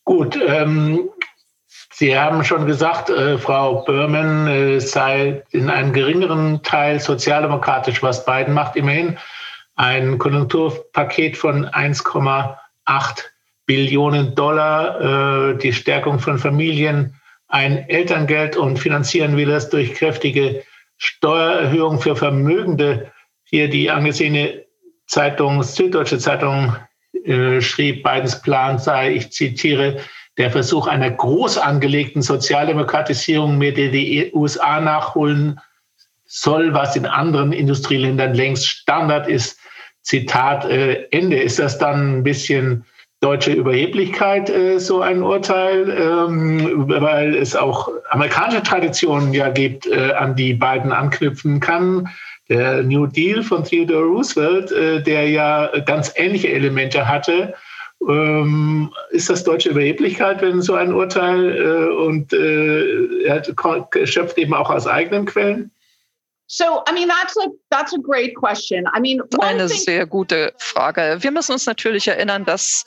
Gut, 0.06 0.38
ähm, 0.46 1.10
Sie 2.04 2.20
haben 2.20 2.44
schon 2.44 2.66
gesagt, 2.66 3.10
äh, 3.10 3.38
Frau 3.38 3.86
Börmen 3.86 4.46
äh, 4.46 4.82
sei 4.82 5.42
in 5.52 5.70
einem 5.70 5.94
geringeren 5.94 6.62
Teil 6.62 7.00
sozialdemokratisch, 7.00 8.04
was 8.04 8.26
Biden 8.26 8.54
macht. 8.54 8.76
Immerhin 8.76 9.18
ein 9.76 10.18
Konjunkturpaket 10.18 11.38
von 11.38 11.66
1,8 11.66 12.58
Billionen 13.68 14.36
Dollar, 14.36 15.52
äh, 15.52 15.58
die 15.58 15.72
Stärkung 15.72 16.20
von 16.20 16.40
Familien, 16.40 17.16
ein 17.48 17.88
Elterngeld 17.88 18.58
und 18.58 18.80
finanzieren 18.80 19.38
will 19.38 19.48
das 19.48 19.70
durch 19.70 19.94
kräftige 19.94 20.62
Steuererhöhungen 20.98 22.00
für 22.00 22.18
Vermögende. 22.18 23.14
Hier 23.46 23.70
die 23.70 23.90
angesehene 23.90 24.66
Zeitung, 25.06 25.64
Süddeutsche 25.64 26.18
Zeitung, 26.18 26.76
äh, 27.24 27.62
schrieb, 27.62 28.04
Bidens 28.04 28.42
Plan 28.42 28.78
sei, 28.78 29.14
ich 29.14 29.32
zitiere, 29.32 30.02
der 30.38 30.52
Versuch 30.52 30.88
einer 30.88 31.12
groß 31.12 31.58
angelegten 31.58 32.22
Sozialdemokratisierung, 32.22 33.58
mit 33.58 33.78
der 33.78 33.90
die 33.90 34.32
USA 34.34 34.80
nachholen 34.80 35.60
soll, 36.26 36.74
was 36.74 36.96
in 36.96 37.06
anderen 37.06 37.54
Industrieländern 37.54 38.34
längst 38.34 38.68
Standard 38.68 39.28
ist. 39.28 39.60
Zitat 40.02 40.66
äh, 40.66 41.08
Ende. 41.12 41.38
Ist 41.38 41.60
das 41.60 41.78
dann 41.78 42.18
ein 42.18 42.24
bisschen 42.24 42.86
deutsche 43.22 43.54
Überheblichkeit, 43.54 44.50
äh, 44.50 44.80
so 44.80 45.02
ein 45.02 45.24
Urteil, 45.24 45.90
ähm, 45.90 46.86
weil 46.88 47.36
es 47.36 47.56
auch 47.56 47.90
amerikanische 48.10 48.64
Traditionen 48.64 49.34
ja 49.34 49.50
gibt, 49.50 49.88
äh, 49.88 50.12
an 50.12 50.36
die 50.36 50.54
beiden 50.54 50.92
anknüpfen 50.92 51.60
kann. 51.60 52.10
Der 52.50 52.84
New 52.84 53.08
Deal 53.08 53.42
von 53.42 53.64
Theodore 53.64 54.04
Roosevelt, 54.04 54.72
äh, 54.74 55.02
der 55.02 55.30
ja 55.30 55.70
ganz 55.86 56.12
ähnliche 56.18 56.50
Elemente 56.50 57.08
hatte. 57.08 57.54
Ähm, 58.10 58.94
ist 59.12 59.30
das 59.30 59.44
deutsche 59.44 59.70
Überheblichkeit, 59.70 60.42
wenn 60.42 60.62
so 60.62 60.74
ein 60.74 60.94
Urteil 60.94 61.56
äh, 61.56 61.94
und 61.94 62.34
äh, 62.34 63.24
er 63.24 63.44
schöpft 64.06 64.38
eben 64.38 64.54
auch 64.54 64.70
aus 64.70 64.88
eigenen 64.88 65.26
Quellen? 65.26 65.72
So, 66.48 66.84
I 66.88 66.94
mean, 66.94 67.08
that's 67.08 67.36
a 67.38 67.48
that's 67.70 67.94
a 67.94 67.98
great 67.98 68.36
question. 68.36 68.86
I 68.94 69.00
mean, 69.00 69.22
eine 69.40 69.68
sehr 69.70 70.06
gute 70.06 70.54
Frage. 70.60 71.18
Wir 71.20 71.32
müssen 71.32 71.54
uns 71.54 71.66
natürlich 71.66 72.08
erinnern, 72.08 72.46
dass 72.46 72.84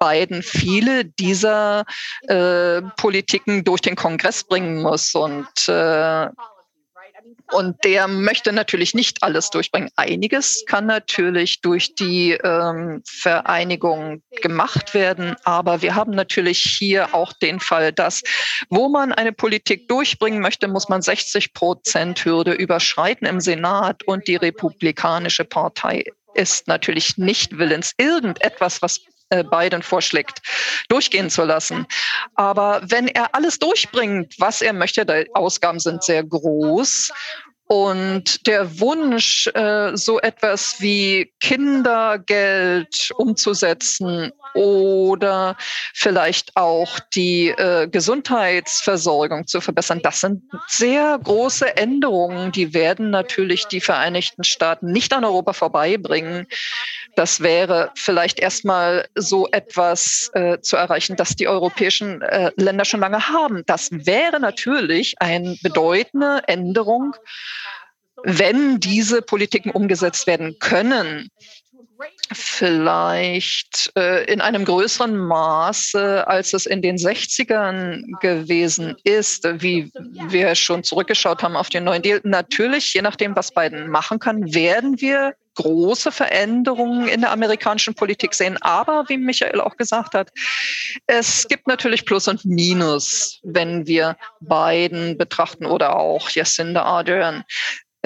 Biden 0.00 0.42
viele 0.42 1.04
dieser 1.04 1.84
äh, 2.28 2.82
Politiken 2.96 3.64
durch 3.64 3.80
den 3.80 3.94
Kongress 3.94 4.44
bringen 4.44 4.82
muss 4.82 5.14
und 5.14 5.46
äh, 5.68 6.28
und 7.52 7.84
der 7.84 8.08
möchte 8.08 8.52
natürlich 8.52 8.94
nicht 8.94 9.22
alles 9.22 9.50
durchbringen. 9.50 9.90
Einiges 9.96 10.64
kann 10.66 10.86
natürlich 10.86 11.60
durch 11.60 11.94
die 11.94 12.32
ähm, 12.32 13.02
Vereinigung 13.06 14.22
gemacht 14.42 14.94
werden. 14.94 15.36
Aber 15.44 15.82
wir 15.82 15.94
haben 15.94 16.12
natürlich 16.12 16.58
hier 16.58 17.14
auch 17.14 17.32
den 17.32 17.60
Fall, 17.60 17.92
dass 17.92 18.22
wo 18.68 18.88
man 18.88 19.12
eine 19.12 19.32
Politik 19.32 19.88
durchbringen 19.88 20.40
möchte, 20.40 20.66
muss 20.66 20.88
man 20.88 21.02
60 21.02 21.54
Prozent 21.54 22.24
Hürde 22.24 22.52
überschreiten 22.52 23.26
im 23.26 23.40
Senat. 23.40 24.02
Und 24.04 24.26
die 24.26 24.36
Republikanische 24.36 25.44
Partei 25.44 26.04
ist 26.34 26.66
natürlich 26.68 27.16
nicht 27.16 27.58
willens, 27.58 27.92
irgendetwas, 27.96 28.82
was 28.82 29.00
Biden 29.28 29.82
vorschlägt, 29.82 30.40
durchgehen 30.88 31.30
zu 31.30 31.44
lassen. 31.44 31.86
Aber 32.34 32.82
wenn 32.84 33.08
er 33.08 33.34
alles 33.34 33.58
durchbringt, 33.58 34.34
was 34.38 34.62
er 34.62 34.72
möchte, 34.72 35.04
die 35.04 35.26
Ausgaben 35.34 35.80
sind 35.80 36.04
sehr 36.04 36.22
groß 36.22 37.10
und 37.68 38.46
der 38.46 38.78
Wunsch, 38.78 39.48
äh, 39.48 39.96
so 39.96 40.20
etwas 40.20 40.76
wie 40.78 41.32
Kindergeld 41.40 43.10
umzusetzen 43.16 44.30
oder 44.54 45.56
vielleicht 45.92 46.56
auch 46.56 47.00
die 47.14 47.48
äh, 47.48 47.88
Gesundheitsversorgung 47.88 49.48
zu 49.48 49.60
verbessern, 49.60 50.00
das 50.02 50.20
sind 50.20 50.44
sehr 50.68 51.18
große 51.20 51.76
Änderungen. 51.76 52.52
Die 52.52 52.72
werden 52.72 53.10
natürlich 53.10 53.66
die 53.66 53.80
Vereinigten 53.80 54.44
Staaten 54.44 54.92
nicht 54.92 55.12
an 55.12 55.24
Europa 55.24 55.52
vorbeibringen. 55.52 56.46
Das 57.16 57.40
wäre 57.40 57.90
vielleicht 57.94 58.38
erstmal 58.38 59.08
so 59.14 59.48
etwas 59.50 60.30
äh, 60.34 60.60
zu 60.60 60.76
erreichen, 60.76 61.16
das 61.16 61.34
die 61.34 61.48
europäischen 61.48 62.20
äh, 62.20 62.52
Länder 62.56 62.84
schon 62.84 63.00
lange 63.00 63.28
haben. 63.28 63.62
Das 63.64 63.88
wäre 63.90 64.38
natürlich 64.38 65.14
eine 65.18 65.56
bedeutende 65.62 66.42
Änderung, 66.46 67.16
wenn 68.22 68.80
diese 68.80 69.22
Politiken 69.22 69.70
umgesetzt 69.70 70.26
werden 70.26 70.58
können 70.58 71.30
vielleicht 72.32 73.92
äh, 73.96 74.24
in 74.24 74.40
einem 74.40 74.64
größeren 74.64 75.16
Maße, 75.16 76.26
als 76.26 76.52
es 76.52 76.66
in 76.66 76.82
den 76.82 76.96
60ern 76.96 78.02
gewesen 78.20 78.96
ist, 79.04 79.44
wie 79.62 79.90
wir 80.28 80.54
schon 80.54 80.82
zurückgeschaut 80.82 81.42
haben 81.42 81.56
auf 81.56 81.70
den 81.70 81.84
neuen 81.84 82.02
Deal. 82.02 82.20
Natürlich, 82.24 82.92
je 82.92 83.02
nachdem, 83.02 83.34
was 83.36 83.52
Biden 83.52 83.88
machen 83.88 84.18
kann, 84.18 84.52
werden 84.52 85.00
wir 85.00 85.34
große 85.56 86.12
Veränderungen 86.12 87.08
in 87.08 87.22
der 87.22 87.32
amerikanischen 87.32 87.94
Politik 87.94 88.34
sehen. 88.34 88.56
Aber 88.60 89.04
wie 89.08 89.18
Michael 89.18 89.60
auch 89.60 89.76
gesagt 89.76 90.14
hat, 90.14 90.30
es 91.06 91.48
gibt 91.48 91.66
natürlich 91.66 92.06
Plus 92.06 92.28
und 92.28 92.44
Minus, 92.44 93.40
wenn 93.42 93.86
wir 93.86 94.16
Biden 94.40 95.18
betrachten 95.18 95.66
oder 95.66 95.96
auch 95.96 96.30
Jacinda 96.30 96.82
Ardern. 96.82 97.44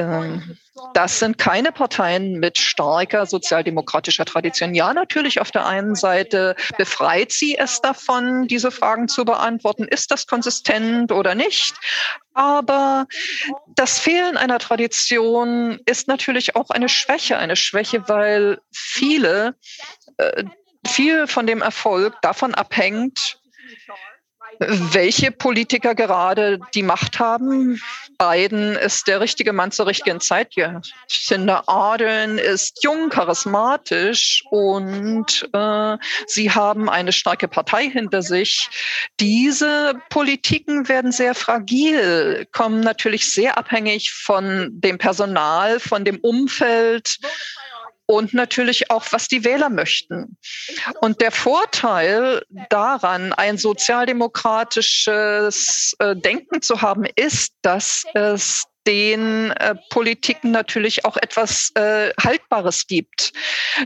Ähm, 0.01 0.57
das 0.95 1.19
sind 1.19 1.37
keine 1.37 1.73
Parteien 1.73 2.39
mit 2.39 2.59
starker 2.59 3.27
sozialdemokratischer 3.27 4.25
Tradition. 4.25 4.75
Ja, 4.75 4.95
natürlich 4.95 5.41
auf 5.41 5.51
der 5.51 5.67
einen 5.67 5.95
Seite 5.95 6.57
befreit 6.79 7.33
sie 7.33 7.57
es 7.57 7.81
davon, 7.81 8.47
diese 8.47 8.71
Fragen 8.71 9.09
zu 9.09 9.25
beantworten. 9.25 9.85
Ist 9.85 10.11
das 10.11 10.27
konsistent 10.27 11.13
oder 11.13 11.35
nicht? 11.35 11.75
Aber 12.33 13.07
das 13.75 13.99
Fehlen 13.99 14.37
einer 14.37 14.59
Tradition 14.59 15.81
ist 15.85 16.09
natürlich 16.09 16.57
auch 16.57 16.71
eine 16.71 16.89
Schwäche. 16.89 17.37
Eine 17.37 17.57
Schwäche, 17.57 18.09
weil 18.09 18.59
viele, 18.73 19.55
äh, 20.17 20.45
viel 20.87 21.27
von 21.27 21.47
dem 21.47 21.61
Erfolg 21.61 22.15
davon 22.23 22.55
abhängt, 22.55 23.40
welche 24.61 25.31
Politiker 25.31 25.95
gerade 25.95 26.61
die 26.75 26.83
Macht 26.83 27.19
haben. 27.19 27.81
Biden 28.19 28.77
ist 28.77 29.09
der 29.09 29.21
richtige 29.21 29.55
Mann 29.55 29.73
zur 29.73 29.87
richtigen 29.87 30.21
Zeit. 30.21 30.55
Jacinda 30.55 31.65
Ardern 31.67 32.37
ist 32.37 32.85
jung, 32.85 33.09
charismatisch 33.09 34.45
und 34.51 35.49
äh, 35.55 35.97
sie 36.27 36.51
haben 36.51 36.91
eine 36.91 37.13
starke 37.13 37.49
Partei 37.49 37.89
hinter 37.89 38.21
sich. 38.21 38.69
Diese 39.19 39.95
Politiken 40.11 40.89
werden 40.89 41.11
sehr 41.11 41.35
fragil, 41.35 42.47
kommen 42.53 42.81
natürlich 42.81 43.33
sehr 43.33 43.57
abhängig 43.57 44.13
von 44.13 44.69
dem 44.73 44.99
Personal, 44.99 45.81
von 45.81 46.05
dem 46.05 46.19
Umfeld 46.19 47.19
und 48.11 48.35
natürlich 48.35 48.91
auch, 48.91 49.07
was 49.13 49.29
die 49.29 49.45
Wähler 49.45 49.71
möchten. 49.71 50.37
Und 51.01 51.21
der 51.21 51.31
Vorteil 51.31 52.45
daran, 52.69 53.33
ein 53.33 53.57
sozialdemokratisches 53.57 55.95
äh, 56.01 56.17
Denken 56.17 56.61
zu 56.61 56.83
haben, 56.83 57.07
ist, 57.15 57.53
dass 57.63 58.05
es 58.15 58.65
den 58.85 59.53
äh, 59.53 59.77
Politiken 59.91 60.51
natürlich 60.51 61.05
auch 61.05 61.17
etwas 61.19 61.71
äh, 61.77 62.11
Haltbares 62.21 62.89
gibt. 62.89 63.33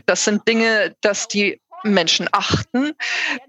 Das 0.07 0.23
sind 0.23 0.47
Dinge, 0.47 0.95
dass 1.01 1.27
die 1.27 1.61
Menschen 1.93 2.27
achten, 2.31 2.93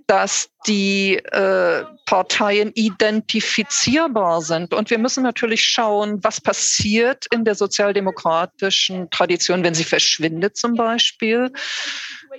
dass 0.06 0.48
die 0.66 1.16
äh, 1.16 1.84
Parteien 2.06 2.72
identifizierbar 2.74 4.42
sind. 4.42 4.74
Und 4.74 4.90
wir 4.90 4.98
müssen 4.98 5.22
natürlich 5.22 5.62
schauen, 5.62 6.22
was 6.22 6.40
passiert 6.40 7.26
in 7.32 7.44
der 7.44 7.54
sozialdemokratischen 7.54 9.10
Tradition, 9.10 9.64
wenn 9.64 9.74
sie 9.74 9.84
verschwindet 9.84 10.56
zum 10.56 10.74
Beispiel. 10.74 11.52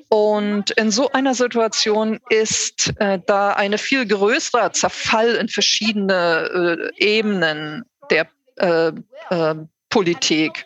Und 0.10 0.72
in 0.72 0.92
so 0.92 1.12
einer 1.12 1.34
Situation 1.34 2.20
ist 2.30 2.94
äh, 3.00 3.20
da 3.26 3.54
eine 3.54 3.78
viel 3.78 4.06
größere 4.06 4.72
Zerfall 4.72 5.36
in 5.36 5.50
verschiedene 5.50 6.92
äh, 6.98 7.04
Ebenen 7.04 7.84
der 8.10 8.28
äh, 8.58 8.92
äh, 9.30 9.56
Politik. 9.90 10.66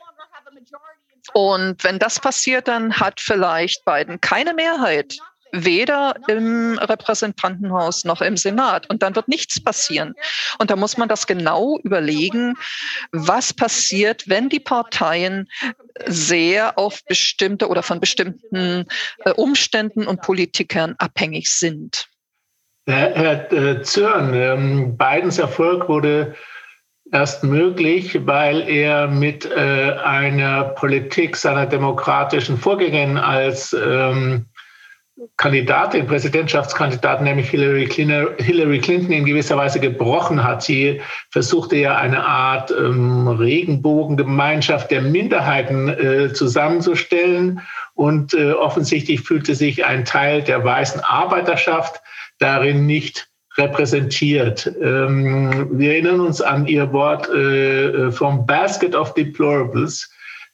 Und 1.34 1.84
wenn 1.84 2.00
das 2.00 2.20
passiert, 2.20 2.68
dann 2.68 3.00
hat 3.00 3.20
vielleicht 3.20 3.86
Biden 3.86 4.20
keine 4.22 4.54
Mehrheit, 4.54 5.18
weder 5.52 6.16
im 6.28 6.78
Repräsentantenhaus 6.78 8.06
noch 8.06 8.22
im 8.22 8.38
Senat. 8.38 8.90
Und 8.90 9.04
dann 9.04 9.16
wird 9.16 9.28
nichts 9.28 9.62
passieren. 9.62 10.14
Und 10.60 10.72
da 10.72 10.76
muss 10.76 10.98
man 10.98 11.10
das 11.10 11.28
genau 11.28 11.78
überlegen, 11.84 12.56
was 13.12 13.54
passiert, 13.54 14.28
wenn 14.28 14.50
die 14.50 14.60
Parteien 14.60 15.50
sehr 16.06 16.78
auf 16.78 17.04
bestimmte 17.06 17.68
oder 17.68 17.84
von 17.84 18.00
bestimmten 18.00 18.86
äh, 19.26 19.32
Umständen 19.32 20.08
und 20.08 20.22
Politikern 20.22 20.96
abhängig 20.98 21.50
sind. 21.50 22.08
Herr, 22.88 23.52
äh, 23.54 23.82
Zürn, 23.84 24.34
ähm, 24.34 24.98
Bidens 24.98 25.38
Erfolg 25.38 25.88
wurde 25.88 26.36
erst 27.12 27.44
möglich, 27.44 28.26
weil 28.26 28.68
er 28.70 29.08
mit 29.08 29.46
äh, 29.46 29.94
einer 30.04 30.64
Politik 30.64 31.36
seiner 31.36 31.66
demokratischen 31.66 32.58
Vorgängerin 32.58 33.18
als 33.18 33.74
ähm, 33.74 34.46
Kandidatin, 35.38 36.08
Präsidentschaftskandidatin, 36.08 37.26
nämlich 37.26 37.50
Hillary 37.50 37.86
Clinton, 37.86 38.28
Hillary 38.38 38.80
Clinton 38.80 39.12
in 39.12 39.26
gewisser 39.26 39.58
Weise 39.58 39.80
gebrochen 39.80 40.44
hat. 40.44 40.64
Sie 40.64 41.02
versuchte 41.30 41.76
ja 41.76 41.96
eine 41.98 42.26
Art 42.26 42.72
ähm, 42.72 43.28
Regenbogengemeinschaft 43.28 44.90
der 44.90 45.02
Minderheiten 45.02 45.90
äh, 45.90 46.34
zusammenzustellen 46.34 47.62
und 47.94 48.34
äh, 48.34 48.54
offensichtlich 48.54 49.22
fühlte 49.22 49.54
sich 49.54 49.86
ein 49.86 50.06
Teil 50.06 50.42
der 50.42 50.64
weißen 50.64 51.02
Arbeiterschaft 51.02 52.02
darin 52.40 52.88
nicht 52.88 53.31
repräsentiert. 53.58 54.72
Ähm, 54.82 55.68
wir 55.72 55.92
erinnern 55.92 56.22
uns 56.22 56.42
an 56.42 56.68
Ihr 56.68 56.92
Wort 56.94 57.30
äh, 57.30 58.12
vom 58.12 58.46
Basket 58.46 58.96
of 58.96 59.14
Deplorables, 59.14 60.10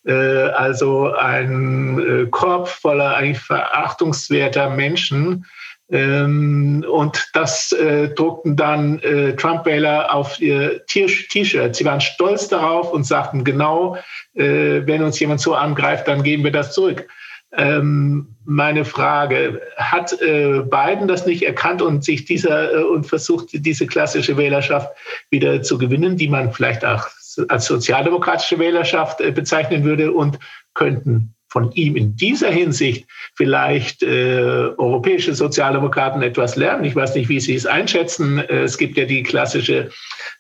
äh, 0.06 0.14
also 0.14 1.14
ein 1.14 2.00
äh, 2.00 2.26
Korb 2.28 2.68
voller 2.68 3.16
eigentlich 3.16 3.40
verachtungswerter 3.40 4.70
Menschen. 4.70 5.46
Ähm, 5.90 6.86
und 6.90 7.30
das 7.34 7.72
äh, 7.72 8.10
druckten 8.10 8.58
dann 8.58 9.00
äh, 9.00 9.36
Trump-Wähler 9.36 10.14
auf 10.14 10.40
ihr 10.42 10.86
T-Shirt. 10.86 11.76
Sie 11.76 11.86
waren 11.86 12.02
stolz 12.02 12.50
darauf 12.50 12.92
und 12.92 13.06
sagten 13.06 13.46
genau, 13.46 13.96
äh, 14.34 14.82
wenn 14.86 15.04
uns 15.04 15.20
jemand 15.20 15.40
so 15.40 15.56
angreift, 15.56 16.08
dann 16.08 16.24
geben 16.24 16.44
wir 16.44 16.52
das 16.52 16.74
zurück. 16.74 17.08
Ähm, 17.54 18.36
meine 18.46 18.84
Frage, 18.84 19.62
hat 19.78 20.14
äh, 20.22 20.62
Biden 20.62 21.08
das 21.08 21.26
nicht 21.26 21.44
erkannt 21.44 21.82
und 21.82 22.04
sich 22.04 22.26
dieser 22.26 22.74
äh, 22.74 22.84
und 22.84 23.06
versucht, 23.06 23.50
diese 23.54 23.88
klassische 23.88 24.36
Wählerschaft 24.36 24.90
wieder 25.30 25.62
zu 25.62 25.78
gewinnen, 25.78 26.18
die 26.18 26.28
man 26.28 26.52
vielleicht 26.52 26.84
auch 26.84 27.08
als 27.48 27.66
sozialdemokratische 27.66 28.60
Wählerschaft 28.60 29.22
äh, 29.22 29.32
bezeichnen 29.32 29.84
würde 29.84 30.12
und 30.12 30.40
könnten 30.74 31.34
von 31.50 31.72
ihm 31.72 31.96
in 31.96 32.16
dieser 32.16 32.52
Hinsicht 32.52 33.08
vielleicht 33.36 34.04
äh, 34.04 34.72
europäische 34.78 35.34
Sozialdemokraten 35.34 36.22
etwas 36.22 36.56
lernen. 36.56 36.84
Ich 36.84 36.96
weiß 36.96 37.16
nicht, 37.16 37.30
wie 37.30 37.40
Sie 37.40 37.56
es 37.56 37.66
einschätzen. 37.66 38.40
Äh, 38.40 38.64
es 38.64 38.78
gibt 38.78 38.98
ja 38.98 39.06
die 39.06 39.24
klassische 39.24 39.90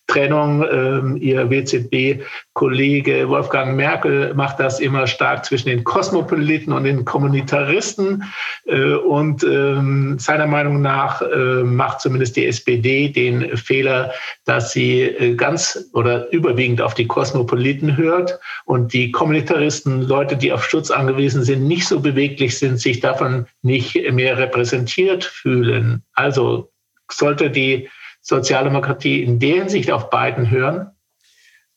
Trennung. 0.07 0.65
Ähm, 0.71 1.17
Ihr 1.17 1.49
WZB-Kollege 1.49 3.27
Wolfgang 3.29 3.75
Merkel 3.75 4.33
macht 4.33 4.59
das 4.59 4.79
immer 4.79 5.05
stark 5.05 5.45
zwischen 5.45 5.69
den 5.69 5.83
Kosmopoliten 5.83 6.73
und 6.73 6.85
den 6.85 7.05
Kommunitaristen. 7.05 8.23
Äh, 8.65 8.93
und 8.93 9.43
ähm, 9.43 10.17
seiner 10.17 10.47
Meinung 10.47 10.81
nach 10.81 11.21
äh, 11.21 11.63
macht 11.63 12.01
zumindest 12.01 12.35
die 12.35 12.47
SPD 12.47 13.09
den 13.09 13.55
Fehler, 13.57 14.11
dass 14.45 14.71
sie 14.71 15.01
äh, 15.01 15.35
ganz 15.35 15.89
oder 15.93 16.31
überwiegend 16.31 16.81
auf 16.81 16.93
die 16.93 17.07
Kosmopoliten 17.07 17.97
hört 17.97 18.39
und 18.65 18.93
die 18.93 19.11
Kommunitaristen, 19.11 20.01
Leute, 20.01 20.37
die 20.37 20.51
auf 20.51 20.63
Schutz 20.63 20.89
angewiesen 20.89 21.43
sind, 21.43 21.67
nicht 21.67 21.87
so 21.87 21.99
beweglich 21.99 22.57
sind, 22.57 22.79
sich 22.79 23.01
davon 23.01 23.45
nicht 23.61 23.95
mehr 24.11 24.37
repräsentiert 24.37 25.23
fühlen. 25.23 26.03
Also 26.13 26.71
sollte 27.11 27.49
die 27.49 27.89
Sozialdemokratie 28.27 29.23
in 29.23 29.39
der 29.39 29.55
Hinsicht 29.55 29.89
auf 29.89 30.09
Biden 30.09 30.51
hören? 30.51 30.91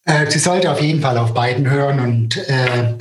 Äh, 0.04 0.30
sie 0.30 0.38
sollte 0.38 0.70
auf 0.70 0.80
jeden 0.80 1.00
Fall 1.00 1.16
auf 1.16 1.32
Biden 1.32 1.70
hören 1.70 2.00
und 2.00 2.36
äh, 2.48 2.94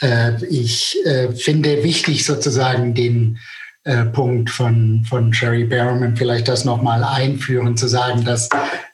äh, 0.00 0.44
ich 0.46 0.96
äh, 1.04 1.32
finde 1.32 1.82
wichtig 1.82 2.24
sozusagen 2.24 2.94
den 2.94 3.38
äh, 3.82 4.04
Punkt 4.04 4.50
von, 4.50 5.04
von 5.08 5.34
Sherry 5.34 5.64
Berman, 5.64 6.16
vielleicht 6.16 6.48
das 6.48 6.64
nochmal 6.64 7.02
einführen, 7.02 7.76
zu 7.76 7.88
sagen, 7.88 8.24
dass 8.24 8.48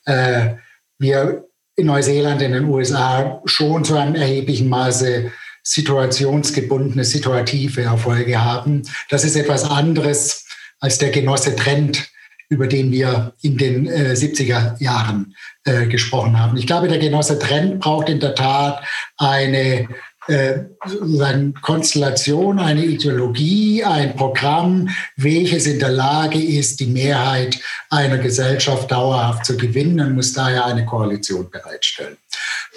äh, 0.06 0.54
wir 0.98 1.44
in 1.76 1.86
Neuseeland, 1.86 2.40
in 2.42 2.52
den 2.52 2.64
USA 2.64 3.42
schon 3.44 3.84
zu 3.84 3.96
einem 3.96 4.14
erheblichen 4.14 4.68
Maße 4.68 5.30
situationsgebundene, 5.62 7.04
situative 7.04 7.82
Erfolge 7.82 8.42
haben. 8.42 8.82
Das 9.10 9.24
ist 9.24 9.36
etwas 9.36 9.64
anderes 9.64 10.46
als 10.80 10.98
der 10.98 11.10
Genosse 11.10 11.54
Trend, 11.54 12.09
über 12.50 12.66
den 12.66 12.90
wir 12.90 13.32
in 13.40 13.56
den 13.56 13.86
äh, 13.86 14.12
70er 14.12 14.80
Jahren 14.82 15.34
äh, 15.64 15.86
gesprochen 15.86 16.38
haben. 16.38 16.56
Ich 16.56 16.66
glaube, 16.66 16.88
der 16.88 16.98
Genosse 16.98 17.38
Trend 17.38 17.80
braucht 17.80 18.08
in 18.08 18.20
der 18.20 18.34
Tat 18.34 18.84
eine 19.16 19.88
äh, 20.26 20.64
sozusagen 20.84 21.54
Konstellation, 21.54 22.58
eine 22.58 22.84
Ideologie, 22.84 23.84
ein 23.84 24.16
Programm, 24.16 24.88
welches 25.16 25.66
in 25.66 25.78
der 25.78 25.90
Lage 25.90 26.38
ist, 26.38 26.80
die 26.80 26.86
Mehrheit 26.86 27.58
einer 27.88 28.18
Gesellschaft 28.18 28.90
dauerhaft 28.90 29.46
zu 29.46 29.56
gewinnen 29.56 30.00
und 30.00 30.14
muss 30.16 30.32
daher 30.32 30.66
eine 30.66 30.84
Koalition 30.84 31.48
bereitstellen. 31.50 32.16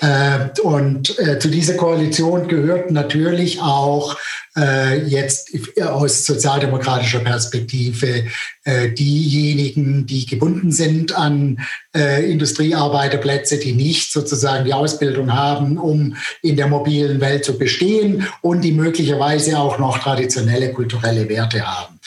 Äh, 0.03 0.49
und 0.61 1.17
äh, 1.19 1.39
zu 1.39 1.49
dieser 1.49 1.75
Koalition 1.75 2.47
gehört 2.47 2.91
natürlich 2.91 3.61
auch 3.61 4.17
äh, 4.57 5.01
jetzt 5.05 5.51
aus 5.81 6.25
sozialdemokratischer 6.25 7.19
Perspektive 7.19 8.25
diejenigen, 8.65 10.05
die 10.05 10.25
gebunden 10.25 10.71
sind 10.71 11.13
an 11.17 11.59
Industriearbeiterplätze, 11.93 13.57
die 13.57 13.73
nicht 13.73 14.13
sozusagen 14.13 14.63
die 14.63 14.73
Ausbildung 14.73 15.33
haben, 15.33 15.77
um 15.77 16.15
in 16.41 16.55
der 16.55 16.67
mobilen 16.67 17.19
Welt 17.19 17.43
zu 17.43 17.57
bestehen 17.57 18.25
und 18.39 18.61
die 18.61 18.71
möglicherweise 18.71 19.59
auch 19.59 19.79
noch 19.79 19.97
traditionelle 19.97 20.71
kulturelle 20.71 21.27
Werte 21.27 21.61
haben. 21.67 21.99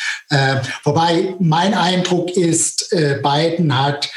Wobei 0.85 1.35
mein 1.41 1.75
Eindruck 1.75 2.31
ist, 2.31 2.89
Biden 3.23 3.79
hat 3.79 4.09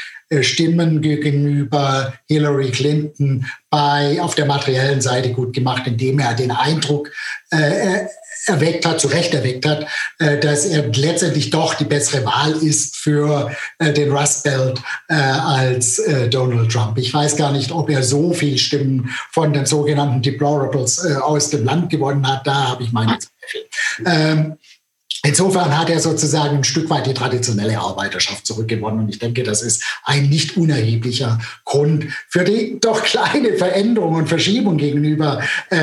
Stimmen 0.42 1.00
gegenüber 1.00 2.14
Hillary 2.26 2.70
Clinton 2.70 3.46
bei, 3.68 4.20
auf 4.20 4.34
der 4.34 4.46
materiellen 4.46 5.00
Seite 5.00 5.32
gut 5.32 5.52
gemacht, 5.52 5.86
indem 5.86 6.18
er 6.20 6.34
den 6.34 6.50
Eindruck 6.50 7.10
äh, 7.50 8.06
erweckt 8.46 8.86
hat, 8.86 9.00
zu 9.00 9.08
Recht 9.08 9.34
erweckt 9.34 9.66
hat, 9.66 9.86
äh, 10.18 10.38
dass 10.38 10.64
er 10.64 10.88
letztendlich 10.88 11.50
doch 11.50 11.74
die 11.74 11.84
bessere 11.84 12.24
Wahl 12.24 12.52
ist 12.52 12.96
für 12.96 13.50
äh, 13.78 13.92
den 13.92 14.10
Rust 14.10 14.44
Belt 14.44 14.80
äh, 15.08 15.14
als 15.14 15.98
äh, 15.98 16.28
Donald 16.28 16.70
Trump. 16.72 16.96
Ich 16.98 17.12
weiß 17.12 17.36
gar 17.36 17.52
nicht, 17.52 17.72
ob 17.72 17.90
er 17.90 18.02
so 18.02 18.32
viel 18.32 18.58
Stimmen 18.58 19.10
von 19.30 19.52
den 19.52 19.66
sogenannten 19.66 20.22
Deplorables 20.22 21.04
äh, 21.04 21.14
aus 21.16 21.50
dem 21.50 21.64
Land 21.64 21.90
gewonnen 21.90 22.26
hat. 22.26 22.46
Da 22.46 22.68
habe 22.68 22.82
ich 22.82 22.92
meine 22.92 23.18
Zweifel. 23.18 23.66
Ähm, 24.06 24.56
Insofern 25.22 25.76
hat 25.76 25.90
er 25.90 26.00
sozusagen 26.00 26.58
ein 26.58 26.64
Stück 26.64 26.88
weit 26.88 27.06
die 27.06 27.12
traditionelle 27.12 27.78
Arbeiterschaft 27.78 28.46
zurückgewonnen. 28.46 29.00
Und 29.00 29.08
ich 29.10 29.18
denke, 29.18 29.42
das 29.42 29.60
ist 29.60 29.84
ein 30.04 30.30
nicht 30.30 30.56
unerheblicher 30.56 31.38
Grund 31.70 32.06
für 32.28 32.42
die 32.42 32.78
doch 32.80 33.04
kleine 33.04 33.54
Veränderung 33.54 34.16
und 34.16 34.28
Verschiebung 34.28 34.76
gegenüber 34.76 35.40
äh, 35.70 35.76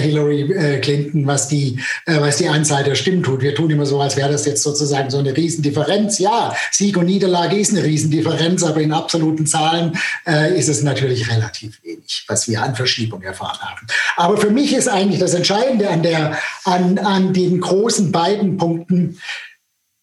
Hillary 0.00 0.52
äh, 0.52 0.78
Clinton, 0.78 1.26
was 1.26 1.48
die, 1.48 1.80
äh, 2.06 2.20
was 2.20 2.36
die 2.36 2.48
Anzahl 2.48 2.84
der 2.84 2.94
Stimmen 2.94 3.24
tut. 3.24 3.42
Wir 3.42 3.54
tun 3.54 3.68
immer 3.70 3.84
so, 3.84 4.00
als 4.00 4.16
wäre 4.16 4.30
das 4.30 4.46
jetzt 4.46 4.62
sozusagen 4.62 5.10
so 5.10 5.18
eine 5.18 5.36
Riesendifferenz. 5.36 6.20
Ja, 6.20 6.54
Sieg 6.70 6.96
und 6.96 7.06
Niederlage 7.06 7.56
ist 7.56 7.72
eine 7.72 7.82
Riesendifferenz, 7.82 8.62
aber 8.62 8.80
in 8.80 8.92
absoluten 8.92 9.44
Zahlen 9.44 9.98
äh, 10.24 10.56
ist 10.56 10.68
es 10.68 10.84
natürlich 10.84 11.28
relativ 11.28 11.82
wenig, 11.82 12.24
was 12.28 12.46
wir 12.46 12.62
an 12.62 12.76
Verschiebung 12.76 13.22
erfahren 13.22 13.58
haben. 13.58 13.86
Aber 14.16 14.36
für 14.36 14.50
mich 14.50 14.72
ist 14.72 14.88
eigentlich 14.88 15.18
das 15.18 15.34
Entscheidende 15.34 15.90
an, 15.90 16.04
der, 16.04 16.38
an, 16.64 16.98
an 16.98 17.32
den 17.32 17.60
großen 17.60 18.12
beiden 18.12 18.56
Punkten, 18.56 19.18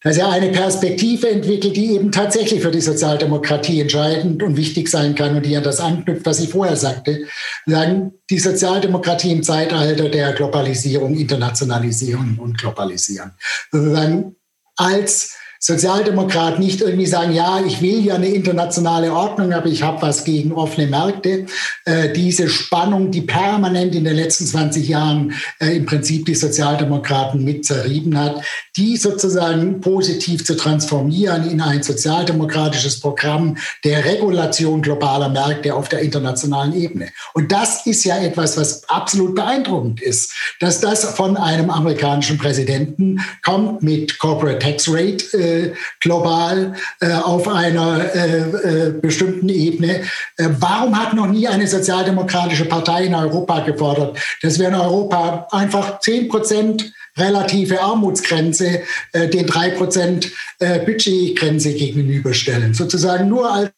dass 0.03 0.17
er 0.17 0.29
eine 0.29 0.49
Perspektive 0.49 1.29
entwickelt, 1.29 1.75
die 1.75 1.93
eben 1.93 2.11
tatsächlich 2.11 2.61
für 2.61 2.71
die 2.71 2.81
Sozialdemokratie 2.81 3.81
entscheidend 3.81 4.41
und 4.41 4.57
wichtig 4.57 4.89
sein 4.89 5.15
kann 5.15 5.35
und 5.35 5.45
die 5.45 5.55
an 5.55 5.63
das 5.63 5.79
anknüpft, 5.79 6.25
was 6.25 6.39
ich 6.39 6.49
vorher 6.49 6.75
sagte. 6.75 7.27
Sagen, 7.65 8.13
die 8.29 8.39
Sozialdemokratie 8.39 9.31
im 9.31 9.43
Zeitalter 9.43 10.09
der 10.09 10.33
Globalisierung, 10.33 11.15
Internationalisierung 11.15 12.37
und 12.39 12.57
Globalisieren. 12.57 13.33
Sozusagen 13.71 14.35
als 14.75 15.35
Sozialdemokrat 15.63 16.57
nicht 16.57 16.81
irgendwie 16.81 17.05
sagen, 17.05 17.33
ja, 17.33 17.63
ich 17.63 17.83
will 17.83 18.03
ja 18.03 18.15
eine 18.15 18.29
internationale 18.29 19.13
Ordnung, 19.13 19.53
aber 19.53 19.67
ich 19.67 19.83
habe 19.83 20.01
was 20.01 20.23
gegen 20.23 20.53
offene 20.53 20.87
Märkte. 20.87 21.45
Äh, 21.85 22.11
diese 22.13 22.49
Spannung, 22.49 23.11
die 23.11 23.21
permanent 23.21 23.93
in 23.93 24.03
den 24.03 24.15
letzten 24.15 24.47
20 24.47 24.87
Jahren 24.87 25.35
äh, 25.59 25.77
im 25.77 25.85
Prinzip 25.85 26.25
die 26.25 26.33
Sozialdemokraten 26.33 27.43
mit 27.43 27.63
zerrieben 27.63 28.17
hat, 28.17 28.43
die 28.77 28.95
sozusagen 28.95 29.81
positiv 29.81 30.45
zu 30.45 30.55
transformieren 30.55 31.49
in 31.49 31.59
ein 31.59 31.83
sozialdemokratisches 31.83 33.01
Programm 33.01 33.57
der 33.83 34.05
Regulation 34.05 34.81
globaler 34.81 35.27
Märkte 35.27 35.75
auf 35.75 35.89
der 35.89 35.99
internationalen 35.99 36.73
Ebene. 36.73 37.09
Und 37.33 37.51
das 37.51 37.85
ist 37.85 38.05
ja 38.05 38.17
etwas, 38.17 38.57
was 38.57 38.87
absolut 38.89 39.35
beeindruckend 39.35 40.01
ist, 40.01 40.33
dass 40.61 40.79
das 40.79 41.03
von 41.03 41.35
einem 41.35 41.69
amerikanischen 41.69 42.37
Präsidenten 42.37 43.19
kommt 43.43 43.83
mit 43.83 44.19
Corporate 44.19 44.59
Tax 44.59 44.87
Rate 44.87 45.37
äh, 45.37 45.73
global 45.99 46.73
äh, 47.01 47.11
auf 47.11 47.47
einer 47.47 48.15
äh, 48.15 48.87
äh 48.87 48.91
bestimmten 48.91 49.49
Ebene. 49.49 50.01
Äh, 50.37 50.49
warum 50.59 50.97
hat 50.97 51.13
noch 51.13 51.27
nie 51.27 51.47
eine 51.47 51.67
sozialdemokratische 51.67 52.65
Partei 52.65 53.05
in 53.05 53.15
Europa 53.15 53.59
gefordert, 53.61 54.17
dass 54.41 54.59
wir 54.59 54.69
in 54.69 54.75
Europa 54.75 55.47
einfach 55.51 55.99
10 55.99 56.29
Prozent 56.29 56.93
relative 57.17 57.81
Armutsgrenze 57.81 58.81
äh, 59.13 59.27
den 59.27 59.47
3% 59.47 60.31
äh, 60.59 60.79
Budgetgrenze 60.79 61.73
gegenüberstellen. 61.73 62.73
Sozusagen 62.73 63.27
nur 63.27 63.51
als 63.51 63.71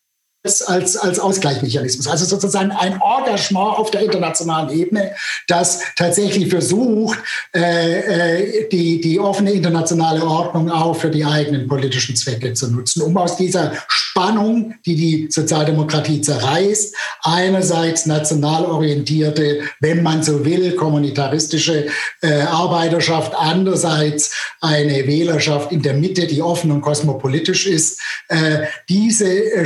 als, 0.44 0.98
als 0.98 1.20
Ausgleichsmechanismus. 1.20 2.08
Also 2.08 2.26
sozusagen 2.26 2.72
ein 2.72 3.00
Engagement 3.02 3.80
auf 3.80 3.92
der 3.92 4.02
internationalen 4.02 4.78
Ebene, 4.78 5.16
das 5.48 5.80
tatsächlich 5.96 6.50
versucht, 6.50 7.18
äh, 7.56 8.60
äh, 8.60 8.70
die, 8.70 9.00
die 9.00 9.20
offene 9.20 9.52
internationale 9.52 10.26
Ordnung 10.26 10.70
auch 10.70 10.96
für 10.96 11.10
die 11.10 11.24
eigenen 11.24 11.68
politischen 11.68 12.16
Zwecke 12.16 12.54
zu 12.54 12.70
nutzen, 12.70 13.02
um 13.04 13.16
aus 13.18 13.38
dieser 13.38 13.72
Spannung, 13.88 14.76
die 14.86 14.96
die 14.96 15.28
Sozialdemokratie 15.32 16.22
zerreißt, 16.22 16.94
einerseits 17.22 18.06
national 18.06 18.66
orientierte, 18.66 19.62
wenn 19.80 20.04
man 20.04 20.24
so 20.24 20.44
will, 20.44 20.76
kommunitaristische 20.76 21.88
äh, 22.22 22.42
Arbeiterschaft, 22.42 23.34
andererseits 23.36 24.32
eine 24.60 25.08
Wählerschaft 25.08 25.72
in 25.72 25.82
der 25.82 25.94
Mitte, 25.94 26.28
die 26.28 26.42
offen 26.42 26.72
und 26.72 26.82
kosmopolitisch 26.82 27.66
ist, 27.66 28.02
äh, 28.28 28.68
diese 28.90 29.28
äh, 29.28 29.66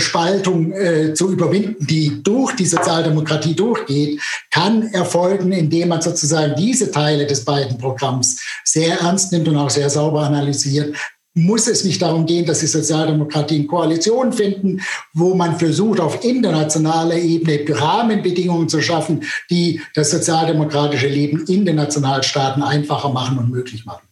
Äh, 0.74 1.14
zu 1.14 1.32
überwinden, 1.32 1.86
die 1.86 2.22
durch 2.24 2.56
die 2.56 2.66
Sozialdemokratie 2.66 3.56
durchgeht, 3.56 4.22
kann 4.52 4.84
erfolgen, 4.94 5.52
indem 5.52 5.90
man 5.90 6.02
sozusagen 6.02 6.56
diese 6.56 6.92
Teile 6.92 7.26
des 7.26 7.44
beiden 7.46 7.78
Programms 7.78 8.42
sehr 8.64 9.00
ernst 9.00 9.32
nimmt 9.32 9.48
und 9.48 9.58
auch 9.58 9.70
sehr 9.70 9.90
sauber 9.90 10.22
analysiert, 10.22 10.96
muss 11.38 11.68
es 11.68 11.84
nicht 11.84 12.02
darum 12.02 12.26
gehen, 12.26 12.46
dass 12.46 12.60
die 12.60 12.68
Sozialdemokratien 12.68 13.68
Koalitionen 13.68 14.34
finden, 14.34 14.82
wo 15.14 15.36
man 15.36 15.60
versucht, 15.60 16.00
auf 16.00 16.24
internationaler 16.24 17.16
Ebene 17.16 17.64
Rahmenbedingungen 17.70 18.68
zu 18.68 18.82
schaffen, 18.82 19.24
die 19.50 19.82
das 19.94 20.12
sozialdemokratische 20.12 21.08
Leben 21.08 21.46
in 21.46 21.66
den 21.66 21.76
Nationalstaaten 21.76 22.64
einfacher 22.64 23.10
machen 23.10 23.38
und 23.38 23.52
möglich 23.52 23.86
machen. 23.86 24.08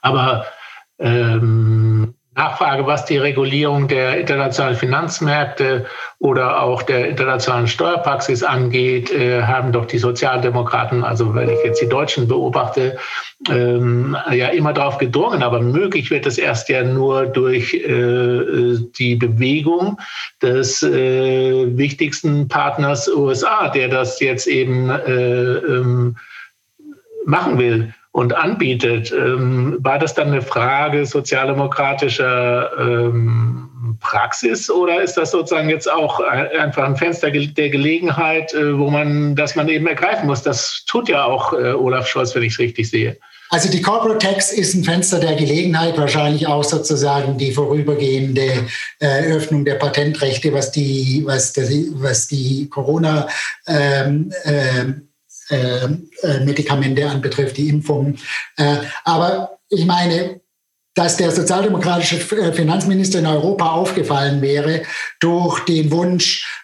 Aber 0.00 0.44
ähm, 0.98 2.13
Nachfrage, 2.36 2.86
was 2.86 3.04
die 3.04 3.18
Regulierung 3.18 3.86
der 3.86 4.18
internationalen 4.18 4.76
Finanzmärkte 4.76 5.86
oder 6.18 6.62
auch 6.62 6.82
der 6.82 7.08
internationalen 7.08 7.68
Steuerpraxis 7.68 8.42
angeht, 8.42 9.12
äh, 9.12 9.42
haben 9.42 9.70
doch 9.70 9.86
die 9.86 9.98
Sozialdemokraten, 9.98 11.04
also 11.04 11.34
wenn 11.34 11.48
ich 11.48 11.58
jetzt 11.64 11.80
die 11.80 11.88
Deutschen 11.88 12.26
beobachte, 12.26 12.98
ähm, 13.48 14.16
ja 14.32 14.48
immer 14.48 14.72
darauf 14.72 14.98
gedrungen. 14.98 15.42
Aber 15.42 15.60
möglich 15.60 16.10
wird 16.10 16.26
es 16.26 16.38
erst 16.38 16.68
ja 16.68 16.82
nur 16.82 17.26
durch 17.26 17.74
äh, 17.74 18.78
die 18.98 19.14
Bewegung 19.14 20.00
des 20.42 20.82
äh, 20.82 21.76
wichtigsten 21.76 22.48
Partners 22.48 23.08
USA, 23.08 23.68
der 23.68 23.88
das 23.88 24.18
jetzt 24.18 24.48
eben 24.48 24.90
äh, 24.90 25.58
ähm, 25.58 26.16
machen 27.24 27.58
will 27.58 27.94
und 28.14 28.32
anbietet. 28.32 29.12
Ähm, 29.12 29.76
war 29.80 29.98
das 29.98 30.14
dann 30.14 30.28
eine 30.28 30.40
Frage 30.40 31.04
sozialdemokratischer 31.04 32.70
ähm, 32.78 33.98
Praxis 33.98 34.70
oder 34.70 35.02
ist 35.02 35.16
das 35.16 35.32
sozusagen 35.32 35.68
jetzt 35.68 35.90
auch 35.90 36.20
einfach 36.20 36.84
ein 36.84 36.96
Fenster 36.96 37.32
der 37.32 37.70
Gelegenheit, 37.70 38.54
äh, 38.54 38.78
wo 38.78 38.88
man, 38.88 39.34
das 39.34 39.56
man 39.56 39.68
eben 39.68 39.88
ergreifen 39.88 40.28
muss? 40.28 40.42
Das 40.42 40.84
tut 40.86 41.08
ja 41.08 41.24
auch 41.24 41.54
äh, 41.54 41.72
Olaf 41.72 42.06
Scholz, 42.06 42.36
wenn 42.36 42.44
ich 42.44 42.52
es 42.52 42.60
richtig 42.60 42.88
sehe. 42.88 43.16
Also 43.50 43.68
die 43.68 43.82
Corporate 43.82 44.24
Tax 44.24 44.52
ist 44.52 44.74
ein 44.74 44.84
Fenster 44.84 45.18
der 45.18 45.34
Gelegenheit, 45.34 45.98
wahrscheinlich 45.98 46.46
auch 46.46 46.62
sozusagen 46.62 47.36
die 47.36 47.50
vorübergehende 47.50 48.64
äh, 49.00 49.32
Öffnung 49.32 49.64
der 49.64 49.74
Patentrechte, 49.74 50.52
was 50.52 50.70
die, 50.70 51.22
was, 51.26 51.52
das, 51.52 51.68
was 51.94 52.28
die 52.28 52.68
Corona 52.68 53.26
ähm, 53.66 54.32
ähm, 54.44 54.54
äh, 54.54 54.80
äh, 54.80 54.94
Medikamente 56.44 57.08
anbetrifft, 57.08 57.56
die 57.56 57.68
Impfungen. 57.68 58.18
Äh, 58.56 58.76
aber 59.04 59.58
ich 59.68 59.84
meine, 59.84 60.40
dass 60.94 61.16
der 61.16 61.32
sozialdemokratische 61.32 62.16
Finanzminister 62.18 63.18
in 63.18 63.26
Europa 63.26 63.72
aufgefallen 63.72 64.40
wäre 64.40 64.82
durch 65.20 65.60
den 65.64 65.90
Wunsch, 65.90 66.63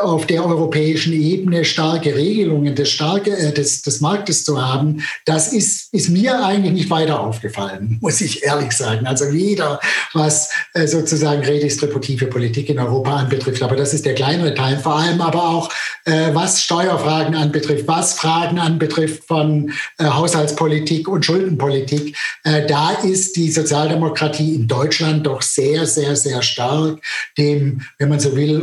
auf 0.00 0.26
der 0.26 0.44
europäischen 0.44 1.12
Ebene 1.12 1.64
starke 1.64 2.14
Regelungen 2.14 2.74
des, 2.74 2.90
starke, 2.90 3.30
äh, 3.36 3.52
des, 3.52 3.82
des 3.82 4.00
Marktes 4.00 4.44
zu 4.44 4.60
haben, 4.60 5.02
das 5.26 5.52
ist, 5.52 5.92
ist 5.92 6.08
mir 6.08 6.44
eigentlich 6.44 6.72
nicht 6.72 6.90
weiter 6.90 7.20
aufgefallen, 7.20 7.98
muss 8.00 8.20
ich 8.20 8.42
ehrlich 8.42 8.72
sagen. 8.72 9.06
Also 9.06 9.30
weder 9.32 9.80
was 10.14 10.50
äh, 10.74 10.86
sozusagen 10.86 11.42
redistributive 11.42 12.26
Politik 12.26 12.70
in 12.70 12.78
Europa 12.78 13.16
anbetrifft, 13.16 13.62
aber 13.62 13.76
das 13.76 13.92
ist 13.92 14.06
der 14.06 14.14
kleinere 14.14 14.54
Teil, 14.54 14.78
vor 14.78 14.96
allem 14.96 15.20
aber 15.20 15.42
auch 15.42 15.70
äh, 16.04 16.30
was 16.32 16.62
Steuerfragen 16.62 17.34
anbetrifft, 17.34 17.86
was 17.86 18.14
Fragen 18.14 18.58
anbetrifft 18.58 19.24
von 19.24 19.72
äh, 19.98 20.04
Haushaltspolitik 20.04 21.06
und 21.06 21.24
Schuldenpolitik. 21.24 22.16
Äh, 22.44 22.66
da 22.66 22.92
ist 22.92 23.36
die 23.36 23.50
Sozialdemokratie 23.50 24.54
in 24.54 24.66
Deutschland 24.66 25.26
doch 25.26 25.42
sehr, 25.42 25.86
sehr, 25.86 26.16
sehr 26.16 26.42
stark 26.42 27.00
dem, 27.36 27.82
wenn 27.98 28.08
man 28.08 28.20
so 28.20 28.34
will, 28.34 28.62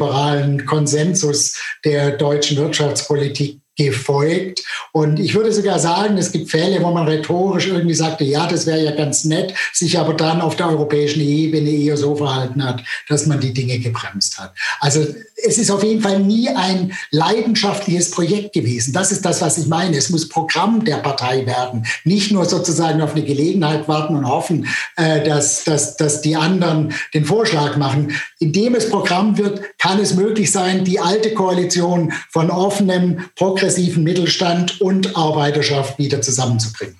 ordoliberalen 0.00 0.66
Konsensus 0.66 1.56
der 1.84 2.12
deutschen 2.12 2.56
Wirtschaftspolitik 2.56 3.60
gefolgt. 3.84 4.62
Und 4.92 5.18
ich 5.18 5.34
würde 5.34 5.52
sogar 5.52 5.78
sagen, 5.78 6.18
es 6.18 6.32
gibt 6.32 6.50
Fälle, 6.50 6.82
wo 6.82 6.90
man 6.90 7.08
rhetorisch 7.08 7.68
irgendwie 7.68 7.94
sagte, 7.94 8.24
ja, 8.24 8.46
das 8.46 8.66
wäre 8.66 8.84
ja 8.84 8.90
ganz 8.90 9.24
nett, 9.24 9.54
sich 9.72 9.98
aber 9.98 10.14
dann 10.14 10.40
auf 10.40 10.56
der 10.56 10.68
europäischen 10.68 11.22
Ebene 11.22 11.70
eher 11.70 11.96
so 11.96 12.14
verhalten 12.14 12.62
hat, 12.64 12.82
dass 13.08 13.26
man 13.26 13.40
die 13.40 13.54
Dinge 13.54 13.78
gebremst 13.78 14.38
hat. 14.38 14.52
Also 14.80 15.06
es 15.42 15.56
ist 15.56 15.70
auf 15.70 15.82
jeden 15.82 16.02
Fall 16.02 16.20
nie 16.20 16.48
ein 16.50 16.92
leidenschaftliches 17.10 18.10
Projekt 18.10 18.52
gewesen. 18.52 18.92
Das 18.92 19.12
ist 19.12 19.24
das, 19.24 19.40
was 19.40 19.56
ich 19.56 19.66
meine. 19.66 19.96
Es 19.96 20.10
muss 20.10 20.28
Programm 20.28 20.84
der 20.84 20.96
Partei 20.96 21.46
werden. 21.46 21.86
Nicht 22.04 22.30
nur 22.32 22.44
sozusagen 22.44 23.00
auf 23.00 23.12
eine 23.12 23.24
Gelegenheit 23.24 23.88
warten 23.88 24.16
und 24.16 24.28
hoffen, 24.28 24.66
äh, 24.96 25.24
dass, 25.24 25.64
dass, 25.64 25.96
dass 25.96 26.20
die 26.20 26.36
anderen 26.36 26.92
den 27.14 27.24
Vorschlag 27.24 27.76
machen. 27.78 28.12
Indem 28.38 28.74
es 28.74 28.90
Programm 28.90 29.38
wird, 29.38 29.62
kann 29.78 29.98
es 29.98 30.14
möglich 30.14 30.52
sein, 30.52 30.84
die 30.84 31.00
alte 31.00 31.32
Koalition 31.32 32.12
von 32.28 32.50
offenem, 32.50 33.24
progressiven 33.36 33.69
Mittelstand 33.78 34.80
und 34.80 35.16
Arbeiterschaft 35.16 35.98
wieder 35.98 36.20
zusammenzubringen. 36.20 36.96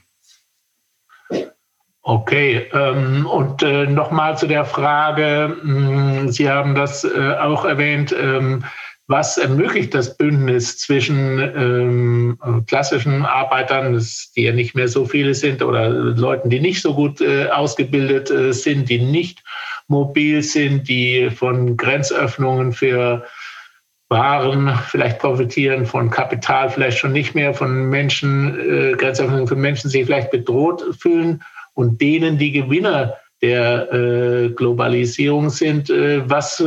Okay, 2.03 2.67
ähm, 2.73 3.27
und 3.27 3.63
äh, 3.63 3.87
nochmal 3.87 4.37
zu 4.37 4.47
der 4.47 4.65
Frage, 4.65 5.57
hm, 5.63 6.31
Sie 6.31 6.49
haben 6.49 6.75
das 6.75 7.05
äh, 7.05 7.35
auch 7.39 7.65
erwähnt, 7.65 8.15
ähm, 8.19 8.65
was 9.07 9.37
ermöglicht 9.39 9.93
das 9.93 10.17
Bündnis 10.17 10.79
zwischen 10.79 11.39
ähm, 11.39 12.39
klassischen 12.67 13.25
Arbeitern, 13.27 14.01
die 14.35 14.43
ja 14.43 14.53
nicht 14.53 14.75
mehr 14.75 14.89
so 14.89 15.05
viele 15.05 15.35
sind, 15.35 15.63
oder 15.63 15.89
Leuten, 15.89 16.49
die 16.49 16.61
nicht 16.61 16.81
so 16.81 16.95
gut 16.95 17.21
äh, 17.21 17.49
ausgebildet 17.49 18.33
sind, 18.55 18.89
die 18.89 19.01
nicht 19.01 19.43
mobil 19.89 20.43
sind, 20.43 20.89
die 20.89 21.29
von 21.31 21.77
Grenzöffnungen 21.77 22.73
für 22.73 23.25
waren, 24.11 24.77
vielleicht 24.89 25.21
profitieren 25.21 25.87
von 25.87 26.11
Kapital, 26.11 26.69
vielleicht 26.69 26.99
schon 26.99 27.13
nicht 27.13 27.35
mehr, 27.35 27.55
von 27.55 27.89
Menschen, 27.89 28.59
äh, 28.59 28.93
Grenzöffnungen 28.97 29.47
für 29.47 29.57
Menschen, 29.57 29.89
die 29.89 29.99
sich 29.99 30.07
vielleicht 30.07 30.33
bedroht 30.33 30.85
fühlen 30.99 31.43
und 31.75 32.01
denen 32.01 32.37
die 32.37 32.51
Gewinner 32.51 33.15
der 33.41 33.91
äh, 33.93 34.49
Globalisierung 34.51 35.49
sind. 35.49 35.89
Äh, 35.91 36.29
was, 36.29 36.61
äh, 36.61 36.65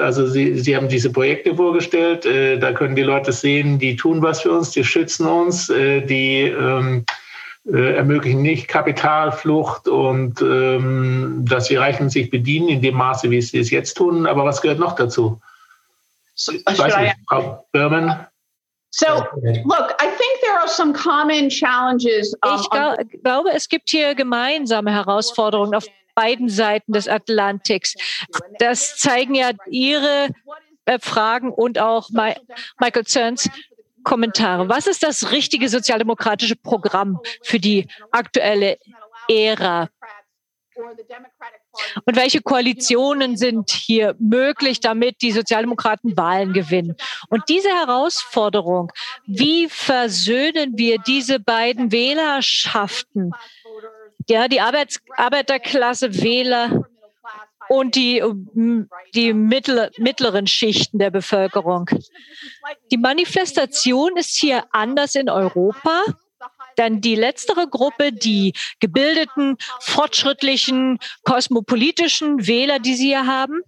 also 0.00 0.26
Sie, 0.26 0.58
Sie 0.58 0.74
haben 0.74 0.88
diese 0.88 1.12
Projekte 1.12 1.54
vorgestellt, 1.54 2.24
äh, 2.24 2.58
da 2.58 2.72
können 2.72 2.96
die 2.96 3.02
Leute 3.02 3.32
sehen, 3.32 3.78
die 3.78 3.94
tun 3.94 4.22
was 4.22 4.40
für 4.40 4.50
uns, 4.50 4.70
die 4.70 4.82
schützen 4.82 5.26
uns, 5.26 5.68
äh, 5.68 6.00
die 6.00 6.44
ähm, 6.44 7.04
äh, 7.70 7.96
ermöglichen 7.96 8.42
nicht 8.42 8.66
Kapitalflucht 8.66 9.86
und 9.86 10.40
ähm, 10.40 11.44
dass 11.48 11.68
die 11.68 11.76
Reichen 11.76 12.08
sich 12.08 12.30
bedienen 12.30 12.68
in 12.68 12.82
dem 12.82 12.96
Maße, 12.96 13.30
wie 13.30 13.42
sie 13.42 13.58
es 13.58 13.70
jetzt 13.70 13.94
tun. 13.94 14.26
Aber 14.26 14.44
was 14.44 14.62
gehört 14.62 14.80
noch 14.80 14.96
dazu? 14.96 15.38
So, 16.34 16.52
Frau 17.28 17.66
Berman? 17.72 18.26
So, 18.94 19.06
look, 19.64 19.94
I 20.00 20.06
think 20.06 20.40
there 20.42 20.58
are 20.58 20.68
some 20.68 20.92
common 20.92 21.48
challenges. 21.48 22.36
Um, 22.42 22.60
ich 22.60 22.68
glaube, 23.22 23.50
es 23.52 23.68
gibt 23.68 23.88
hier 23.88 24.14
gemeinsame 24.14 24.92
Herausforderungen 24.92 25.74
auf 25.74 25.86
beiden 26.14 26.50
Seiten 26.50 26.92
des 26.92 27.08
Atlantiks. 27.08 27.94
Das 28.58 28.98
zeigen 28.98 29.34
ja 29.34 29.52
Ihre 29.70 30.28
äh, 30.84 30.98
Fragen 31.00 31.50
und 31.50 31.78
auch 31.78 32.10
Michael 32.10 33.04
Cerns 33.06 33.48
Kommentare. 34.04 34.68
Was 34.68 34.86
ist 34.86 35.02
das 35.02 35.30
richtige 35.30 35.68
sozialdemokratische 35.68 36.56
Programm 36.56 37.20
für 37.42 37.60
die 37.60 37.88
aktuelle 38.10 38.78
Ära? 39.28 39.88
Und 42.04 42.16
welche 42.16 42.42
Koalitionen 42.42 43.36
sind 43.36 43.70
hier 43.70 44.14
möglich, 44.18 44.80
damit 44.80 45.22
die 45.22 45.32
Sozialdemokraten 45.32 46.16
Wahlen 46.16 46.52
gewinnen? 46.52 46.96
Und 47.28 47.48
diese 47.48 47.70
Herausforderung, 47.70 48.92
wie 49.26 49.68
versöhnen 49.68 50.76
wir 50.76 50.98
diese 50.98 51.40
beiden 51.40 51.92
Wählerschaften? 51.92 53.32
Ja, 54.28 54.48
die 54.48 54.60
Arbeits 54.60 55.00
Arbeiterklasse 55.16 56.22
Wähler 56.22 56.84
und 57.68 57.94
die, 57.94 58.22
die 59.14 59.32
mittler, 59.32 59.90
mittleren 59.98 60.46
Schichten 60.46 60.98
der 60.98 61.10
Bevölkerung. 61.10 61.88
Die 62.90 62.98
Manifestation 62.98 64.16
ist 64.16 64.36
hier 64.36 64.64
anders 64.72 65.14
in 65.14 65.30
Europa 65.30 66.02
dann 66.76 67.00
die 67.00 67.14
letztere 67.14 67.68
Gruppe, 67.68 68.12
die 68.12 68.52
gebildeten, 68.80 69.56
fortschrittlichen, 69.80 70.98
kosmopolitischen 71.24 72.46
Wähler, 72.46 72.78
die 72.78 72.94
Sie 72.94 73.08
hier 73.08 73.26
haben. 73.26 73.62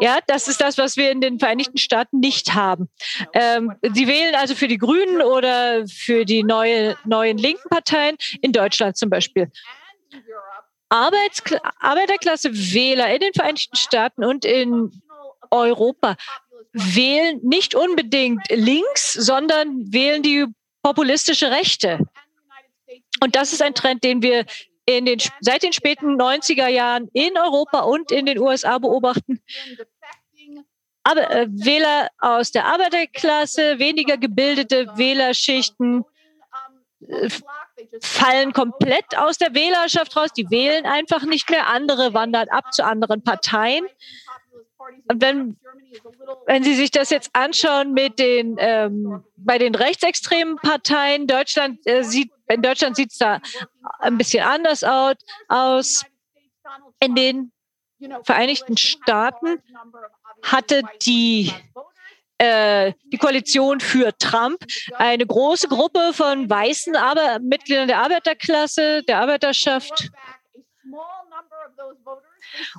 Ja, 0.00 0.18
das 0.26 0.46
ist 0.46 0.60
das, 0.60 0.78
was 0.78 0.96
wir 0.96 1.10
in 1.10 1.20
den 1.20 1.38
Vereinigten 1.38 1.78
Staaten 1.78 2.20
nicht 2.20 2.54
haben. 2.54 2.88
Ähm, 3.32 3.72
sie 3.94 4.06
wählen 4.06 4.34
also 4.34 4.54
für 4.54 4.68
die 4.68 4.78
Grünen 4.78 5.22
oder 5.22 5.86
für 5.88 6.24
die 6.24 6.44
neue, 6.44 6.96
neuen 7.04 7.38
linken 7.38 7.68
Parteien, 7.68 8.16
in 8.42 8.52
Deutschland 8.52 8.96
zum 8.96 9.10
Beispiel. 9.10 9.50
Arbeits 10.88 11.42
Arbeiterklasse 11.80 12.50
Wähler 12.52 13.12
in 13.12 13.20
den 13.20 13.32
Vereinigten 13.34 13.76
Staaten 13.76 14.24
und 14.24 14.44
in 14.44 14.90
Europa 15.50 16.16
wählen 16.72 17.40
nicht 17.42 17.74
unbedingt 17.74 18.42
links, 18.50 19.12
sondern 19.14 19.92
wählen 19.92 20.22
die 20.22 20.46
populistische 20.82 21.50
Rechte. 21.50 21.98
Und 23.20 23.36
das 23.36 23.52
ist 23.52 23.62
ein 23.62 23.74
Trend, 23.74 24.04
den 24.04 24.22
wir 24.22 24.44
den, 24.88 25.20
seit 25.40 25.62
den 25.62 25.72
späten 25.72 26.20
90er 26.20 26.68
Jahren 26.68 27.08
in 27.12 27.36
Europa 27.36 27.80
und 27.80 28.10
in 28.10 28.26
den 28.26 28.38
USA 28.38 28.78
beobachten. 28.78 29.42
Aber 31.02 31.30
äh, 31.30 31.46
Wähler 31.50 32.08
aus 32.18 32.52
der 32.52 32.66
Arbeiterklasse, 32.66 33.78
weniger 33.78 34.16
gebildete 34.16 34.86
Wählerschichten, 34.96 36.04
äh, 37.06 37.28
fallen 38.00 38.52
komplett 38.52 39.16
aus 39.16 39.38
der 39.38 39.54
Wählerschaft 39.54 40.16
raus. 40.16 40.30
Die 40.36 40.50
wählen 40.50 40.84
einfach 40.86 41.22
nicht 41.22 41.48
mehr. 41.50 41.68
Andere 41.68 42.14
wandern 42.14 42.48
ab 42.48 42.72
zu 42.72 42.84
anderen 42.84 43.22
Parteien. 43.22 43.86
Und 45.08 45.22
wenn, 45.22 45.56
wenn 46.46 46.62
Sie 46.64 46.74
sich 46.74 46.90
das 46.90 47.10
jetzt 47.10 47.30
anschauen 47.32 47.92
mit 47.92 48.18
den, 48.18 48.56
ähm, 48.58 49.24
bei 49.36 49.58
den 49.58 49.74
rechtsextremen 49.74 50.56
Parteien, 50.56 51.26
Deutschland 51.26 51.86
äh, 51.86 52.02
sieht, 52.02 52.30
in 52.48 52.62
Deutschland 52.62 52.96
sieht 52.96 53.12
es 53.12 53.18
da 53.18 53.40
ein 54.00 54.18
bisschen 54.18 54.42
anders 54.42 54.84
aus. 55.48 56.04
In 57.00 57.14
den 57.14 57.52
Vereinigten 58.22 58.76
Staaten 58.76 59.60
hatte 60.42 60.82
die 61.02 61.52
äh, 62.38 62.92
die 63.12 63.18
Koalition 63.18 63.80
für 63.80 64.16
Trump 64.16 64.64
eine 64.94 65.26
große 65.26 65.66
Gruppe 65.66 66.12
von 66.12 66.48
weißen 66.48 66.94
aber 66.94 67.40
Mitgliedern 67.40 67.88
der 67.88 67.98
Arbeiterklasse, 67.98 69.02
der 69.02 69.20
Arbeiterschaft. 69.20 70.10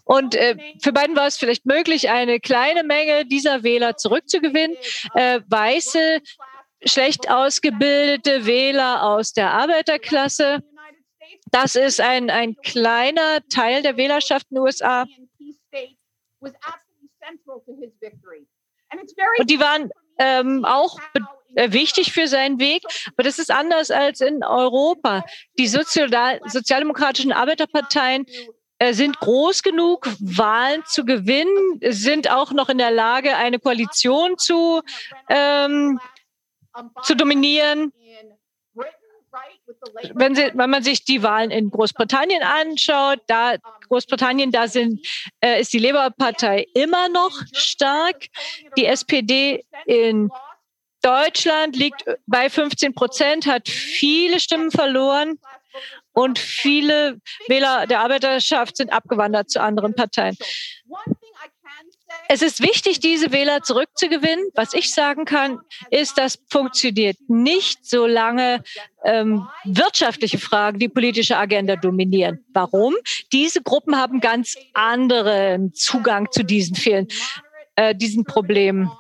Und 0.04 0.36
äh, 0.36 0.56
für 0.82 0.92
beiden 0.92 1.16
war 1.16 1.28
es 1.28 1.38
vielleicht 1.38 1.66
möglich, 1.66 2.10
eine 2.10 2.40
kleine 2.40 2.84
Menge 2.84 3.26
dieser 3.26 3.64
Wähler 3.64 3.98
zurückzugewinnen. 3.98 4.78
Äh, 5.16 5.42
weiße, 5.48 6.22
schlecht 6.86 7.30
ausgebildete 7.30 8.46
Wähler 8.46 9.04
aus 9.04 9.34
der 9.34 9.52
Arbeiterklasse. 9.52 10.64
Das 11.52 11.76
ist 11.76 12.00
ein, 12.00 12.30
ein 12.30 12.56
kleiner 12.58 13.40
Teil 13.50 13.82
der 13.82 13.98
Wählerschaft 13.98 14.48
in 14.50 14.56
den 14.56 14.64
USA. 14.64 15.06
Und 19.40 19.50
die 19.50 19.60
waren 19.60 19.90
ähm, 20.20 20.66
auch 20.66 20.98
äh, 21.56 21.72
wichtig 21.72 22.12
für 22.12 22.28
seinen 22.28 22.60
Weg. 22.60 22.84
Aber 23.14 23.24
das 23.24 23.40
ist 23.40 23.52
anders 23.52 23.92
als 23.92 24.22
in 24.22 24.44
Europa. 24.44 25.24
Die 25.58 25.68
Sozial 25.68 26.40
sozialdemokratischen 26.46 27.32
Arbeiterparteien 27.32 28.26
sind 28.92 29.20
groß 29.20 29.62
genug, 29.62 30.08
Wahlen 30.20 30.84
zu 30.86 31.04
gewinnen, 31.06 31.80
sind 31.82 32.32
auch 32.32 32.52
noch 32.52 32.70
in 32.70 32.78
der 32.78 32.92
Lage, 32.92 33.36
eine 33.36 33.60
Koalition 33.60 34.38
zu, 34.38 34.82
ähm, 35.28 36.00
zu 37.04 37.16
dominieren. 37.16 37.92
Wenn, 40.14 40.34
Sie, 40.34 40.52
wenn, 40.54 40.70
man 40.70 40.82
sich 40.82 41.04
die 41.04 41.22
Wahlen 41.22 41.52
in 41.52 41.70
Großbritannien 41.70 42.42
anschaut, 42.42 43.20
da 43.28 43.56
Großbritannien, 43.88 44.52
da 44.52 44.68
sind, 44.68 45.06
äh, 45.42 45.62
ist 45.62 45.74
die 45.74 45.80
Labour-Partei 45.80 46.66
immer 46.74 47.10
noch 47.10 47.32
stark. 47.54 48.28
Die 48.78 48.86
SPD 48.86 49.66
in 49.86 50.30
Deutschland 51.02 51.76
liegt 51.76 52.04
bei 52.26 52.50
15 52.50 52.94
Prozent, 52.96 53.46
hat 53.46 53.70
viele 53.70 54.40
Stimmen 54.40 54.72
verloren 54.72 55.40
und 56.14 56.40
viele 56.40 57.20
Wähler 57.48 57.88
der 57.88 58.02
Arbeiterschaft 58.02 58.78
sind 58.78 58.92
abgewandert 58.92 59.50
zu 59.50 59.62
anderen 59.62 59.96
Parteien. 59.96 60.36
Es 62.28 62.42
ist 62.42 62.62
wichtig, 62.62 63.00
diese 63.00 63.32
Wähler 63.32 63.64
zurückzugewinnen. 63.64 64.50
Was 64.54 64.74
ich 64.74 64.94
sagen 64.94 65.26
kann, 65.26 65.60
ist, 65.90 66.18
das 66.18 66.40
funktioniert 66.50 67.18
nicht, 67.28 67.86
solange 67.86 68.64
ähm, 69.04 69.48
wirtschaftliche 69.64 70.38
Fragen 70.38 70.80
die 70.80 70.90
politische 70.90 71.38
Agenda 71.38 71.76
dominieren. 71.76 72.46
Warum? 72.54 72.96
Diese 73.32 73.62
Gruppen 73.62 73.96
haben 73.96 74.20
ganz 74.20 74.58
anderen 74.74 75.74
Zugang 75.74 76.32
zu 76.32 76.44
diesen 76.44 76.76
vielen, 76.76 77.08
äh, 77.76 77.96
diesen 77.96 78.26
Problemen. 78.26 78.92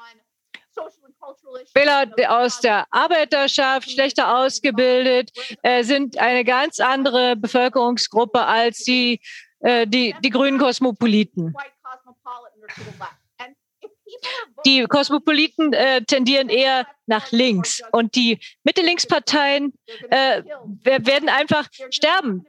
Wähler 1.74 2.08
aus 2.30 2.60
der 2.60 2.86
Arbeiterschaft, 2.92 3.92
schlechter 3.92 4.38
ausgebildet, 4.38 5.32
äh, 5.62 5.84
sind 5.84 6.18
eine 6.18 6.44
ganz 6.44 6.80
andere 6.80 7.36
Bevölkerungsgruppe 7.36 8.46
als 8.46 8.80
die, 8.80 9.22
äh, 9.60 9.88
die, 9.88 10.16
die 10.24 10.30
grünen 10.30 10.58
Kosmopoliten. 10.60 11.54
Die 14.66 14.84
Kosmopoliten 14.86 15.74
äh, 15.74 16.02
tendieren 16.04 16.50
eher 16.50 16.88
nach 17.06 17.32
links 17.32 17.82
und 17.92 18.16
die 18.16 18.40
Mitte-Links-Parteien 18.64 19.74
äh, 20.10 20.44
werden 20.84 21.30
einfach 21.30 21.68
sterben. 21.92 22.46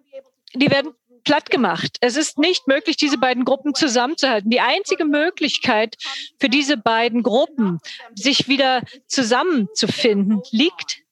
Die 0.55 0.71
werden 0.71 0.95
platt 1.25 1.51
gemacht. 1.51 1.97
Es 2.01 2.17
ist 2.17 2.39
nicht 2.39 2.67
möglich, 2.67 2.97
diese 2.97 3.19
beiden 3.19 3.45
Gruppen 3.45 3.75
zusammenzuhalten. 3.75 4.51
Die 4.51 4.61
einzige 4.61 5.05
Möglichkeit 5.05 5.97
für 6.39 6.49
diese 6.49 6.77
beiden 6.77 7.23
Gruppen, 7.23 7.79
sich 8.15 8.49
wieder 8.49 8.83
zusammenzufinden, 9.07 10.43
liegt 10.51 11.03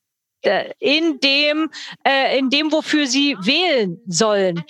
äh, 0.42 0.72
in 0.78 1.20
dem, 1.20 1.70
äh, 2.04 2.38
in 2.38 2.50
dem, 2.50 2.70
wofür 2.72 3.06
sie 3.06 3.36
wählen 3.40 4.00
sollen. 4.06 4.64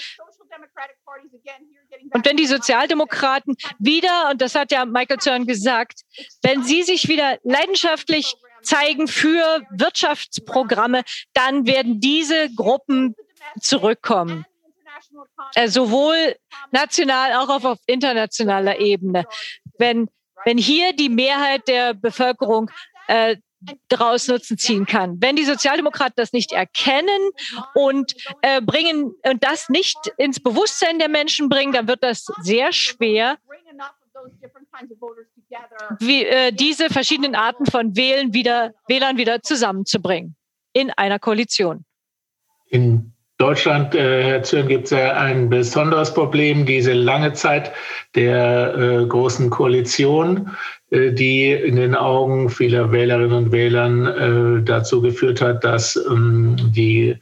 Und 2.15 2.25
wenn 2.25 2.37
die 2.37 2.47
Sozialdemokraten 2.47 3.57
wieder, 3.79 4.31
und 4.31 4.41
das 4.41 4.55
hat 4.55 4.73
ja 4.73 4.85
Michael 4.85 5.19
Zörn 5.19 5.47
gesagt, 5.47 6.01
wenn 6.43 6.63
sie 6.63 6.83
sich 6.83 7.09
wieder 7.09 7.39
leidenschaftlich 7.43 8.35
zeigen 8.63 9.09
für 9.09 9.63
Wirtschaftsprogramme, 9.71 11.03
dann 11.33 11.67
werden 11.67 12.01
diese 12.01 12.51
Gruppen 12.55 13.15
zurückkommen. 13.61 14.45
Äh, 15.55 15.69
sowohl 15.69 16.37
national 16.71 17.35
auch 17.35 17.65
auf 17.65 17.79
internationaler 17.87 18.79
Ebene. 18.79 19.25
Wenn, 19.79 20.09
wenn 20.45 20.59
hier 20.59 20.93
die 20.95 21.09
Mehrheit 21.09 21.67
der 21.69 21.95
Bevölkerung 21.95 22.71
äh, 23.09 23.37
daraus 23.89 24.29
Nutzen 24.29 24.57
ziehen 24.57 24.87
kann. 24.87 25.21
Wenn 25.21 25.37
die 25.37 25.45
Sozialdemokraten 25.45 26.15
das 26.17 26.33
nicht 26.33 26.53
erkennen 26.53 27.31
und 27.75 28.15
äh, 28.43 28.61
bringen 28.61 29.15
und 29.25 29.43
das 29.43 29.69
nicht 29.69 29.99
ins 30.17 30.41
Bewusstsein 30.41 30.99
der 30.99 31.09
Menschen 31.09 31.49
bringen, 31.49 31.73
dann 31.73 31.89
wird 31.89 32.03
das 32.03 32.25
sehr 32.43 32.73
schwer, 32.73 33.37
wie, 35.99 36.25
äh, 36.25 36.53
diese 36.53 36.91
verschiedenen 36.91 37.35
Arten 37.35 37.67
von 37.67 37.97
Wählen 37.97 38.33
wieder, 38.33 38.75
Wählern 38.87 39.17
wieder 39.17 39.43
zusammenzubringen 39.43 40.37
in 40.73 40.91
einer 40.91 41.19
Koalition. 41.19 41.85
In 42.67 43.13
Deutschland, 43.39 43.95
äh, 43.95 44.25
Herr 44.25 44.43
Zürn, 44.43 44.67
gibt 44.67 44.87
es 44.87 44.91
ja 44.91 45.13
ein 45.13 45.49
besonderes 45.49 46.13
Problem, 46.13 46.67
diese 46.67 46.93
lange 46.93 47.33
Zeit 47.35 47.71
der 48.17 48.75
äh, 48.75 49.07
großen 49.07 49.49
Koalition, 49.49 50.51
äh, 50.91 51.13
die 51.13 51.53
in 51.53 51.77
den 51.77 51.95
Augen 51.95 52.51
vieler 52.51 52.91
Wählerinnen 52.91 53.33
und 53.33 53.53
Wählern 53.53 54.07
äh, 54.07 54.65
dazu 54.65 55.01
geführt 55.01 55.41
hat, 55.41 55.63
dass 55.63 55.95
ähm, 56.11 56.57
die 56.75 57.17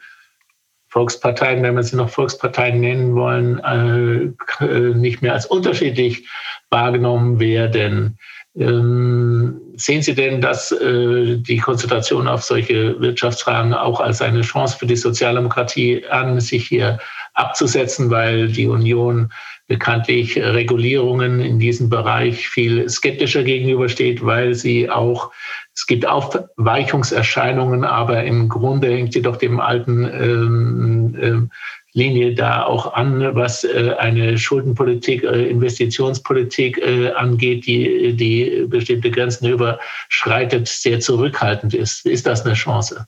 Volksparteien, 0.89 1.63
wenn 1.63 1.75
wir 1.75 1.83
sie 1.83 1.97
noch 1.97 2.09
Volksparteien 2.09 2.81
nennen 2.81 3.15
wollen, 3.15 3.59
äh, 3.59 4.65
äh, 4.65 4.95
nicht 4.95 5.21
mehr 5.21 5.35
als 5.35 5.45
unterschiedlich 5.45 6.27
wahrgenommen 6.71 7.39
werden. 7.39 8.19
Ähm, 8.59 9.61
sehen 9.77 10.01
Sie 10.01 10.15
denn, 10.15 10.41
dass 10.41 10.73
äh, 10.73 11.37
die 11.37 11.59
Konzentration 11.59 12.27
auf 12.27 12.43
solche 12.43 12.99
Wirtschaftsfragen 13.01 13.75
auch 13.75 14.01
als 14.01 14.23
eine 14.23 14.41
Chance 14.41 14.79
für 14.79 14.87
die 14.87 14.97
Sozialdemokratie 14.97 16.07
an, 16.07 16.41
sich 16.41 16.67
hier 16.67 16.99
abzusetzen, 17.35 18.11
weil 18.11 18.49
die 18.49 18.67
Union 18.67 19.31
bekanntlich 19.69 20.39
Regulierungen 20.39 21.41
in 21.41 21.59
diesem 21.59 21.91
Bereich 21.91 22.49
viel 22.49 22.89
skeptischer 22.89 23.43
gegenübersteht, 23.43 24.25
weil 24.25 24.55
sie 24.55 24.89
auch, 24.89 25.33
es 25.75 25.87
gibt 25.87 26.07
Aufweichungserscheinungen, 26.07 27.85
aber 27.85 28.25
im 28.25 28.49
Grunde 28.49 28.89
hängt 28.89 29.13
sie 29.13 29.23
doch 29.23 29.37
dem 29.37 29.61
alten 29.61 30.05
ähm, 30.05 31.19
ähm, 31.21 31.51
Linie 31.97 32.35
da 32.35 32.65
auch 32.65 32.93
an, 32.93 33.35
was 33.35 33.65
äh, 33.65 33.95
eine 33.99 34.37
Schuldenpolitik, 34.37 35.25
äh, 35.25 35.49
Investitionspolitik 35.49 36.77
äh, 36.79 37.11
angeht, 37.13 37.67
die, 37.67 38.13
die 38.13 38.67
bestimmte 38.69 39.11
Grenzen 39.11 39.49
überschreitet, 39.49 40.69
sehr 40.69 41.01
zurückhaltend 41.01 41.73
ist. 41.73 42.05
Ist 42.05 42.27
das 42.27 42.45
eine 42.45 42.55
Chance? 42.55 43.07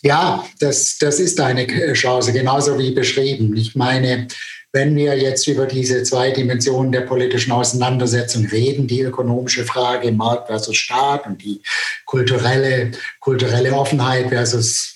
Ja, 0.00 0.44
das, 0.58 0.96
das 0.98 1.20
ist 1.20 1.38
eine 1.38 1.66
Chance, 1.92 2.32
genauso 2.32 2.78
wie 2.78 2.92
beschrieben. 2.92 3.54
Ich 3.56 3.74
meine, 3.74 4.26
wenn 4.72 4.96
wir 4.96 5.16
jetzt 5.16 5.46
über 5.46 5.66
diese 5.66 6.02
zwei 6.02 6.30
Dimensionen 6.30 6.92
der 6.92 7.02
politischen 7.02 7.52
Auseinandersetzung 7.52 8.46
reden, 8.46 8.86
die 8.86 9.02
ökonomische 9.02 9.64
Frage 9.64 10.10
Markt 10.12 10.46
versus 10.46 10.76
Staat 10.76 11.26
und 11.26 11.42
die 11.42 11.62
kulturelle, 12.06 12.90
kulturelle 13.20 13.72
Offenheit 13.74 14.30
versus 14.30 14.93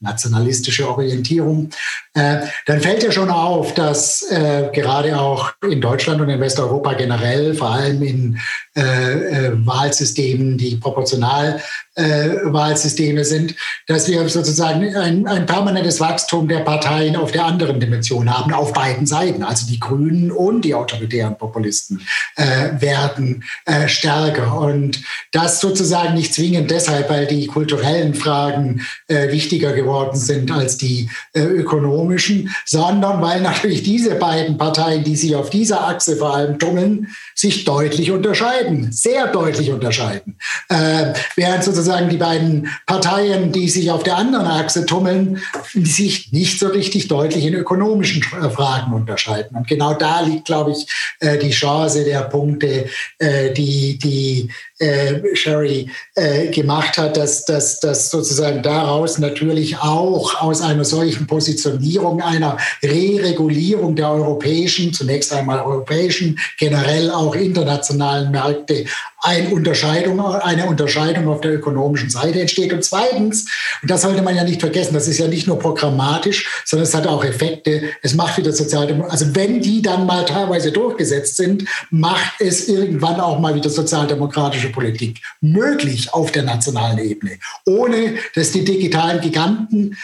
nationalistische 0.00 0.88
Orientierung, 0.88 1.70
äh, 2.14 2.38
dann 2.66 2.80
fällt 2.80 3.02
ja 3.02 3.12
schon 3.12 3.30
auf, 3.30 3.74
dass 3.74 4.22
äh, 4.30 4.70
gerade 4.72 5.18
auch 5.18 5.52
in 5.62 5.80
Deutschland 5.80 6.20
und 6.20 6.28
in 6.28 6.40
Westeuropa 6.40 6.94
generell, 6.94 7.54
vor 7.54 7.70
allem 7.70 8.02
in 8.02 8.40
äh, 8.76 8.80
äh 8.80 9.66
Wahlsystemen, 9.66 10.56
die 10.56 10.76
proportional 10.76 11.60
äh, 11.96 12.36
Wahlsysteme 12.44 13.24
sind, 13.24 13.54
dass 13.86 14.08
wir 14.08 14.28
sozusagen 14.28 14.94
ein, 14.94 15.26
ein 15.26 15.46
permanentes 15.46 15.98
Wachstum 15.98 16.46
der 16.46 16.60
Parteien 16.60 17.16
auf 17.16 17.32
der 17.32 17.44
anderen 17.44 17.80
Dimension 17.80 18.30
haben, 18.30 18.52
auf 18.52 18.72
beiden 18.72 19.06
Seiten. 19.06 19.42
Also 19.42 19.66
die 19.66 19.80
Grünen 19.80 20.30
und 20.30 20.62
die 20.64 20.74
autoritären 20.74 21.36
Populisten 21.36 22.00
äh, 22.36 22.80
werden 22.80 23.42
äh, 23.66 23.88
stärker. 23.88 24.56
Und 24.56 25.02
das 25.32 25.60
sozusagen 25.60 26.14
nicht 26.14 26.32
zwingend 26.32 26.70
deshalb, 26.70 27.10
weil 27.10 27.26
die 27.26 27.46
kulturellen 27.48 28.14
Fragen 28.14 28.86
äh, 29.08 29.32
wichtiger 29.32 29.72
geworden 29.72 30.16
sind 30.16 30.52
als 30.52 30.76
die 30.76 31.10
äh, 31.32 31.40
ökonomischen, 31.40 32.54
sondern 32.66 33.20
weil 33.20 33.40
natürlich 33.40 33.82
diese 33.82 34.14
beiden 34.14 34.58
Parteien, 34.58 35.02
die 35.02 35.16
sich 35.16 35.34
auf 35.34 35.50
dieser 35.50 35.88
Achse 35.88 36.16
vor 36.16 36.36
allem 36.36 36.58
tummeln, 36.58 37.08
sich 37.34 37.64
deutlich 37.64 38.12
unterscheiden, 38.12 38.92
sehr 38.92 39.26
deutlich 39.26 39.70
unterscheiden. 39.70 40.38
Äh, 40.68 41.14
während 41.34 41.64
sozusagen 41.64 41.79
die 41.82 42.16
beiden 42.16 42.68
Parteien, 42.86 43.52
die 43.52 43.68
sich 43.68 43.90
auf 43.90 44.02
der 44.02 44.16
anderen 44.16 44.46
Achse 44.46 44.86
tummeln, 44.86 45.42
sich 45.74 46.32
nicht 46.32 46.58
so 46.58 46.68
richtig 46.68 47.08
deutlich 47.08 47.44
in 47.44 47.54
ökonomischen 47.54 48.22
äh, 48.22 48.50
Fragen 48.50 48.92
unterscheiden. 48.92 49.56
Und 49.56 49.66
genau 49.66 49.94
da 49.94 50.20
liegt, 50.20 50.46
glaube 50.46 50.72
ich, 50.72 50.86
äh, 51.20 51.38
die 51.38 51.50
Chance 51.50 52.04
der 52.04 52.22
Punkte, 52.22 52.86
äh, 53.18 53.52
die, 53.52 53.98
die 53.98 54.50
äh, 54.80 55.36
Sherry 55.36 55.90
äh, 56.14 56.48
gemacht 56.48 56.98
hat, 56.98 57.16
dass, 57.16 57.44
dass, 57.44 57.80
dass 57.80 58.10
sozusagen 58.10 58.62
daraus 58.62 59.18
natürlich 59.18 59.78
auch 59.78 60.40
aus 60.40 60.62
einer 60.62 60.84
solchen 60.84 61.26
Positionierung 61.26 62.22
einer 62.22 62.56
Re-Regulierung 62.82 63.94
der 63.94 64.10
europäischen, 64.10 64.92
zunächst 64.92 65.32
einmal 65.32 65.60
europäischen, 65.60 66.38
generell 66.58 67.10
auch 67.10 67.34
internationalen 67.34 68.30
Märkte 68.30 68.86
eine 69.22 69.50
Unterscheidung, 69.50 70.20
eine 70.20 70.66
Unterscheidung 70.66 71.28
auf 71.28 71.42
der 71.42 71.54
ökonomischen 71.54 72.08
Seite 72.08 72.40
entsteht. 72.40 72.72
Und 72.72 72.82
zweitens, 72.82 73.46
und 73.82 73.90
das 73.90 74.02
sollte 74.02 74.22
man 74.22 74.34
ja 74.34 74.44
nicht 74.44 74.60
vergessen, 74.60 74.94
das 74.94 75.08
ist 75.08 75.18
ja 75.18 75.28
nicht 75.28 75.46
nur 75.46 75.58
programmatisch, 75.58 76.48
sondern 76.64 76.88
es 76.88 76.94
hat 76.94 77.06
auch 77.06 77.22
Effekte. 77.22 77.82
Es 78.02 78.14
macht 78.14 78.38
wieder 78.38 78.52
Sozialdemokratie. 78.52 79.12
Also 79.12 79.34
wenn 79.36 79.60
die 79.60 79.82
dann 79.82 80.06
mal 80.06 80.24
teilweise 80.24 80.72
durchgesetzt 80.72 81.36
sind, 81.36 81.64
macht 81.90 82.40
es 82.40 82.68
irgendwann 82.68 83.20
auch 83.20 83.38
mal 83.38 83.54
wieder 83.54 83.68
sozialdemokratische 83.68 84.69
Politik 84.70 85.20
möglich 85.40 86.12
auf 86.12 86.32
der 86.32 86.42
nationalen 86.42 86.98
Ebene, 86.98 87.38
ohne 87.66 88.16
dass 88.34 88.52
die 88.52 88.64
digitalen 88.64 89.20
Giganten 89.20 89.96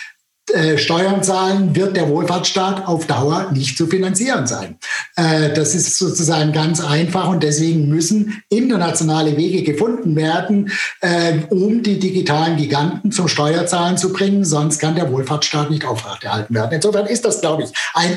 äh, 0.55 0.79
Steuern 0.79 1.25
zahlen, 1.25 1.75
wird 1.75 1.97
der 1.97 2.09
Wohlfahrtsstaat 2.09 2.87
auf 2.87 3.09
Dauer 3.09 3.51
nicht 3.53 3.77
zu 3.77 3.89
finanzieren 3.89 4.47
sein. 4.47 4.79
Äh, 5.17 5.53
das 5.53 5.75
ist 5.75 5.99
sozusagen 5.99 6.53
ganz 6.53 6.81
einfach 6.81 7.29
und 7.29 7.43
deswegen 7.43 7.89
müssen 7.89 8.43
internationale 8.49 9.37
Wege 9.37 9.65
gefunden 9.65 10.15
werden, 10.15 10.71
äh, 11.01 11.39
um 11.51 11.83
die 11.83 11.99
digitalen 11.99 12.57
Giganten 12.57 13.11
zum 13.11 13.27
Steuerzahlen 13.27 13.99
zu 13.99 14.13
bringen, 14.13 14.45
sonst 14.45 14.79
kann 14.79 14.95
der 14.95 15.11
Wohlfahrtsstaat 15.11 15.69
nicht 15.69 15.85
aufrechterhalten 15.85 16.55
werden. 16.55 16.75
Insofern 16.75 17.07
ist 17.07 17.25
das, 17.25 17.41
glaube 17.41 17.65
ich, 17.65 17.71
ein 17.95 18.17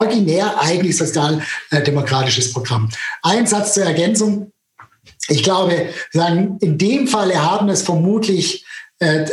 originär 0.00 0.60
eigentlich 0.60 0.96
sozialdemokratisches 0.96 2.52
Programm. 2.52 2.88
Ein 3.22 3.46
Satz 3.46 3.74
zur 3.74 3.84
Ergänzung. 3.84 4.50
Ich 5.28 5.42
glaube, 5.42 5.88
sagen, 6.12 6.58
in 6.60 6.78
dem 6.78 7.06
Falle 7.06 7.42
haben 7.42 7.68
es 7.68 7.82
vermutlich 7.82 8.64
äh, 9.00 9.26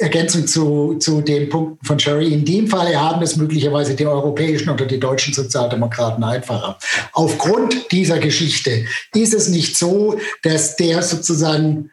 Ergänzung 0.00 0.46
zu, 0.46 0.96
zu 0.98 1.22
den 1.22 1.48
Punkten 1.48 1.84
von 1.86 1.98
Sherry. 1.98 2.32
In 2.32 2.44
dem 2.44 2.68
Fall 2.68 2.94
haben 2.94 3.22
es 3.22 3.36
möglicherweise 3.36 3.94
die 3.94 4.06
europäischen 4.06 4.68
oder 4.68 4.84
die 4.84 5.00
deutschen 5.00 5.32
Sozialdemokraten 5.32 6.22
einfacher. 6.22 6.78
Aufgrund 7.12 7.90
dieser 7.92 8.18
Geschichte 8.18 8.84
ist 9.14 9.32
es 9.32 9.48
nicht 9.48 9.78
so, 9.78 10.18
dass 10.42 10.76
der 10.76 11.02
sozusagen 11.02 11.90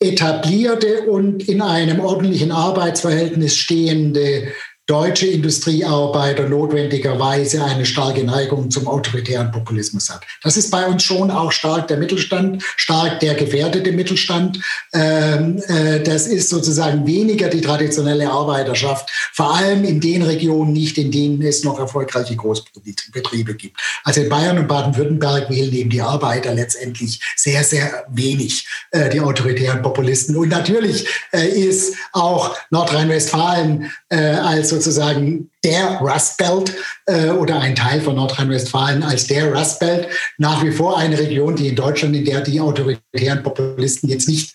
etablierte 0.00 1.02
und 1.02 1.48
in 1.48 1.62
einem 1.62 2.00
ordentlichen 2.00 2.52
Arbeitsverhältnis 2.52 3.56
stehende 3.56 4.48
deutsche 4.86 5.26
Industriearbeiter 5.26 6.48
notwendigerweise 6.48 7.64
eine 7.64 7.84
starke 7.84 8.22
Neigung 8.22 8.70
zum 8.70 8.86
autoritären 8.86 9.50
Populismus 9.50 10.08
hat. 10.08 10.22
Das 10.42 10.56
ist 10.56 10.70
bei 10.70 10.86
uns 10.86 11.02
schon 11.02 11.32
auch 11.32 11.50
stark 11.50 11.88
der 11.88 11.96
Mittelstand, 11.96 12.62
stark 12.76 13.18
der 13.18 13.34
gefährdete 13.34 13.90
Mittelstand. 13.90 14.60
Ähm, 14.92 15.60
äh, 15.66 16.00
das 16.00 16.28
ist 16.28 16.50
sozusagen 16.50 17.04
weniger 17.04 17.48
die 17.48 17.60
traditionelle 17.60 18.30
Arbeiterschaft, 18.30 19.10
vor 19.36 19.54
allem 19.54 19.84
in 19.84 20.00
den 20.00 20.22
Regionen 20.22 20.72
nicht, 20.72 20.96
in 20.96 21.10
denen 21.10 21.42
es 21.42 21.62
noch 21.62 21.78
erfolgreiche 21.78 22.34
Großbetriebe 22.36 23.54
gibt. 23.54 23.78
Also 24.02 24.22
in 24.22 24.30
Bayern 24.30 24.56
und 24.56 24.66
Baden-Württemberg 24.66 25.50
wählen 25.50 25.74
eben 25.74 25.90
die 25.90 26.00
Arbeiter 26.00 26.54
letztendlich 26.54 27.20
sehr, 27.36 27.62
sehr 27.62 28.06
wenig 28.08 28.66
äh, 28.92 29.10
die 29.10 29.20
autoritären 29.20 29.82
Populisten. 29.82 30.36
Und 30.36 30.48
natürlich 30.48 31.06
äh, 31.32 31.46
ist 31.48 31.96
auch 32.12 32.56
Nordrhein-Westfalen 32.70 33.92
als 34.08 34.70
sozusagen 34.70 35.50
der 35.66 35.98
Rust 35.98 36.38
Belt 36.38 36.72
äh, 37.06 37.30
oder 37.30 37.60
ein 37.60 37.74
Teil 37.74 38.00
von 38.00 38.16
Nordrhein-Westfalen 38.16 39.02
als 39.02 39.26
der 39.26 39.52
Rust 39.52 39.80
Belt 39.80 40.08
nach 40.38 40.62
wie 40.64 40.70
vor 40.70 40.96
eine 40.96 41.18
Region, 41.18 41.56
die 41.56 41.68
in 41.68 41.76
Deutschland, 41.76 42.14
in 42.14 42.24
der 42.24 42.40
die 42.40 42.60
autoritären 42.60 43.42
Populisten 43.42 44.08
jetzt 44.08 44.28
nicht 44.28 44.54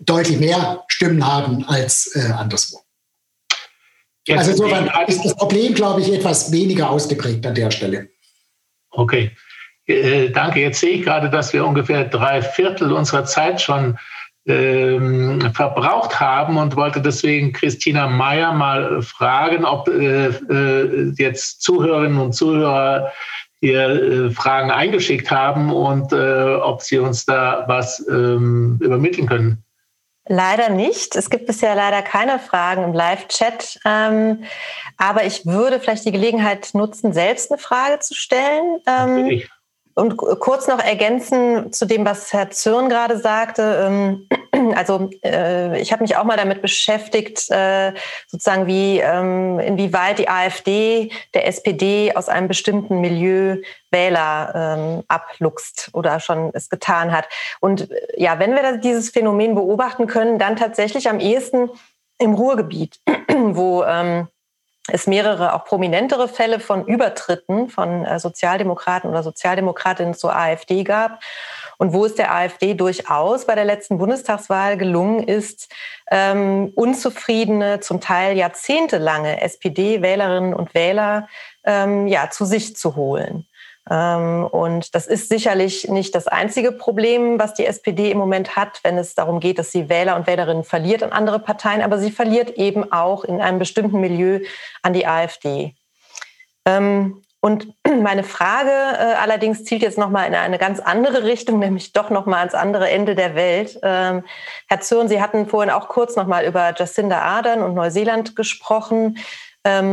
deutlich 0.00 0.38
mehr 0.40 0.84
Stimmen 0.88 1.26
haben 1.26 1.64
als 1.66 2.10
äh, 2.14 2.32
anderswo. 2.32 2.85
Also 4.30 4.50
insofern 4.50 4.90
ist 5.06 5.24
das 5.24 5.36
Problem, 5.36 5.74
glaube 5.74 6.00
ich, 6.00 6.12
etwas 6.12 6.50
weniger 6.50 6.90
ausgeprägt 6.90 7.46
an 7.46 7.54
der 7.54 7.70
Stelle. 7.70 8.08
Okay, 8.90 9.30
äh, 9.86 10.30
danke. 10.30 10.60
Jetzt 10.60 10.80
sehe 10.80 10.90
ich 10.90 11.02
gerade, 11.02 11.30
dass 11.30 11.52
wir 11.52 11.64
ungefähr 11.64 12.04
drei 12.04 12.42
Viertel 12.42 12.92
unserer 12.92 13.24
Zeit 13.24 13.60
schon 13.60 13.98
ähm, 14.46 15.40
verbraucht 15.54 16.18
haben 16.20 16.56
und 16.56 16.76
wollte 16.76 17.00
deswegen 17.00 17.52
Christina 17.52 18.06
Meyer 18.06 18.52
mal 18.52 19.02
fragen, 19.02 19.64
ob 19.64 19.88
äh, 19.88 20.26
äh, 20.28 21.12
jetzt 21.18 21.62
Zuhörerinnen 21.62 22.18
und 22.18 22.32
Zuhörer 22.32 23.12
hier 23.60 23.88
äh, 23.88 24.30
Fragen 24.30 24.70
eingeschickt 24.70 25.30
haben 25.30 25.72
und 25.72 26.12
äh, 26.12 26.54
ob 26.54 26.82
sie 26.82 26.98
uns 26.98 27.24
da 27.24 27.64
was 27.66 28.04
ähm, 28.08 28.78
übermitteln 28.80 29.26
können. 29.26 29.64
Leider 30.28 30.70
nicht. 30.70 31.14
Es 31.14 31.30
gibt 31.30 31.46
bisher 31.46 31.74
leider 31.74 32.02
keine 32.02 32.38
Fragen 32.38 32.82
im 32.82 32.92
Live-Chat. 32.92 33.78
Ähm, 33.84 34.44
aber 34.96 35.24
ich 35.24 35.46
würde 35.46 35.78
vielleicht 35.78 36.04
die 36.04 36.12
Gelegenheit 36.12 36.70
nutzen, 36.74 37.12
selbst 37.12 37.52
eine 37.52 37.58
Frage 37.58 38.00
zu 38.00 38.14
stellen. 38.14 38.80
Ähm, 38.86 39.42
und 39.96 40.18
kurz 40.18 40.68
noch 40.68 40.78
ergänzen 40.78 41.72
zu 41.72 41.86
dem, 41.86 42.04
was 42.04 42.30
Herr 42.30 42.50
Zürn 42.50 42.90
gerade 42.90 43.18
sagte. 43.18 43.88
Ähm, 43.88 44.28
also 44.76 45.08
äh, 45.24 45.80
ich 45.80 45.90
habe 45.90 46.02
mich 46.02 46.16
auch 46.16 46.24
mal 46.24 46.36
damit 46.36 46.60
beschäftigt, 46.60 47.50
äh, 47.50 47.94
sozusagen 48.26 48.66
wie 48.66 48.98
ähm, 48.98 49.58
inwieweit 49.58 50.18
die 50.18 50.28
AfD 50.28 51.10
der 51.32 51.46
SPD 51.48 52.14
aus 52.14 52.28
einem 52.28 52.46
bestimmten 52.46 53.00
Milieu 53.00 53.56
Wähler 53.90 54.52
ähm, 54.54 55.02
abluchst 55.08 55.88
oder 55.94 56.20
schon 56.20 56.50
es 56.52 56.68
getan 56.68 57.10
hat. 57.10 57.26
Und 57.60 57.90
äh, 57.90 58.06
ja, 58.18 58.38
wenn 58.38 58.52
wir 58.52 58.76
dieses 58.76 59.08
Phänomen 59.08 59.54
beobachten 59.54 60.06
können, 60.06 60.38
dann 60.38 60.56
tatsächlich 60.56 61.08
am 61.08 61.20
ehesten 61.20 61.70
im 62.18 62.34
Ruhrgebiet, 62.34 63.00
wo 63.32 63.82
es 64.88 65.06
mehrere 65.06 65.54
auch 65.54 65.64
prominentere 65.64 66.28
Fälle 66.28 66.60
von 66.60 66.86
Übertritten 66.86 67.68
von 67.68 68.04
äh, 68.04 68.18
Sozialdemokraten 68.18 69.10
oder 69.10 69.22
Sozialdemokratinnen 69.22 70.14
zur 70.14 70.36
AfD 70.36 70.84
gab 70.84 71.20
und 71.78 71.92
wo 71.92 72.04
es 72.04 72.14
der 72.14 72.32
AfD 72.32 72.74
durchaus 72.74 73.46
bei 73.46 73.54
der 73.54 73.64
letzten 73.64 73.98
Bundestagswahl 73.98 74.76
gelungen 74.76 75.26
ist, 75.26 75.72
ähm, 76.10 76.72
unzufriedene, 76.74 77.80
zum 77.80 78.00
Teil 78.00 78.36
jahrzehntelange 78.36 79.40
SPD-Wählerinnen 79.42 80.54
und 80.54 80.74
Wähler 80.74 81.28
ähm, 81.64 82.06
ja, 82.06 82.30
zu 82.30 82.44
sich 82.44 82.76
zu 82.76 82.96
holen. 82.96 83.46
Ähm, 83.90 84.46
und 84.46 84.94
das 84.94 85.06
ist 85.06 85.28
sicherlich 85.28 85.88
nicht 85.88 86.14
das 86.14 86.26
einzige 86.26 86.72
Problem, 86.72 87.38
was 87.38 87.54
die 87.54 87.66
SPD 87.66 88.10
im 88.10 88.18
Moment 88.18 88.56
hat, 88.56 88.80
wenn 88.82 88.98
es 88.98 89.14
darum 89.14 89.40
geht, 89.40 89.58
dass 89.58 89.72
sie 89.72 89.88
Wähler 89.88 90.16
und 90.16 90.26
Wählerinnen 90.26 90.64
verliert 90.64 91.02
an 91.02 91.12
andere 91.12 91.38
Parteien, 91.38 91.82
aber 91.82 91.98
sie 91.98 92.10
verliert 92.10 92.50
eben 92.50 92.92
auch 92.92 93.24
in 93.24 93.40
einem 93.40 93.58
bestimmten 93.58 94.00
Milieu 94.00 94.40
an 94.82 94.92
die 94.92 95.06
AfD. 95.06 95.74
Ähm, 96.64 97.22
und 97.40 97.68
meine 98.02 98.24
Frage 98.24 98.70
äh, 98.70 99.14
allerdings 99.14 99.64
zielt 99.64 99.82
jetzt 99.82 99.98
nochmal 99.98 100.26
in 100.26 100.34
eine 100.34 100.58
ganz 100.58 100.80
andere 100.80 101.22
Richtung, 101.22 101.58
nämlich 101.60 101.92
doch 101.92 102.10
nochmal 102.10 102.40
ans 102.40 102.54
andere 102.54 102.90
Ende 102.90 103.14
der 103.14 103.36
Welt. 103.36 103.78
Ähm, 103.84 104.24
Herr 104.68 104.80
Zürn, 104.80 105.08
Sie 105.08 105.22
hatten 105.22 105.46
vorhin 105.46 105.70
auch 105.70 105.86
kurz 105.86 106.16
nochmal 106.16 106.44
über 106.44 106.74
Jacinda 106.76 107.20
Ardern 107.20 107.62
und 107.62 107.74
Neuseeland 107.74 108.34
gesprochen 108.34 109.18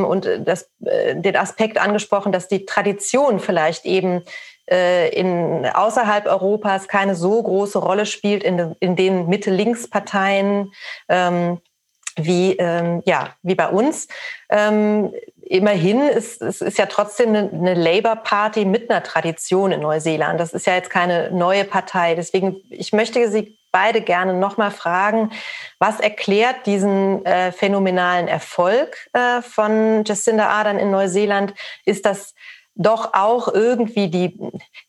und 0.06 0.30
das, 0.46 0.70
äh, 0.86 1.16
den 1.16 1.36
Aspekt 1.36 1.78
angesprochen, 1.78 2.32
dass 2.32 2.48
die 2.48 2.66
Tradition 2.66 3.40
vielleicht 3.40 3.86
eben 3.86 4.24
äh, 4.70 5.10
in, 5.10 5.66
außerhalb 5.66 6.26
Europas 6.26 6.88
keine 6.88 7.16
so 7.16 7.42
große 7.42 7.80
Rolle 7.80 8.06
spielt 8.06 8.44
in, 8.44 8.76
in 8.80 8.96
den 8.96 9.28
Mitte-Links-Parteien 9.28 10.72
ähm, 11.10 11.60
wie, 12.16 12.56
ähm, 12.58 13.02
ja, 13.06 13.36
wie 13.42 13.56
bei 13.56 13.68
uns. 13.70 14.08
Ähm, 14.50 15.14
immerhin 15.42 16.02
ist 16.02 16.42
es 16.42 16.62
ist 16.62 16.78
ja 16.78 16.86
trotzdem 16.86 17.30
eine, 17.30 17.50
eine 17.52 17.74
Labour 17.74 18.16
Party 18.18 18.66
mit 18.66 18.90
einer 18.90 19.04
Tradition 19.04 19.72
in 19.72 19.82
Neuseeland. 19.82 20.40
Das 20.40 20.54
ist 20.54 20.68
ja 20.68 20.76
jetzt 20.76 20.90
keine 20.90 21.32
neue 21.32 21.66
Partei. 21.66 22.16
Deswegen, 22.16 22.58
ich 22.70 22.94
möchte 22.94 23.30
Sie 23.30 23.58
beide 23.74 24.02
gerne 24.02 24.34
nochmal 24.34 24.72
fragen, 24.72 25.32
was 25.80 26.00
erklärt 26.00 26.66
diesen 26.66 27.26
äh, 27.26 27.52
phänomenalen 27.52 28.30
Erfolg 28.30 28.96
äh, 29.12 29.42
von 29.42 30.06
Jacinda 30.06 30.48
Ardern 30.48 30.80
in 30.80 30.92
Neuseeland? 30.92 31.54
Ist 31.84 32.06
das 32.06 32.34
doch 32.76 33.14
auch 33.14 33.50
irgendwie 33.50 34.10
die, 34.10 34.40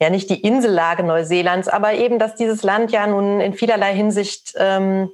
ja 0.01 0.11
nicht 0.11 0.30
die 0.30 0.41
Insellage 0.41 1.03
Neuseelands, 1.03 1.68
aber 1.68 1.95
eben, 1.95 2.18
dass 2.18 2.37
dieses 2.37 2.62
Land 2.62 2.93
ja 2.93 3.07
nun 3.07 3.41
in 3.41 3.55
vielerlei 3.55 3.95
Hinsicht 3.95 4.55
ähm, 4.57 5.11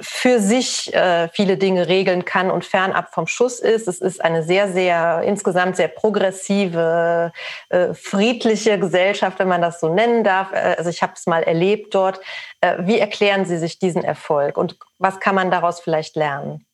für 0.00 0.40
sich 0.40 0.92
äh, 0.94 1.28
viele 1.28 1.58
Dinge 1.58 1.86
regeln 1.86 2.24
kann 2.24 2.50
und 2.50 2.64
fernab 2.64 3.12
vom 3.12 3.26
Schuss 3.26 3.60
ist. 3.60 3.88
Es 3.88 4.00
ist 4.00 4.24
eine 4.24 4.42
sehr, 4.42 4.72
sehr 4.72 5.22
insgesamt 5.22 5.76
sehr 5.76 5.88
progressive, 5.88 7.32
äh, 7.68 7.92
friedliche 7.92 8.78
Gesellschaft, 8.78 9.38
wenn 9.38 9.48
man 9.48 9.60
das 9.60 9.80
so 9.80 9.92
nennen 9.92 10.24
darf. 10.24 10.52
Äh, 10.52 10.76
also 10.78 10.88
ich 10.88 11.02
habe 11.02 11.12
es 11.14 11.26
mal 11.26 11.42
erlebt 11.42 11.94
dort. 11.94 12.20
Äh, 12.60 12.78
wie 12.80 12.98
erklären 12.98 13.44
Sie 13.44 13.58
sich 13.58 13.78
diesen 13.78 14.02
Erfolg 14.02 14.56
und 14.56 14.78
was 14.98 15.20
kann 15.20 15.34
man 15.34 15.50
daraus 15.50 15.80
vielleicht 15.80 16.16
lernen? 16.16 16.66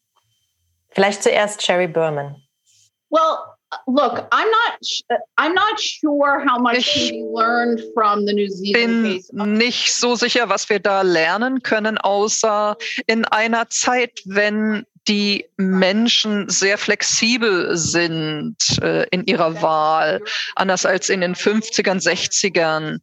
Vielleicht 0.90 1.22
zuerst 1.22 1.62
Sherry 1.62 1.88
Berman. 1.88 2.36
Well, 3.10 3.57
look, 3.86 4.26
I'm 4.32 4.50
not 4.50 4.78
uh, 5.10 5.16
I'm 5.36 5.54
not 5.54 5.80
sure 5.80 6.42
how 6.46 6.58
much 6.58 6.78
ich 6.78 7.10
be 7.10 7.24
learned 7.24 7.80
from 7.94 8.26
the 8.26 8.32
New 8.32 8.48
Zealand 8.48 9.02
bin 9.02 9.12
case. 9.14 9.30
nicht 9.32 9.94
so 9.94 10.14
sicher, 10.14 10.48
was 10.48 10.68
wir 10.68 10.78
da 10.80 11.02
lernen 11.02 11.62
können, 11.62 11.98
außer 11.98 12.76
in 13.06 13.24
einer 13.24 13.68
Zeit, 13.68 14.20
wenn 14.24 14.86
die 15.08 15.46
Menschen 15.56 16.48
sehr 16.48 16.78
flexibel 16.78 17.76
sind 17.76 18.56
äh, 18.82 19.06
in 19.10 19.24
ihrer 19.24 19.62
Wahl, 19.62 20.22
anders 20.54 20.84
als 20.84 21.08
in 21.08 21.22
den 21.22 21.34
50ern, 21.34 22.02
60ern. 22.02 22.98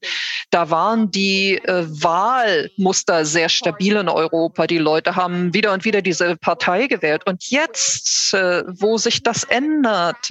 Da 0.52 0.70
waren 0.70 1.12
die 1.12 1.58
äh, 1.58 1.86
Wahlmuster 1.88 3.26
sehr 3.26 3.50
stabil 3.50 3.96
in 3.96 4.08
Europa. 4.08 4.68
Die 4.68 4.78
Leute 4.78 5.16
haben 5.16 5.54
wieder 5.54 5.74
und 5.74 5.84
wieder 5.84 6.02
diese 6.02 6.36
Partei 6.38 6.88
gewählt. 6.88 7.24
Und 7.26 7.50
jetzt, 7.50 8.34
äh, 8.34 8.64
wo 8.68 8.98
sich 8.98 9.24
das 9.24 9.44
ändert, 9.44 10.30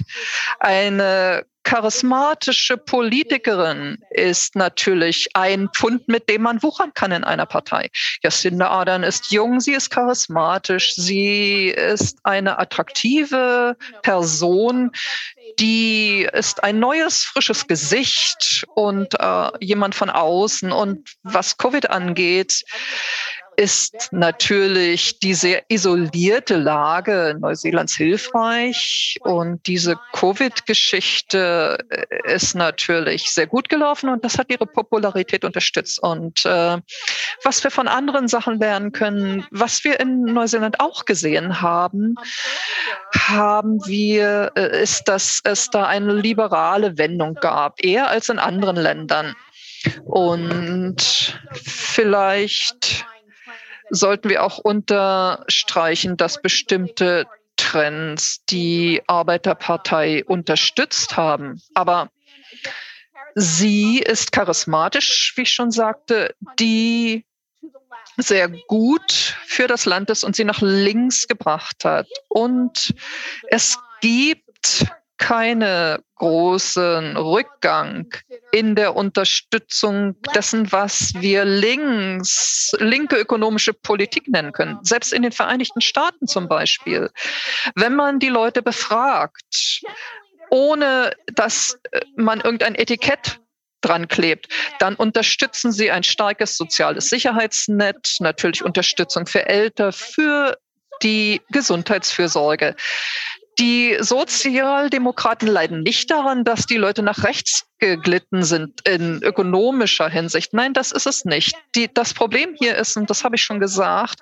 eine 0.59 1.45
charismatische 1.65 2.77
Politikerin 2.77 3.97
ist 4.11 4.55
natürlich 4.55 5.27
ein 5.33 5.67
Pfund, 5.73 6.07
mit 6.07 6.29
dem 6.29 6.43
man 6.43 6.61
wuchern 6.61 6.93
kann 6.93 7.11
in 7.11 7.23
einer 7.23 7.47
Partei. 7.47 7.89
Jacinda 8.23 8.69
Ardern 8.69 9.03
ist 9.03 9.31
jung, 9.31 9.59
sie 9.59 9.73
ist 9.73 9.89
charismatisch, 9.89 10.93
sie 10.95 11.69
ist 11.69 12.19
eine 12.23 12.59
attraktive 12.59 13.75
Person, 14.03 14.91
die 15.59 16.27
ist 16.33 16.63
ein 16.63 16.79
neues, 16.79 17.23
frisches 17.23 17.67
Gesicht 17.67 18.65
und 18.75 19.19
äh, 19.19 19.49
jemand 19.59 19.95
von 19.95 20.11
außen. 20.11 20.71
Und 20.71 21.15
was 21.23 21.57
Covid 21.57 21.89
angeht, 21.89 22.63
ist 23.57 24.09
natürlich 24.11 25.19
die 25.19 25.33
sehr 25.33 25.63
isolierte 25.69 26.57
Lage 26.57 27.35
Neuseelands 27.39 27.95
hilfreich. 27.95 29.17
Und 29.21 29.65
diese 29.67 29.97
Covid-Geschichte 30.13 31.77
äh, 31.89 32.33
ist 32.33 32.55
natürlich 32.55 33.31
sehr 33.31 33.47
gut 33.47 33.69
gelaufen 33.69 34.09
und 34.09 34.23
das 34.23 34.37
hat 34.37 34.51
ihre 34.51 34.65
Popularität 34.65 35.45
unterstützt. 35.45 35.99
Und 36.01 36.45
äh, 36.45 36.77
was 37.43 37.63
wir 37.63 37.71
von 37.71 37.87
anderen 37.87 38.27
Sachen 38.27 38.59
lernen 38.59 38.91
können, 38.91 39.45
was 39.51 39.83
wir 39.83 39.99
in 39.99 40.23
Neuseeland 40.23 40.79
auch 40.79 41.05
gesehen 41.05 41.61
haben, 41.61 42.15
haben 43.13 43.79
wir, 43.85 44.51
äh, 44.55 44.81
ist, 44.81 45.05
dass 45.05 45.41
es 45.43 45.69
da 45.69 45.85
eine 45.85 46.13
liberale 46.13 46.97
Wendung 46.97 47.35
gab, 47.35 47.83
eher 47.83 48.09
als 48.09 48.29
in 48.29 48.39
anderen 48.39 48.75
Ländern. 48.75 49.35
Und 50.03 51.39
vielleicht 51.53 53.05
sollten 53.95 54.29
wir 54.29 54.43
auch 54.43 54.57
unterstreichen, 54.57 56.17
dass 56.17 56.41
bestimmte 56.41 57.25
Trends 57.57 58.43
die 58.45 59.01
Arbeiterpartei 59.07 60.23
unterstützt 60.25 61.17
haben. 61.17 61.61
Aber 61.73 62.09
sie 63.33 63.99
ist 63.99 64.31
charismatisch, 64.31 65.33
wie 65.35 65.43
ich 65.43 65.53
schon 65.53 65.71
sagte, 65.71 66.35
die 66.59 67.25
sehr 68.17 68.49
gut 68.49 69.11
für 69.45 69.67
das 69.67 69.85
Land 69.85 70.09
ist 70.09 70.23
und 70.23 70.35
sie 70.35 70.45
nach 70.45 70.61
links 70.61 71.27
gebracht 71.27 71.83
hat. 71.83 72.07
Und 72.29 72.93
es 73.47 73.77
gibt 74.01 74.85
keine 75.17 76.03
großen 76.15 77.17
Rückgang 77.17 78.13
in 78.51 78.75
der 78.75 78.95
Unterstützung 78.95 80.15
dessen, 80.33 80.71
was 80.71 81.13
wir 81.15 81.45
links, 81.45 82.73
linke 82.79 83.17
ökonomische 83.17 83.73
Politik 83.73 84.27
nennen 84.27 84.51
können. 84.51 84.79
Selbst 84.81 85.13
in 85.13 85.21
den 85.21 85.31
Vereinigten 85.31 85.81
Staaten 85.81 86.27
zum 86.27 86.47
Beispiel. 86.47 87.09
Wenn 87.75 87.95
man 87.95 88.19
die 88.19 88.29
Leute 88.29 88.61
befragt, 88.61 89.81
ohne 90.49 91.11
dass 91.33 91.77
äh, 91.91 92.01
man 92.15 92.41
irgendein 92.41 92.75
Etikett 92.75 93.39
dran 93.81 94.07
klebt, 94.07 94.47
dann 94.79 94.95
unterstützen 94.95 95.71
sie 95.71 95.91
ein 95.91 96.03
starkes 96.03 96.57
soziales 96.57 97.09
Sicherheitsnetz, 97.09 98.19
natürlich 98.19 98.63
Unterstützung 98.63 99.27
für 99.27 99.47
Älter, 99.47 99.91
für 99.91 100.57
die 101.03 101.41
Gesundheitsfürsorge. 101.49 102.75
Die 103.59 103.95
Sozialdemokraten 103.99 105.47
leiden 105.47 105.81
nicht 105.81 106.11
daran, 106.11 106.43
dass 106.43 106.65
die 106.65 106.75
Leute 106.75 107.03
nach 107.03 107.23
rechts 107.23 107.65
geglitten 107.79 108.43
sind 108.43 108.85
in 108.87 109.23
ökonomischer 109.23 110.09
Hinsicht. 110.09 110.53
Nein, 110.53 110.73
das 110.73 110.91
ist 110.91 111.07
es 111.07 111.23
nicht. 111.23 111.55
Die, 111.73 111.93
das 111.93 112.13
Problem 112.13 112.55
hier 112.59 112.75
ist, 112.75 112.97
und 112.97 113.09
das 113.09 113.23
habe 113.23 113.35
ich 113.35 113.43
schon 113.43 113.61
gesagt, 113.61 114.19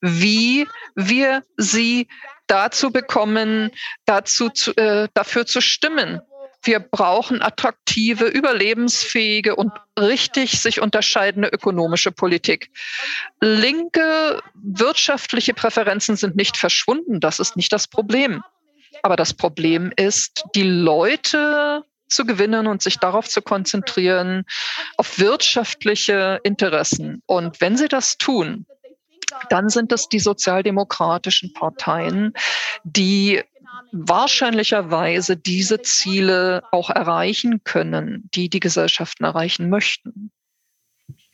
wie 0.00 0.66
wir 0.94 1.42
sie 1.56 2.08
dazu 2.46 2.90
bekommen, 2.90 3.70
dazu 4.04 4.50
zu, 4.50 4.76
äh, 4.76 5.08
dafür 5.14 5.46
zu 5.46 5.60
stimmen. 5.62 6.20
Wir 6.62 6.80
brauchen 6.80 7.42
attraktive, 7.42 8.26
überlebensfähige 8.26 9.56
und 9.56 9.72
richtig 9.98 10.60
sich 10.60 10.80
unterscheidende 10.80 11.48
ökonomische 11.48 12.12
Politik. 12.12 12.70
Linke 13.40 14.42
wirtschaftliche 14.54 15.54
Präferenzen 15.54 16.16
sind 16.16 16.36
nicht 16.36 16.56
verschwunden. 16.56 17.20
Das 17.20 17.38
ist 17.38 17.56
nicht 17.56 17.72
das 17.72 17.86
Problem. 17.86 18.42
Aber 19.02 19.16
das 19.16 19.34
Problem 19.34 19.92
ist, 19.96 20.44
die 20.54 20.62
Leute 20.62 21.84
zu 22.08 22.24
gewinnen 22.24 22.66
und 22.66 22.82
sich 22.82 22.98
darauf 22.98 23.28
zu 23.28 23.42
konzentrieren, 23.42 24.44
auf 24.96 25.18
wirtschaftliche 25.18 26.40
Interessen. 26.44 27.22
Und 27.26 27.60
wenn 27.60 27.76
sie 27.76 27.88
das 27.88 28.16
tun, 28.16 28.66
dann 29.50 29.68
sind 29.68 29.92
es 29.92 30.08
die 30.08 30.20
sozialdemokratischen 30.20 31.52
Parteien, 31.52 32.32
die 32.84 33.42
wahrscheinlicherweise 33.92 35.36
diese 35.36 35.82
Ziele 35.82 36.62
auch 36.70 36.90
erreichen 36.90 37.62
können, 37.64 38.28
die 38.34 38.48
die 38.48 38.60
Gesellschaften 38.60 39.24
erreichen 39.24 39.68
möchten. 39.68 40.30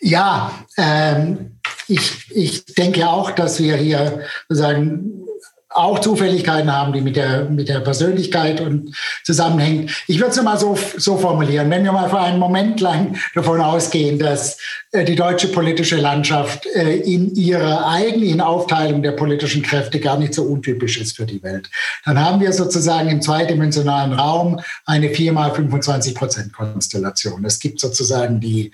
Ja, 0.00 0.52
ähm, 0.76 1.60
ich, 1.86 2.30
ich 2.30 2.64
denke 2.66 3.08
auch, 3.08 3.30
dass 3.30 3.60
wir 3.60 3.76
hier 3.76 4.26
sozusagen 4.48 5.24
auch 5.74 5.98
Zufälligkeiten 6.00 6.72
haben, 6.72 6.92
die 6.92 7.00
mit 7.00 7.16
der, 7.16 7.44
mit 7.44 7.68
der 7.68 7.80
Persönlichkeit 7.80 8.60
und 8.60 8.94
zusammenhängen. 9.24 9.90
Ich 10.06 10.18
würde 10.18 10.30
es 10.30 10.42
mal 10.42 10.58
so, 10.58 10.78
so 10.96 11.16
formulieren. 11.16 11.70
Wenn 11.70 11.84
wir 11.84 11.92
mal 11.92 12.08
für 12.08 12.20
einen 12.20 12.38
Moment 12.38 12.80
lang 12.80 13.16
davon 13.34 13.60
ausgehen, 13.60 14.18
dass 14.18 14.58
äh, 14.92 15.04
die 15.04 15.16
deutsche 15.16 15.48
politische 15.48 15.96
Landschaft 15.96 16.66
äh, 16.66 16.96
in 16.96 17.34
ihrer 17.34 17.88
eigentlichen 17.88 18.40
Aufteilung 18.40 19.02
der 19.02 19.12
politischen 19.12 19.62
Kräfte 19.62 20.00
gar 20.00 20.18
nicht 20.18 20.34
so 20.34 20.42
untypisch 20.44 21.00
ist 21.00 21.16
für 21.16 21.26
die 21.26 21.42
Welt, 21.42 21.70
dann 22.04 22.18
haben 22.18 22.40
wir 22.40 22.52
sozusagen 22.52 23.08
im 23.08 23.22
zweidimensionalen 23.22 24.12
Raum 24.12 24.60
eine 24.84 25.10
4 25.10 25.32
mal 25.32 25.54
25 25.54 26.14
Prozent 26.14 26.52
Konstellation. 26.52 27.44
Es 27.44 27.58
gibt 27.58 27.80
sozusagen 27.80 28.40
die 28.40 28.72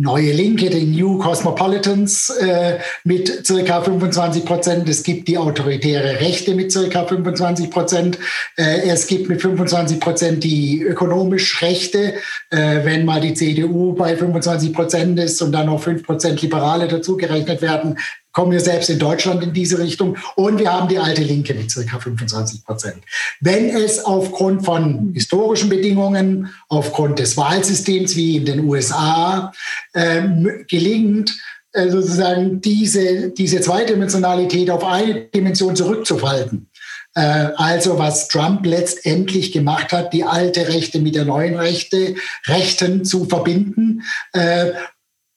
Neue 0.00 0.30
Linke, 0.30 0.70
die 0.70 0.84
New 0.84 1.18
Cosmopolitans 1.18 2.30
äh, 2.30 2.78
mit 3.02 3.44
circa 3.44 3.82
25 3.82 4.44
Prozent. 4.44 4.88
Es 4.88 5.02
gibt 5.02 5.26
die 5.26 5.36
autoritäre 5.36 6.20
Rechte 6.20 6.54
mit 6.54 6.70
circa 6.70 7.04
25 7.04 7.68
Prozent. 7.68 8.16
Äh, 8.56 8.88
es 8.88 9.08
gibt 9.08 9.28
mit 9.28 9.42
25 9.42 9.98
Prozent 9.98 10.44
die 10.44 10.82
ökonomisch 10.82 11.60
Rechte, 11.62 12.14
äh, 12.50 12.84
wenn 12.84 13.04
mal 13.04 13.20
die 13.20 13.34
CDU 13.34 13.92
bei 13.94 14.16
25 14.16 14.72
Prozent 14.72 15.18
ist 15.18 15.42
und 15.42 15.50
dann 15.50 15.66
noch 15.66 15.82
5 15.82 16.04
Prozent 16.04 16.42
Liberale 16.42 16.86
dazugerechnet 16.86 17.60
werden, 17.60 17.98
kommen 18.32 18.52
wir 18.52 18.60
selbst 18.60 18.90
in 18.90 18.98
Deutschland 18.98 19.42
in 19.42 19.52
diese 19.52 19.78
Richtung. 19.78 20.16
Und 20.36 20.58
wir 20.58 20.72
haben 20.72 20.88
die 20.88 20.98
alte 20.98 21.22
Linke 21.22 21.54
mit 21.54 21.70
circa 21.70 21.98
25 21.98 22.64
Prozent. 22.64 23.02
Wenn 23.40 23.70
es 23.70 24.04
aufgrund 24.04 24.64
von 24.64 25.12
historischen 25.14 25.68
Bedingungen, 25.68 26.48
aufgrund 26.68 27.18
des 27.18 27.36
Wahlsystems 27.36 28.16
wie 28.16 28.36
in 28.36 28.44
den 28.44 28.60
USA 28.60 29.52
äh, 29.92 30.22
gelingt, 30.68 31.36
äh, 31.72 31.90
sozusagen 31.90 32.60
diese, 32.60 33.30
diese 33.30 33.60
Zweidimensionalität 33.60 34.70
auf 34.70 34.84
eine 34.84 35.26
Dimension 35.26 35.76
zurückzufalten, 35.76 36.70
äh, 37.14 37.50
also 37.56 37.98
was 37.98 38.28
Trump 38.28 38.64
letztendlich 38.64 39.52
gemacht 39.52 39.92
hat, 39.92 40.12
die 40.12 40.24
alte 40.24 40.68
Rechte 40.68 41.00
mit 41.00 41.14
der 41.14 41.24
neuen 41.24 41.56
Rechte, 41.56 42.14
Rechten 42.46 43.04
zu 43.04 43.24
verbinden, 43.24 44.02
äh, 44.32 44.72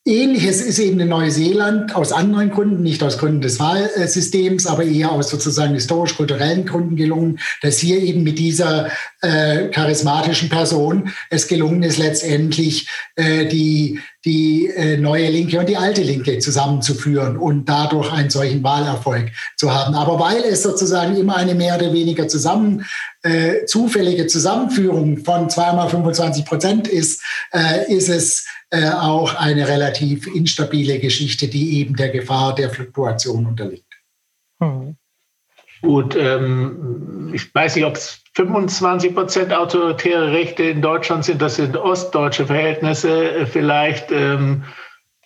Ähnliches 0.03 0.61
ist 0.61 0.79
eben 0.79 0.99
in 0.99 1.09
Neuseeland 1.09 1.95
aus 1.95 2.11
anderen 2.11 2.49
Gründen, 2.49 2.81
nicht 2.81 3.03
aus 3.03 3.19
Gründen 3.19 3.41
des 3.41 3.59
Wahlsystems, 3.59 4.65
aber 4.65 4.83
eher 4.83 5.11
aus 5.11 5.29
sozusagen 5.29 5.75
historisch-kulturellen 5.75 6.65
Gründen 6.65 6.95
gelungen, 6.95 7.37
dass 7.61 7.77
hier 7.77 7.99
eben 8.01 8.23
mit 8.23 8.39
dieser 8.39 8.89
äh, 9.21 9.67
charismatischen 9.67 10.49
Person 10.49 11.11
es 11.29 11.47
gelungen 11.47 11.83
ist, 11.83 11.99
letztendlich 11.99 12.89
äh, 13.15 13.45
die, 13.45 13.99
die 14.25 14.67
äh, 14.67 14.97
neue 14.97 15.29
Linke 15.29 15.59
und 15.59 15.67
die 15.67 15.77
alte 15.77 16.03
Linke 16.03 16.37
zusammenzuführen 16.39 17.37
und 17.37 17.65
dadurch 17.65 18.11
einen 18.11 18.29
solchen 18.29 18.63
Wahlerfolg 18.63 19.31
zu 19.57 19.73
haben. 19.73 19.95
Aber 19.95 20.19
weil 20.19 20.43
es 20.43 20.61
sozusagen 20.61 21.15
immer 21.17 21.37
eine 21.37 21.55
mehr 21.55 21.75
oder 21.75 21.91
weniger 21.91 22.27
zusammen, 22.27 22.85
äh, 23.23 23.65
zufällige 23.65 24.27
Zusammenführung 24.27 25.17
von 25.23 25.49
zweimal 25.49 25.89
25 25.89 26.45
Prozent 26.45 26.87
ist, 26.87 27.23
äh, 27.51 27.91
ist 27.91 28.09
es 28.09 28.45
äh, 28.69 28.89
auch 28.89 29.35
eine 29.35 29.67
relativ 29.67 30.27
instabile 30.27 30.99
Geschichte, 30.99 31.47
die 31.47 31.79
eben 31.79 31.95
der 31.95 32.09
Gefahr 32.09 32.53
der 32.53 32.69
Fluktuation 32.69 33.45
unterliegt. 33.45 34.01
Hm. 34.61 34.95
Gut, 35.81 36.15
ähm, 36.15 37.31
ich 37.33 37.53
weiß 37.53 37.75
nicht, 37.75 37.85
ob 37.85 37.95
es 37.95 38.23
25 38.35 39.13
Prozent 39.13 39.53
autoritäre 39.53 40.31
Rechte 40.31 40.63
in 40.63 40.81
Deutschland 40.81 41.25
sind. 41.25 41.41
Das 41.41 41.55
sind 41.55 41.75
ostdeutsche 41.75 42.45
Verhältnisse. 42.45 43.45
Vielleicht 43.47 44.11
ähm, 44.11 44.63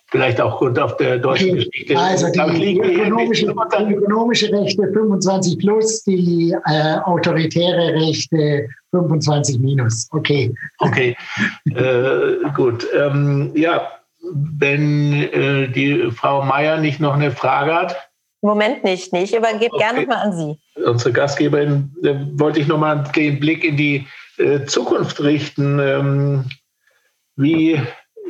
vielleicht 0.08 0.40
auch 0.40 0.58
Grund 0.58 0.78
auf 0.78 0.96
der 0.96 1.18
deutschen 1.18 1.50
okay. 1.50 1.64
Geschichte. 1.64 1.98
Also 1.98 2.26
die, 2.30 2.58
die, 2.58 2.78
ökonomische, 2.78 3.46
die, 3.46 3.94
ökonomische, 3.94 4.52
Rechte 4.52 4.82
25 4.92 5.58
plus, 5.58 6.04
die 6.04 6.54
äh, 6.66 6.98
autoritäre 7.04 7.94
Rechte 7.94 8.68
25 8.92 9.58
minus. 9.58 10.08
Okay. 10.12 10.54
Okay, 10.78 11.16
äh, 11.66 12.50
gut. 12.54 12.86
Ähm, 12.96 13.52
ja, 13.54 13.88
wenn 14.32 15.12
äh, 15.12 15.68
die 15.68 16.10
Frau 16.10 16.42
Meier 16.44 16.78
nicht 16.78 17.00
noch 17.00 17.14
eine 17.14 17.30
Frage 17.30 17.74
hat. 17.74 18.05
Moment 18.46 18.84
nicht, 18.84 19.12
nicht. 19.12 19.32
Ich 19.32 19.38
übergebe 19.38 19.74
okay. 19.74 19.84
gerne 19.84 20.00
nochmal 20.00 20.18
an 20.18 20.32
Sie. 20.32 20.58
Unsere 20.82 21.12
Gastgeberin, 21.12 21.94
äh, 22.02 22.14
wollte 22.38 22.60
ich 22.60 22.66
nochmal 22.66 23.04
den 23.14 23.40
Blick 23.40 23.64
in 23.64 23.76
die 23.76 24.06
äh, 24.38 24.64
Zukunft 24.64 25.20
richten. 25.22 25.78
Ähm, 25.78 26.44
wie 27.36 27.80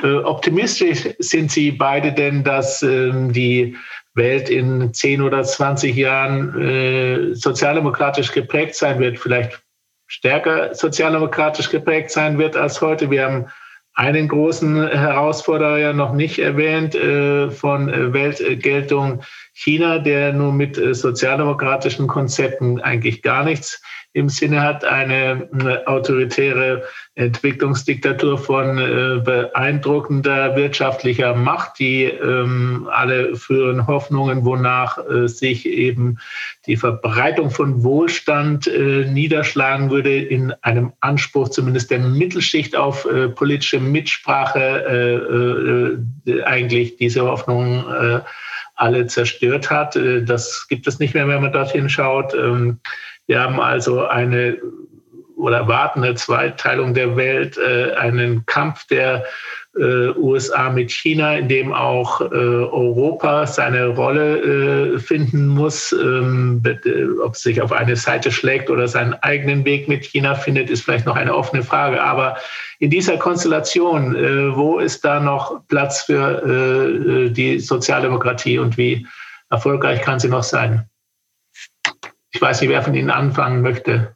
äh, 0.03 0.15
optimistisch 0.23 1.09
sind 1.19 1.51
Sie 1.51 1.71
beide 1.71 2.11
denn, 2.11 2.43
dass 2.43 2.83
ähm, 2.83 3.31
die 3.31 3.75
Welt 4.13 4.49
in 4.49 4.93
10 4.93 5.21
oder 5.21 5.43
20 5.43 5.95
Jahren 5.95 6.61
äh, 6.61 7.35
sozialdemokratisch 7.35 8.31
geprägt 8.31 8.75
sein 8.75 8.99
wird, 8.99 9.19
vielleicht 9.19 9.61
stärker 10.07 10.73
sozialdemokratisch 10.73 11.69
geprägt 11.69 12.11
sein 12.11 12.37
wird 12.37 12.55
als 12.55 12.81
heute? 12.81 13.09
Wir 13.09 13.25
haben 13.25 13.47
einen 13.97 14.27
großen 14.27 14.89
Herausforderer 14.89 15.79
ja 15.79 15.91
noch 15.91 16.13
nicht 16.13 16.37
erwähnt 16.37 16.93
äh, 16.93 17.49
von 17.49 17.87
Weltgeltung 18.13 19.21
China, 19.53 19.97
der 19.97 20.33
nur 20.33 20.53
mit 20.53 20.75
sozialdemokratischen 20.75 22.07
Konzepten 22.07 22.79
eigentlich 22.79 23.23
gar 23.23 23.43
nichts 23.43 23.81
im 24.17 24.29
Sinne 24.29 24.63
hat, 24.63 24.83
eine, 24.83 25.47
eine 25.53 25.87
autoritäre 25.87 26.83
Entwicklungsdiktatur 27.13 28.39
von 28.39 28.79
äh, 28.79 29.21
beeindruckender 29.23 30.55
wirtschaftlicher 30.55 31.35
Macht, 31.35 31.77
die 31.77 32.05
ähm, 32.05 32.89
alle 32.91 33.35
früheren 33.35 33.85
Hoffnungen, 33.85 34.43
wonach 34.43 34.97
äh, 35.07 35.27
sich 35.27 35.67
eben 35.67 36.17
die 36.65 36.77
Verbreitung 36.77 37.51
von 37.51 37.83
Wohlstand 37.83 38.65
äh, 38.65 39.05
niederschlagen 39.05 39.91
würde, 39.91 40.17
in 40.17 40.51
einem 40.63 40.93
Anspruch 40.99 41.49
zumindest 41.49 41.91
der 41.91 41.99
Mittelschicht 41.99 42.75
auf 42.75 43.05
äh, 43.05 43.29
politische 43.29 43.79
Mitsprache 43.79 45.99
äh, 46.25 46.31
äh, 46.31 46.43
eigentlich 46.43 46.97
diese 46.97 47.21
Hoffnungen 47.21 48.23
alle 48.75 49.07
zerstört 49.07 49.71
hat. 49.71 49.97
Das 50.25 50.67
gibt 50.67 50.85
es 50.87 50.99
nicht 50.99 51.15
mehr, 51.15 51.27
wenn 51.27 51.41
man 51.41 51.51
dorthin 51.51 51.89
schaut. 51.89 52.35
Ähm, 52.35 52.79
wir 53.27 53.41
haben 53.41 53.59
also 53.59 54.05
eine 54.05 54.57
oder 55.37 55.57
erwarten 55.57 56.03
eine 56.03 56.15
Zweiteilung 56.15 56.93
der 56.93 57.15
Welt, 57.15 57.57
äh, 57.57 57.93
einen 57.93 58.45
Kampf 58.47 58.87
der 58.87 59.23
äh, 59.77 60.09
USA 60.17 60.71
mit 60.71 60.91
China, 60.91 61.37
in 61.37 61.47
dem 61.47 61.73
auch 61.73 62.21
äh, 62.21 62.25
Europa 62.25 63.45
seine 63.45 63.87
Rolle 63.89 64.95
äh, 64.95 64.99
finden 64.99 65.47
muss. 65.47 65.91
Ähm, 65.91 66.63
äh, 66.65 67.05
ob 67.23 67.35
es 67.35 67.43
sich 67.43 67.61
auf 67.61 67.71
eine 67.71 67.95
Seite 67.95 68.31
schlägt 68.31 68.71
oder 68.71 68.87
seinen 68.87 69.13
eigenen 69.15 69.63
Weg 69.63 69.87
mit 69.87 70.05
China 70.05 70.33
findet, 70.33 70.71
ist 70.71 70.83
vielleicht 70.83 71.05
noch 71.05 71.15
eine 71.15 71.35
offene 71.35 71.61
Frage. 71.61 72.01
Aber 72.01 72.37
in 72.79 72.89
dieser 72.89 73.17
Konstellation, 73.17 74.15
äh, 74.15 74.55
wo 74.55 74.79
ist 74.79 75.05
da 75.05 75.19
noch 75.19 75.61
Platz 75.67 76.03
für 76.03 77.29
die 77.29 77.59
Sozialdemokratie 77.59 78.57
und 78.57 78.77
wie 78.77 79.05
erfolgreich 79.49 80.01
kann 80.01 80.19
sie 80.19 80.29
noch 80.29 80.43
sein? 80.43 80.89
Ich 82.37 82.41
weiß 82.43 82.61
nicht, 82.61 82.69
wer 82.69 82.83
von 82.83 82.93
Ihnen 82.93 83.09
anfangen 83.09 83.63
möchte. 83.63 84.15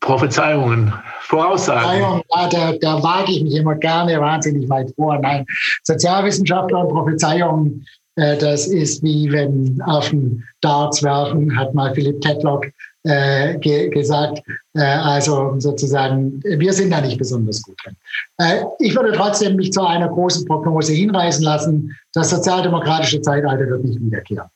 Prophezeiungen, 0.00 0.90
Voraussagen. 1.20 2.22
Ja, 2.34 2.48
da, 2.48 2.72
da 2.80 3.02
wage 3.02 3.32
ich 3.32 3.42
mich 3.42 3.56
immer 3.56 3.74
gerne 3.74 4.18
wahnsinnig 4.18 4.66
weit 4.70 4.90
vor. 4.96 5.18
Nein, 5.18 5.44
Sozialwissenschaftler 5.84 6.86
und 6.86 6.88
Prophezeiungen, 6.88 7.86
äh, 8.16 8.38
das 8.38 8.68
ist 8.68 9.02
wie 9.02 9.30
wenn 9.30 9.78
Affen 9.84 10.42
Darts 10.62 11.02
werfen, 11.02 11.54
hat 11.58 11.74
mal 11.74 11.92
Philipp 11.92 12.22
Tetlock 12.22 12.66
äh, 13.02 13.58
ge 13.58 13.90
gesagt. 13.90 14.40
Äh, 14.72 14.80
also 14.80 15.56
sozusagen, 15.58 16.42
wir 16.42 16.72
sind 16.72 16.90
da 16.90 17.02
nicht 17.02 17.18
besonders 17.18 17.62
gut 17.62 17.76
drin. 17.84 17.96
Äh, 18.38 18.64
ich 18.78 18.96
würde 18.96 19.12
trotzdem 19.12 19.56
mich 19.56 19.72
zu 19.72 19.86
einer 19.86 20.08
großen 20.08 20.46
Prognose 20.46 20.94
hinreißen 20.94 21.44
lassen. 21.44 21.94
Das 22.14 22.30
sozialdemokratische 22.30 23.20
Zeitalter 23.20 23.66
wird 23.68 23.84
nicht 23.84 24.00
wiederkehren 24.00 24.48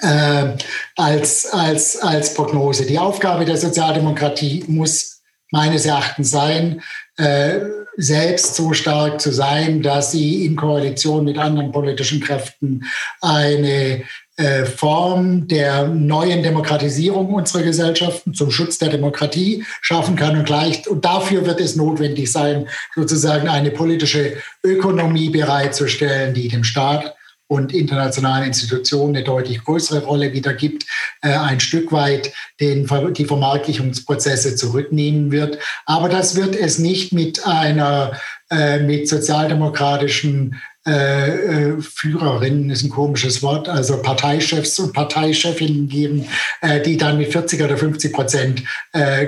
äh, 0.00 0.56
als, 0.96 1.46
als, 1.52 2.00
als 2.00 2.34
Prognose. 2.34 2.86
Die 2.86 2.98
Aufgabe 2.98 3.44
der 3.44 3.56
Sozialdemokratie 3.56 4.64
muss 4.68 5.22
meines 5.50 5.86
Erachtens 5.86 6.30
sein, 6.30 6.82
äh, 7.16 7.60
selbst 7.96 8.54
so 8.54 8.72
stark 8.72 9.20
zu 9.20 9.32
sein, 9.32 9.82
dass 9.82 10.12
sie 10.12 10.46
in 10.46 10.54
Koalition 10.54 11.24
mit 11.24 11.36
anderen 11.36 11.72
politischen 11.72 12.20
Kräften 12.20 12.84
eine 13.20 14.04
äh, 14.36 14.66
Form 14.66 15.48
der 15.48 15.88
neuen 15.88 16.44
Demokratisierung 16.44 17.34
unserer 17.34 17.64
Gesellschaften 17.64 18.34
zum 18.34 18.52
Schutz 18.52 18.78
der 18.78 18.90
Demokratie 18.90 19.64
schaffen 19.80 20.14
kann 20.14 20.38
und 20.38 20.44
gleich 20.44 20.86
und 20.86 21.04
dafür 21.04 21.44
wird 21.44 21.60
es 21.60 21.74
notwendig 21.74 22.30
sein, 22.30 22.68
sozusagen 22.94 23.48
eine 23.48 23.72
politische 23.72 24.36
Ökonomie 24.62 25.30
bereitzustellen, 25.30 26.34
die 26.34 26.46
dem 26.46 26.62
Staat 26.62 27.16
und 27.48 27.72
internationalen 27.72 28.46
Institutionen 28.46 29.16
eine 29.16 29.24
deutlich 29.24 29.64
größere 29.64 30.04
Rolle 30.04 30.32
wieder 30.32 30.54
gibt, 30.54 30.84
äh, 31.22 31.30
ein 31.30 31.60
Stück 31.60 31.90
weit 31.90 32.32
den, 32.60 32.86
die 33.14 33.24
Vermarktlichungsprozesse 33.24 34.54
zurücknehmen 34.54 35.32
wird. 35.32 35.58
Aber 35.86 36.08
das 36.08 36.36
wird 36.36 36.54
es 36.54 36.78
nicht 36.78 37.12
mit 37.12 37.46
einer 37.46 38.12
äh, 38.50 38.78
mit 38.78 39.08
sozialdemokratischen 39.08 40.60
äh, 40.86 41.72
äh 41.72 41.82
Führerinnen 41.82 42.70
ist 42.70 42.82
ein 42.82 42.88
komisches 42.88 43.42
Wort, 43.42 43.68
also 43.68 44.00
Parteichefs 44.00 44.78
und 44.78 44.94
Parteichefinnen 44.94 45.86
geben, 45.88 46.26
äh, 46.62 46.80
die 46.80 46.96
dann 46.96 47.18
mit 47.18 47.30
40 47.30 47.62
oder 47.62 47.76
50 47.76 48.12
Prozent 48.12 48.62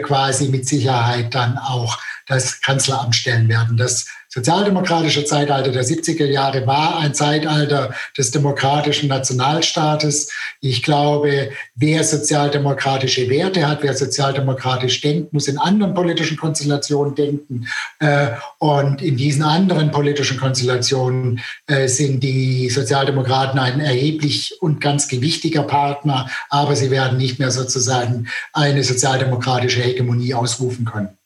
quasi 0.02 0.48
mit 0.48 0.66
Sicherheit 0.66 1.34
dann 1.34 1.58
auch 1.58 1.98
das 2.26 2.60
Kanzleramt 2.62 3.14
stellen 3.14 3.48
werden. 3.48 3.76
Das 3.76 4.06
sozialdemokratische 4.32 5.24
Zeitalter 5.24 5.72
der 5.72 5.84
70er 5.84 6.26
Jahre 6.26 6.64
war 6.66 6.98
ein 6.98 7.14
Zeitalter 7.14 7.92
des 8.16 8.30
demokratischen 8.30 9.08
Nationalstaates. 9.08 10.32
Ich 10.60 10.84
glaube, 10.84 11.50
wer 11.74 12.04
sozialdemokratische 12.04 13.28
Werte 13.28 13.66
hat, 13.66 13.82
wer 13.82 13.94
sozialdemokratisch 13.94 15.00
denkt, 15.00 15.32
muss 15.32 15.48
in 15.48 15.58
anderen 15.58 15.94
politischen 15.94 16.36
Konstellationen 16.36 17.16
denken. 17.16 17.66
Äh, 17.98 18.28
und 18.58 19.02
in 19.02 19.16
diesen 19.16 19.42
anderen 19.42 19.90
politischen 19.90 20.38
Konstellationen 20.38 21.40
äh, 21.66 21.88
sind 21.88 22.20
die 22.20 22.70
Sozialdemokraten 22.70 23.58
ein 23.58 23.80
erheblich 23.80 24.54
und 24.60 24.80
ganz 24.80 25.08
gewichtiger 25.08 25.64
Partner, 25.64 26.30
aber 26.50 26.76
sie 26.76 26.92
werden 26.92 27.18
nicht 27.18 27.40
mehr 27.40 27.50
sozusagen 27.50 28.28
eine 28.52 28.84
sozialdemokratische 28.84 29.80
Hegemonie 29.80 30.34
ausrufen 30.34 30.84
können. 30.84 31.16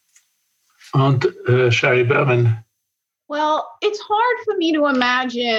Und 0.92 1.28
äh, 1.48 1.70
Sherry 1.70 2.04
Berman, 2.04 2.64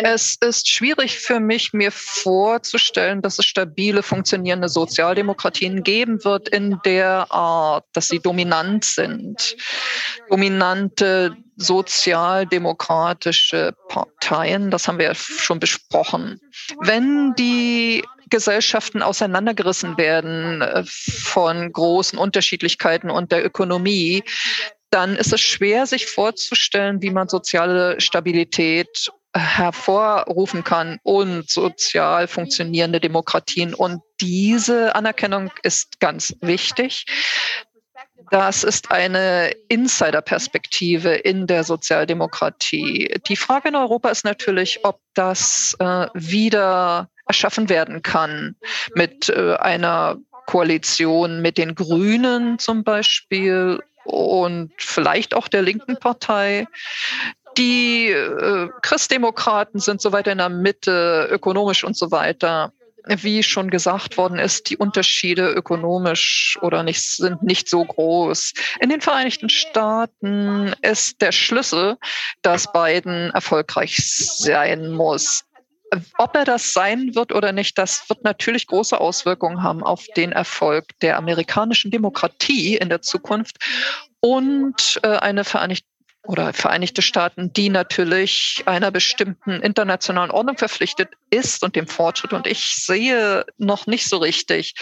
es 0.03 0.37
ist 0.39 0.69
schwierig 0.69 1.17
für 1.17 1.39
mich, 1.39 1.73
mir 1.73 1.91
vorzustellen, 1.91 3.23
dass 3.23 3.39
es 3.39 3.45
stabile, 3.45 4.03
funktionierende 4.03 4.69
Sozialdemokratien 4.69 5.81
geben 5.81 6.23
wird 6.23 6.47
in 6.49 6.79
der 6.85 7.25
Art, 7.31 7.85
dass 7.93 8.07
sie 8.07 8.19
dominant 8.19 8.85
sind. 8.85 9.57
Dominante 10.29 11.35
sozialdemokratische 11.57 13.73
Parteien, 13.87 14.69
das 14.69 14.87
haben 14.87 14.99
wir 14.99 15.07
ja 15.07 15.15
schon 15.15 15.59
besprochen. 15.59 16.39
Wenn 16.81 17.33
die 17.33 18.03
Gesellschaften 18.29 19.01
auseinandergerissen 19.01 19.97
werden 19.97 20.61
äh, 20.61 20.83
von 20.85 21.71
großen 21.71 22.19
Unterschiedlichkeiten 22.19 23.09
und 23.09 23.31
der 23.31 23.43
Ökonomie, 23.45 24.23
dann 24.95 25.17
ist 25.17 25.33
es 25.33 25.41
schwer, 25.41 25.85
sich 25.85 26.07
vorzustellen, 26.07 27.01
wie 27.01 27.11
man 27.11 27.27
soziale 27.27 27.99
Stabilität 27.99 29.11
hervorrufen 29.35 30.63
kann 30.63 30.99
und 31.03 31.49
sozial 31.49 32.29
funktionierende 32.29 33.01
Demokratien. 33.01 33.73
Und 33.73 34.01
diese 34.21 34.95
Anerkennung 34.95 35.51
ist 35.63 35.99
ganz 35.99 36.33
wichtig. 36.39 37.05
Das 38.31 38.63
ist 38.63 38.89
eine 38.89 39.51
Insiderperspektive 39.67 41.13
in 41.13 41.45
der 41.45 41.65
Sozialdemokratie. 41.65 43.19
Die 43.27 43.35
Frage 43.35 43.67
in 43.67 43.75
Europa 43.75 44.07
ist 44.09 44.23
natürlich, 44.23 44.79
ob 44.85 45.01
das 45.13 45.75
äh, 45.79 46.07
wieder 46.13 47.09
erschaffen 47.27 47.67
werden 47.67 48.01
kann 48.01 48.55
mit 48.95 49.27
äh, 49.27 49.55
einer 49.55 50.17
Koalition 50.45 51.41
mit 51.41 51.57
den 51.57 51.75
Grünen 51.75 52.59
zum 52.59 52.83
Beispiel 52.83 53.81
und 54.05 54.71
vielleicht 54.77 55.33
auch 55.33 55.47
der 55.47 55.61
linken 55.61 55.97
Partei. 55.97 56.67
Die 57.57 58.09
äh, 58.09 58.69
Christdemokraten 58.81 59.79
sind 59.79 60.01
so 60.01 60.11
weit 60.11 60.27
in 60.27 60.37
der 60.37 60.49
Mitte, 60.49 61.27
ökonomisch 61.31 61.83
und 61.83 61.97
so 61.97 62.11
weiter. 62.11 62.71
Wie 63.07 63.43
schon 63.43 63.69
gesagt 63.69 64.17
worden 64.17 64.39
ist, 64.39 64.69
die 64.69 64.77
Unterschiede 64.77 65.51
ökonomisch 65.51 66.57
oder 66.61 66.81
nicht 66.81 67.03
sind 67.03 67.43
nicht 67.43 67.69
so 67.69 67.85
groß. 67.85 68.53
In 68.79 68.89
den 68.89 68.99
Vereinigten 68.99 69.49
Staaten 69.49 70.73
ist 70.81 71.21
der 71.21 71.31
Schlüssel, 71.31 71.97
dass 72.41 72.71
Biden 72.71 73.29
erfolgreich 73.31 73.95
sein 73.97 74.89
muss. 74.89 75.45
Ob 76.17 76.35
er 76.35 76.45
das 76.45 76.73
sein 76.73 77.15
wird 77.15 77.31
oder 77.31 77.51
nicht, 77.51 77.77
das 77.77 78.09
wird 78.09 78.23
natürlich 78.23 78.67
große 78.67 78.99
Auswirkungen 78.99 79.63
haben 79.63 79.83
auf 79.83 80.05
den 80.15 80.31
Erfolg 80.31 80.85
der 81.01 81.17
amerikanischen 81.17 81.91
Demokratie 81.91 82.75
in 82.75 82.89
der 82.89 83.01
Zukunft 83.01 83.57
und 84.19 84.99
äh, 85.03 85.17
eine 85.17 85.43
Vereinigte 85.43 85.87
oder 86.27 86.53
Vereinigte 86.53 87.01
Staaten, 87.01 87.53
die 87.53 87.69
natürlich 87.69 88.63
einer 88.65 88.89
bestimmten 88.91 89.61
internationalen 89.61 90.31
Ordnung 90.31 90.57
verpflichtet 90.57 91.09
ist 91.29 91.63
und 91.63 91.75
dem 91.75 91.87
Fortschritt. 91.87 92.33
Und 92.33 92.47
ich 92.47 92.65
sehe 92.75 93.45
noch 93.57 93.85
nicht 93.85 94.09
so 94.09 94.17
richtig, 94.17 94.73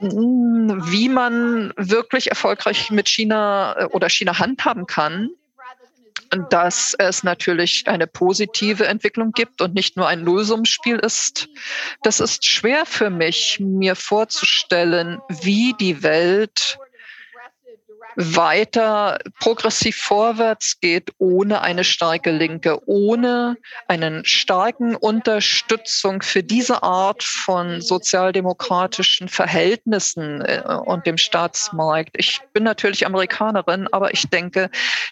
wie 0.00 1.08
man 1.10 1.74
wirklich 1.76 2.30
erfolgreich 2.30 2.90
mit 2.90 3.08
China 3.08 3.76
äh, 3.78 3.84
oder 3.84 4.08
China 4.08 4.38
handhaben 4.38 4.86
kann, 4.86 5.30
dass 6.50 6.94
es 6.98 7.22
natürlich 7.22 7.84
eine 7.86 8.06
positive 8.06 8.86
Entwicklung 8.86 9.32
gibt 9.32 9.60
und 9.60 9.74
nicht 9.74 9.96
nur 9.96 10.06
ein 10.06 10.22
Nullsummenspiel 10.22 10.96
ist. 10.96 11.48
Das 12.02 12.20
ist 12.20 12.44
schwer 12.44 12.86
für 12.86 13.10
mich, 13.10 13.58
mir 13.60 13.96
vorzustellen, 13.96 15.20
wie 15.28 15.74
die 15.78 16.02
Welt 16.02 16.78
weiter 18.16 19.18
progressiv 19.38 19.96
vorwärts 19.96 20.80
geht, 20.80 21.12
ohne 21.18 21.62
eine 21.62 21.84
starke 21.84 22.30
Linke, 22.30 22.80
ohne 22.86 23.56
einen 23.88 24.24
starken 24.24 24.96
Unterstützung 24.96 26.22
für 26.22 26.42
diese 26.42 26.82
Art 26.82 27.22
von 27.22 27.80
sozialdemokratischen 27.80 29.28
Verhältnissen 29.28 30.42
äh, 30.42 30.62
und 30.84 31.06
dem 31.06 31.18
Staatsmarkt. 31.18 32.10
Ich 32.16 32.40
bin 32.52 32.64
natürlich 32.64 33.06
Amerikanerin, 33.06 33.88
aber 33.92 34.12
ich 34.12 34.28
denke, 34.28 34.70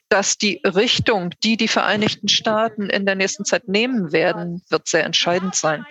dass 0.09 0.39
die 0.39 0.61
Richtung, 0.65 1.31
die 1.43 1.57
die 1.57 1.69
Vereinigten 1.69 2.29
Staaten 2.29 2.91
in 2.91 3.07
der 3.07 3.15
nächsten 3.15 3.45
Zeit 3.45 3.69
nehmen 3.69 4.13
werden, 4.13 4.63
wird 4.69 4.89
sehr 4.89 5.05
entscheidend 5.05 5.55
sein. 5.55 5.87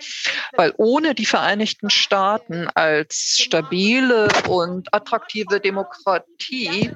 Weil 0.56 0.72
ohne 0.76 1.14
die 1.14 1.26
Vereinigten 1.26 1.90
Staaten 1.90 2.68
als 2.74 3.38
stabile 3.38 4.28
und 4.48 4.92
attraktive 4.92 5.60
Demokratie 5.60 6.90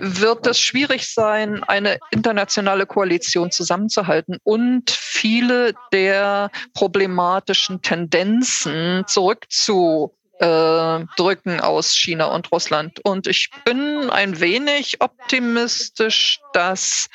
wird 0.00 0.46
es 0.46 0.60
schwierig 0.60 1.08
sein, 1.08 1.62
eine 1.64 1.98
internationale 2.10 2.86
Koalition 2.86 3.50
zusammenzuhalten 3.50 4.38
und 4.44 4.90
viele 4.90 5.74
der 5.92 6.50
problematischen 6.74 7.82
Tendenzen 7.82 9.04
zurückzu 9.06 10.12
drücken 10.38 11.60
aus 11.60 11.94
China 11.94 12.26
und 12.26 12.52
Russland. 12.52 13.00
Und 13.04 13.26
ich 13.26 13.50
bin 13.64 14.10
ein 14.10 14.38
wenig 14.38 15.00
optimistisch, 15.00 16.40
dass 16.52 17.08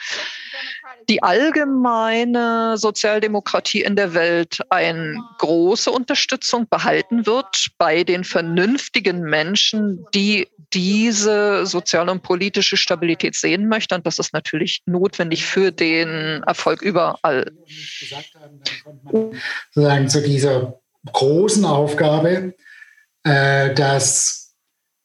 die 1.10 1.24
allgemeine 1.24 2.78
Sozialdemokratie 2.78 3.82
in 3.82 3.96
der 3.96 4.14
Welt 4.14 4.60
eine 4.70 5.18
große 5.40 5.92
Unterstützung 5.92 6.68
behalten 6.70 7.26
wird 7.26 7.68
bei 7.78 8.04
den 8.04 8.24
vernünftigen 8.24 9.22
Menschen, 9.22 10.06
die 10.14 10.48
diese 10.74 11.66
soziale 11.66 12.12
und 12.12 12.24
politische 12.24 12.78
Stabilität 12.78 13.36
sehen 13.36 13.68
möchten. 13.68 13.96
Und 13.96 14.08
das 14.08 14.20
ist 14.20 14.34
natürlich 14.34 14.82
notwendig 14.86 15.46
für 15.46 15.72
den 15.72 16.44
Erfolg 16.44 16.82
überall. 16.82 17.52
Sozusagen 19.12 20.10
zu 20.10 20.22
dieser 20.22 20.80
großen 21.12 21.66
Aufgabe, 21.66 22.54
äh, 23.24 23.74
dass 23.74 24.56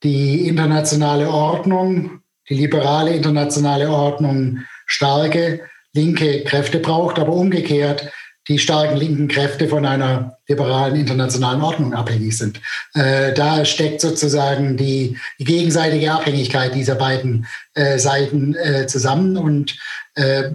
die 0.03 0.47
internationale 0.47 1.29
Ordnung, 1.29 2.21
die 2.49 2.55
liberale 2.55 3.15
internationale 3.15 3.91
Ordnung 3.91 4.61
starke 4.87 5.69
linke 5.97 6.45
Kräfte 6.45 6.79
braucht, 6.79 7.19
aber 7.19 7.33
umgekehrt 7.33 8.13
die 8.49 8.59
starken 8.59 8.97
linken 8.97 9.29
Kräfte 9.29 9.69
von 9.69 9.85
einer 9.85 10.39
liberalen 10.49 10.97
internationalen 10.97 11.63
Ordnung 11.63 11.95
abhängig 11.95 12.37
sind. 12.39 12.61
Äh, 12.95 13.33
da 13.33 13.65
steckt 13.65 14.01
sozusagen 14.01 14.77
die, 14.77 15.19
die, 15.39 15.45
gegenseitige 15.45 16.13
Abhängigkeit 16.13 16.75
dieser 16.75 16.95
beiden 16.95 17.47
äh, 17.75 17.99
Seiten 17.99 18.55
äh, 18.55 18.87
zusammen. 18.87 19.37
Und 19.37 19.77
äh, 20.15 20.51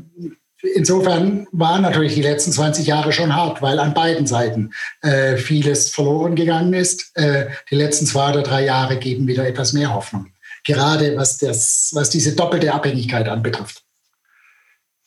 insofern 0.76 1.48
waren 1.52 1.82
natürlich 1.82 2.14
die 2.14 2.22
letzten 2.22 2.54
20 2.54 2.88
Jahre 2.88 3.12
schon 3.12 3.36
hart, 3.36 3.62
weil 3.62 3.80
an 3.80 3.94
beiden 3.94 4.26
Seiten 4.26 4.72
äh, 5.02 5.36
vieles 5.36 5.90
verloren 5.90 6.36
gegangen 6.36 6.74
ist. 6.74 7.12
Äh, 7.16 7.48
die 7.70 7.76
letzten 7.76 8.06
zwei 8.06 8.30
oder 8.30 8.44
drei 8.44 8.64
Jahre 8.64 8.98
geben 8.98 9.28
wieder 9.28 9.46
etwas 9.46 9.74
mehr 9.74 9.94
Hoffnung. 9.94 10.28
Gerade 10.64 11.18
was, 11.18 11.40
das, 11.40 11.90
was 11.94 12.10
diese 12.10 12.36
doppelte 12.36 12.72
Abhängigkeit 12.72 13.28
anbetrifft. 13.28 13.84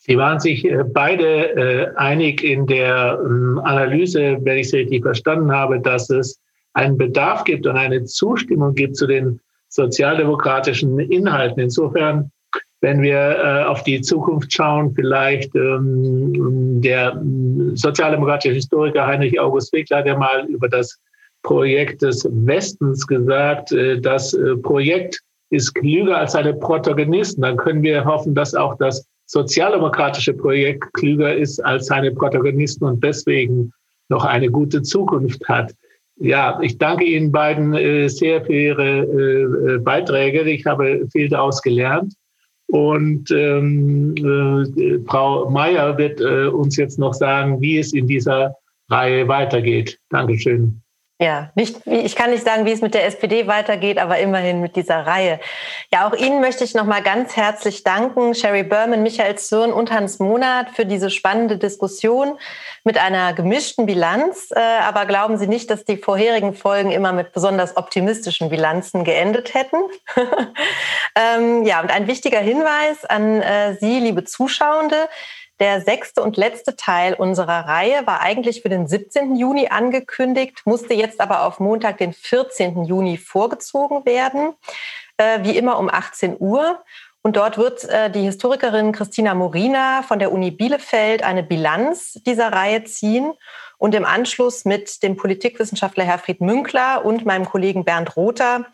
Sie 0.07 0.17
waren 0.17 0.39
sich 0.39 0.63
äh, 0.65 0.83
beide 0.83 1.55
äh, 1.55 1.95
einig 1.95 2.43
in 2.43 2.67
der 2.67 3.19
ähm, 3.25 3.59
Analyse, 3.63 4.37
wenn 4.41 4.59
ich 4.59 4.67
es 4.67 4.73
richtig 4.73 5.01
verstanden 5.01 5.51
habe, 5.51 5.79
dass 5.79 6.11
es 6.11 6.39
einen 6.73 6.95
Bedarf 6.95 7.43
gibt 7.43 7.65
und 7.65 7.75
eine 7.75 8.03
Zustimmung 8.03 8.75
gibt 8.75 8.97
zu 8.97 9.07
den 9.07 9.39
sozialdemokratischen 9.69 10.99
Inhalten. 10.99 11.63
Insofern, 11.63 12.29
wenn 12.81 13.01
wir 13.01 13.17
äh, 13.17 13.63
auf 13.63 13.81
die 13.83 13.99
Zukunft 14.01 14.53
schauen, 14.53 14.93
vielleicht 14.93 15.55
ähm, 15.55 16.81
der 16.81 17.19
sozialdemokratische 17.73 18.53
Historiker 18.53 19.07
Heinrich 19.07 19.39
August 19.39 19.73
Wickler, 19.73 20.03
der 20.03 20.19
mal 20.19 20.45
über 20.45 20.69
das 20.69 20.99
Projekt 21.41 22.03
des 22.03 22.27
Westens 22.29 23.05
gesagt, 23.05 23.71
das 24.01 24.35
Projekt 24.63 25.19
ist 25.51 25.75
klüger 25.75 26.17
als 26.17 26.31
seine 26.31 26.55
Protagonisten. 26.55 27.43
Dann 27.43 27.55
können 27.55 27.83
wir 27.83 28.03
hoffen, 28.03 28.33
dass 28.33 28.55
auch 28.55 28.75
das 28.79 29.05
sozialdemokratische 29.25 30.33
Projekt 30.33 30.93
klüger 30.93 31.35
ist 31.35 31.59
als 31.65 31.87
seine 31.87 32.11
Protagonisten 32.11 32.85
und 32.85 33.03
deswegen 33.03 33.71
noch 34.09 34.23
eine 34.23 34.49
gute 34.49 34.81
Zukunft 34.81 35.47
hat. 35.47 35.73
Ja, 36.17 36.59
ich 36.61 36.77
danke 36.77 37.03
Ihnen 37.03 37.31
beiden 37.31 37.73
äh, 37.73 38.07
sehr 38.07 38.45
für 38.45 38.53
Ihre 38.53 38.99
äh, 39.01 39.77
Beiträge. 39.79 40.41
Ich 40.43 40.65
habe 40.65 41.07
viel 41.11 41.27
daraus 41.27 41.61
gelernt. 41.61 42.13
Und 42.67 43.29
ähm, 43.31 44.15
äh, 44.17 44.99
Frau 45.07 45.49
Mayer 45.49 45.97
wird 45.97 46.21
äh, 46.21 46.47
uns 46.47 46.77
jetzt 46.77 46.97
noch 46.97 47.13
sagen, 47.13 47.59
wie 47.61 47.77
es 47.77 47.93
in 47.93 48.07
dieser 48.07 48.55
Reihe 48.89 49.27
weitergeht. 49.27 49.99
Dankeschön. 50.09 50.81
Ja, 51.17 51.49
nicht, 51.55 51.87
ich 51.87 52.13
kann 52.17 52.31
nicht 52.31 52.43
sagen, 52.43 52.65
wie 52.65 52.73
es 52.73 52.81
mit 52.81 52.93
der 52.93 53.05
SPD 53.05 53.47
weitergeht, 53.47 53.99
aber 53.99 54.19
immerhin 54.19 54.59
mit 54.59 54.75
dieser 54.75 55.07
Reihe. 55.07 55.39
Ja, 55.89 56.09
auch 56.09 56.13
Ihnen 56.13 56.41
möchte 56.41 56.65
ich 56.65 56.73
nochmal 56.73 57.01
ganz 57.03 57.37
herzlich 57.37 57.83
danken, 57.83 58.35
Sherry 58.35 58.63
Berman, 58.63 59.01
Michael 59.01 59.37
Zürn 59.37 59.71
und 59.71 59.93
Hans 59.93 60.19
Monat, 60.19 60.71
für 60.71 60.85
diese 60.85 61.09
spannende 61.09 61.57
Diskussion 61.57 62.37
mit 62.83 62.97
einer 62.97 63.31
gemischten 63.31 63.85
Bilanz. 63.85 64.49
Äh, 64.51 64.59
aber 64.59 65.05
glauben 65.05 65.37
Sie 65.37 65.47
nicht, 65.47 65.69
dass 65.69 65.85
die 65.85 65.95
vorherigen 65.95 66.53
Folgen 66.53 66.91
immer 66.91 67.13
mit 67.13 67.31
besonders 67.31 67.77
optimistischen 67.77 68.49
Bilanzen 68.49 69.05
geendet 69.05 69.53
hätten? 69.53 69.77
Ähm, 71.17 71.63
ja, 71.63 71.79
und 71.79 71.91
ein 71.91 72.07
wichtiger 72.07 72.39
Hinweis 72.39 73.05
an 73.05 73.41
äh, 73.41 73.75
Sie, 73.79 74.01
liebe 74.01 74.25
Zuschauende. 74.25 75.07
Der 75.59 75.79
sechste 75.79 76.21
und 76.21 76.35
letzte 76.35 76.75
Teil 76.75 77.13
unserer 77.13 77.67
Reihe 77.67 78.05
war 78.05 78.21
eigentlich 78.21 78.61
für 78.61 78.69
den 78.69 78.87
17. 78.87 79.37
Juni 79.37 79.67
angekündigt, 79.69 80.61
musste 80.65 80.93
jetzt 80.93 81.21
aber 81.21 81.45
auf 81.45 81.61
Montag, 81.61 81.97
den 81.97 82.11
14. 82.11 82.83
Juni 82.83 83.17
vorgezogen 83.17 84.05
werden, 84.05 84.53
äh, 85.17 85.39
wie 85.43 85.57
immer 85.57 85.79
um 85.79 85.89
18 85.89 86.35
Uhr. 86.39 86.83
Und 87.21 87.37
dort 87.37 87.57
wird 87.57 87.85
äh, 87.85 88.11
die 88.11 88.21
Historikerin 88.21 88.91
Christina 88.91 89.33
Morina 89.33 90.03
von 90.03 90.19
der 90.19 90.33
Uni 90.33 90.51
Bielefeld 90.51 91.23
eine 91.23 91.41
Bilanz 91.41 92.19
dieser 92.25 92.51
Reihe 92.51 92.83
ziehen 92.83 93.33
und 93.77 93.95
im 93.95 94.05
Anschluss 94.05 94.65
mit 94.65 95.03
dem 95.03 95.15
Politikwissenschaftler 95.15 96.03
Herfried 96.03 96.41
Münkler 96.41 97.05
und 97.05 97.25
meinem 97.25 97.45
Kollegen 97.45 97.85
Bernd 97.85 98.15
Rother 98.17 98.65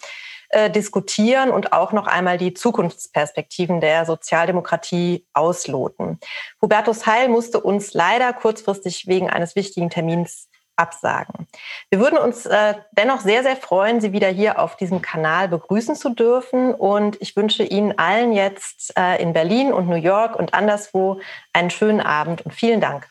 äh, 0.52 0.70
diskutieren 0.70 1.52
und 1.52 1.74
auch 1.74 1.92
noch 1.92 2.08
einmal 2.08 2.38
die 2.38 2.54
Zukunftsperspektiven 2.54 3.82
der 3.82 4.06
Sozialdemokratie 4.06 5.26
ausloten. 5.34 6.20
Hubertus 6.62 7.06
Heil 7.06 7.30
musste 7.30 7.60
uns 7.62 7.94
leider 7.94 8.34
kurzfristig 8.34 9.08
wegen 9.08 9.30
eines 9.30 9.56
wichtigen 9.56 9.90
Termins 9.90 10.50
absagen. 10.76 11.48
Wir 11.90 12.00
würden 12.00 12.18
uns 12.18 12.46
äh, 12.46 12.74
dennoch 12.92 13.22
sehr, 13.22 13.44
sehr 13.44 13.56
freuen, 13.56 14.02
Sie 14.02 14.14
wieder 14.14 14.30
hier 14.30 14.60
auf 14.60 14.76
diesem 14.76 15.02
Kanal 15.02 15.48
begrüßen 15.48 15.96
zu 15.96 16.10
dürfen. 16.10 16.74
Und 16.74 17.22
ich 17.22 17.36
wünsche 17.36 17.64
Ihnen 17.64 17.98
allen 17.98 18.34
jetzt 18.34 18.94
äh, 18.98 19.22
in 19.22 19.34
Berlin 19.34 19.72
und 19.72 19.88
New 19.88 19.96
York 19.96 20.36
und 20.36 20.54
anderswo 20.54 21.20
einen 21.54 21.70
schönen 21.70 22.02
Abend 22.02 22.42
und 22.46 22.54
vielen 22.54 22.82
Dank. 22.82 23.08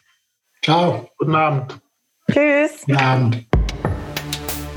Ciao. 0.65 1.09
Guten 1.17 1.35
Abend. 1.35 1.81
Tschüss. 2.31 2.83
Guten 2.87 2.99
Abend. 2.99 3.50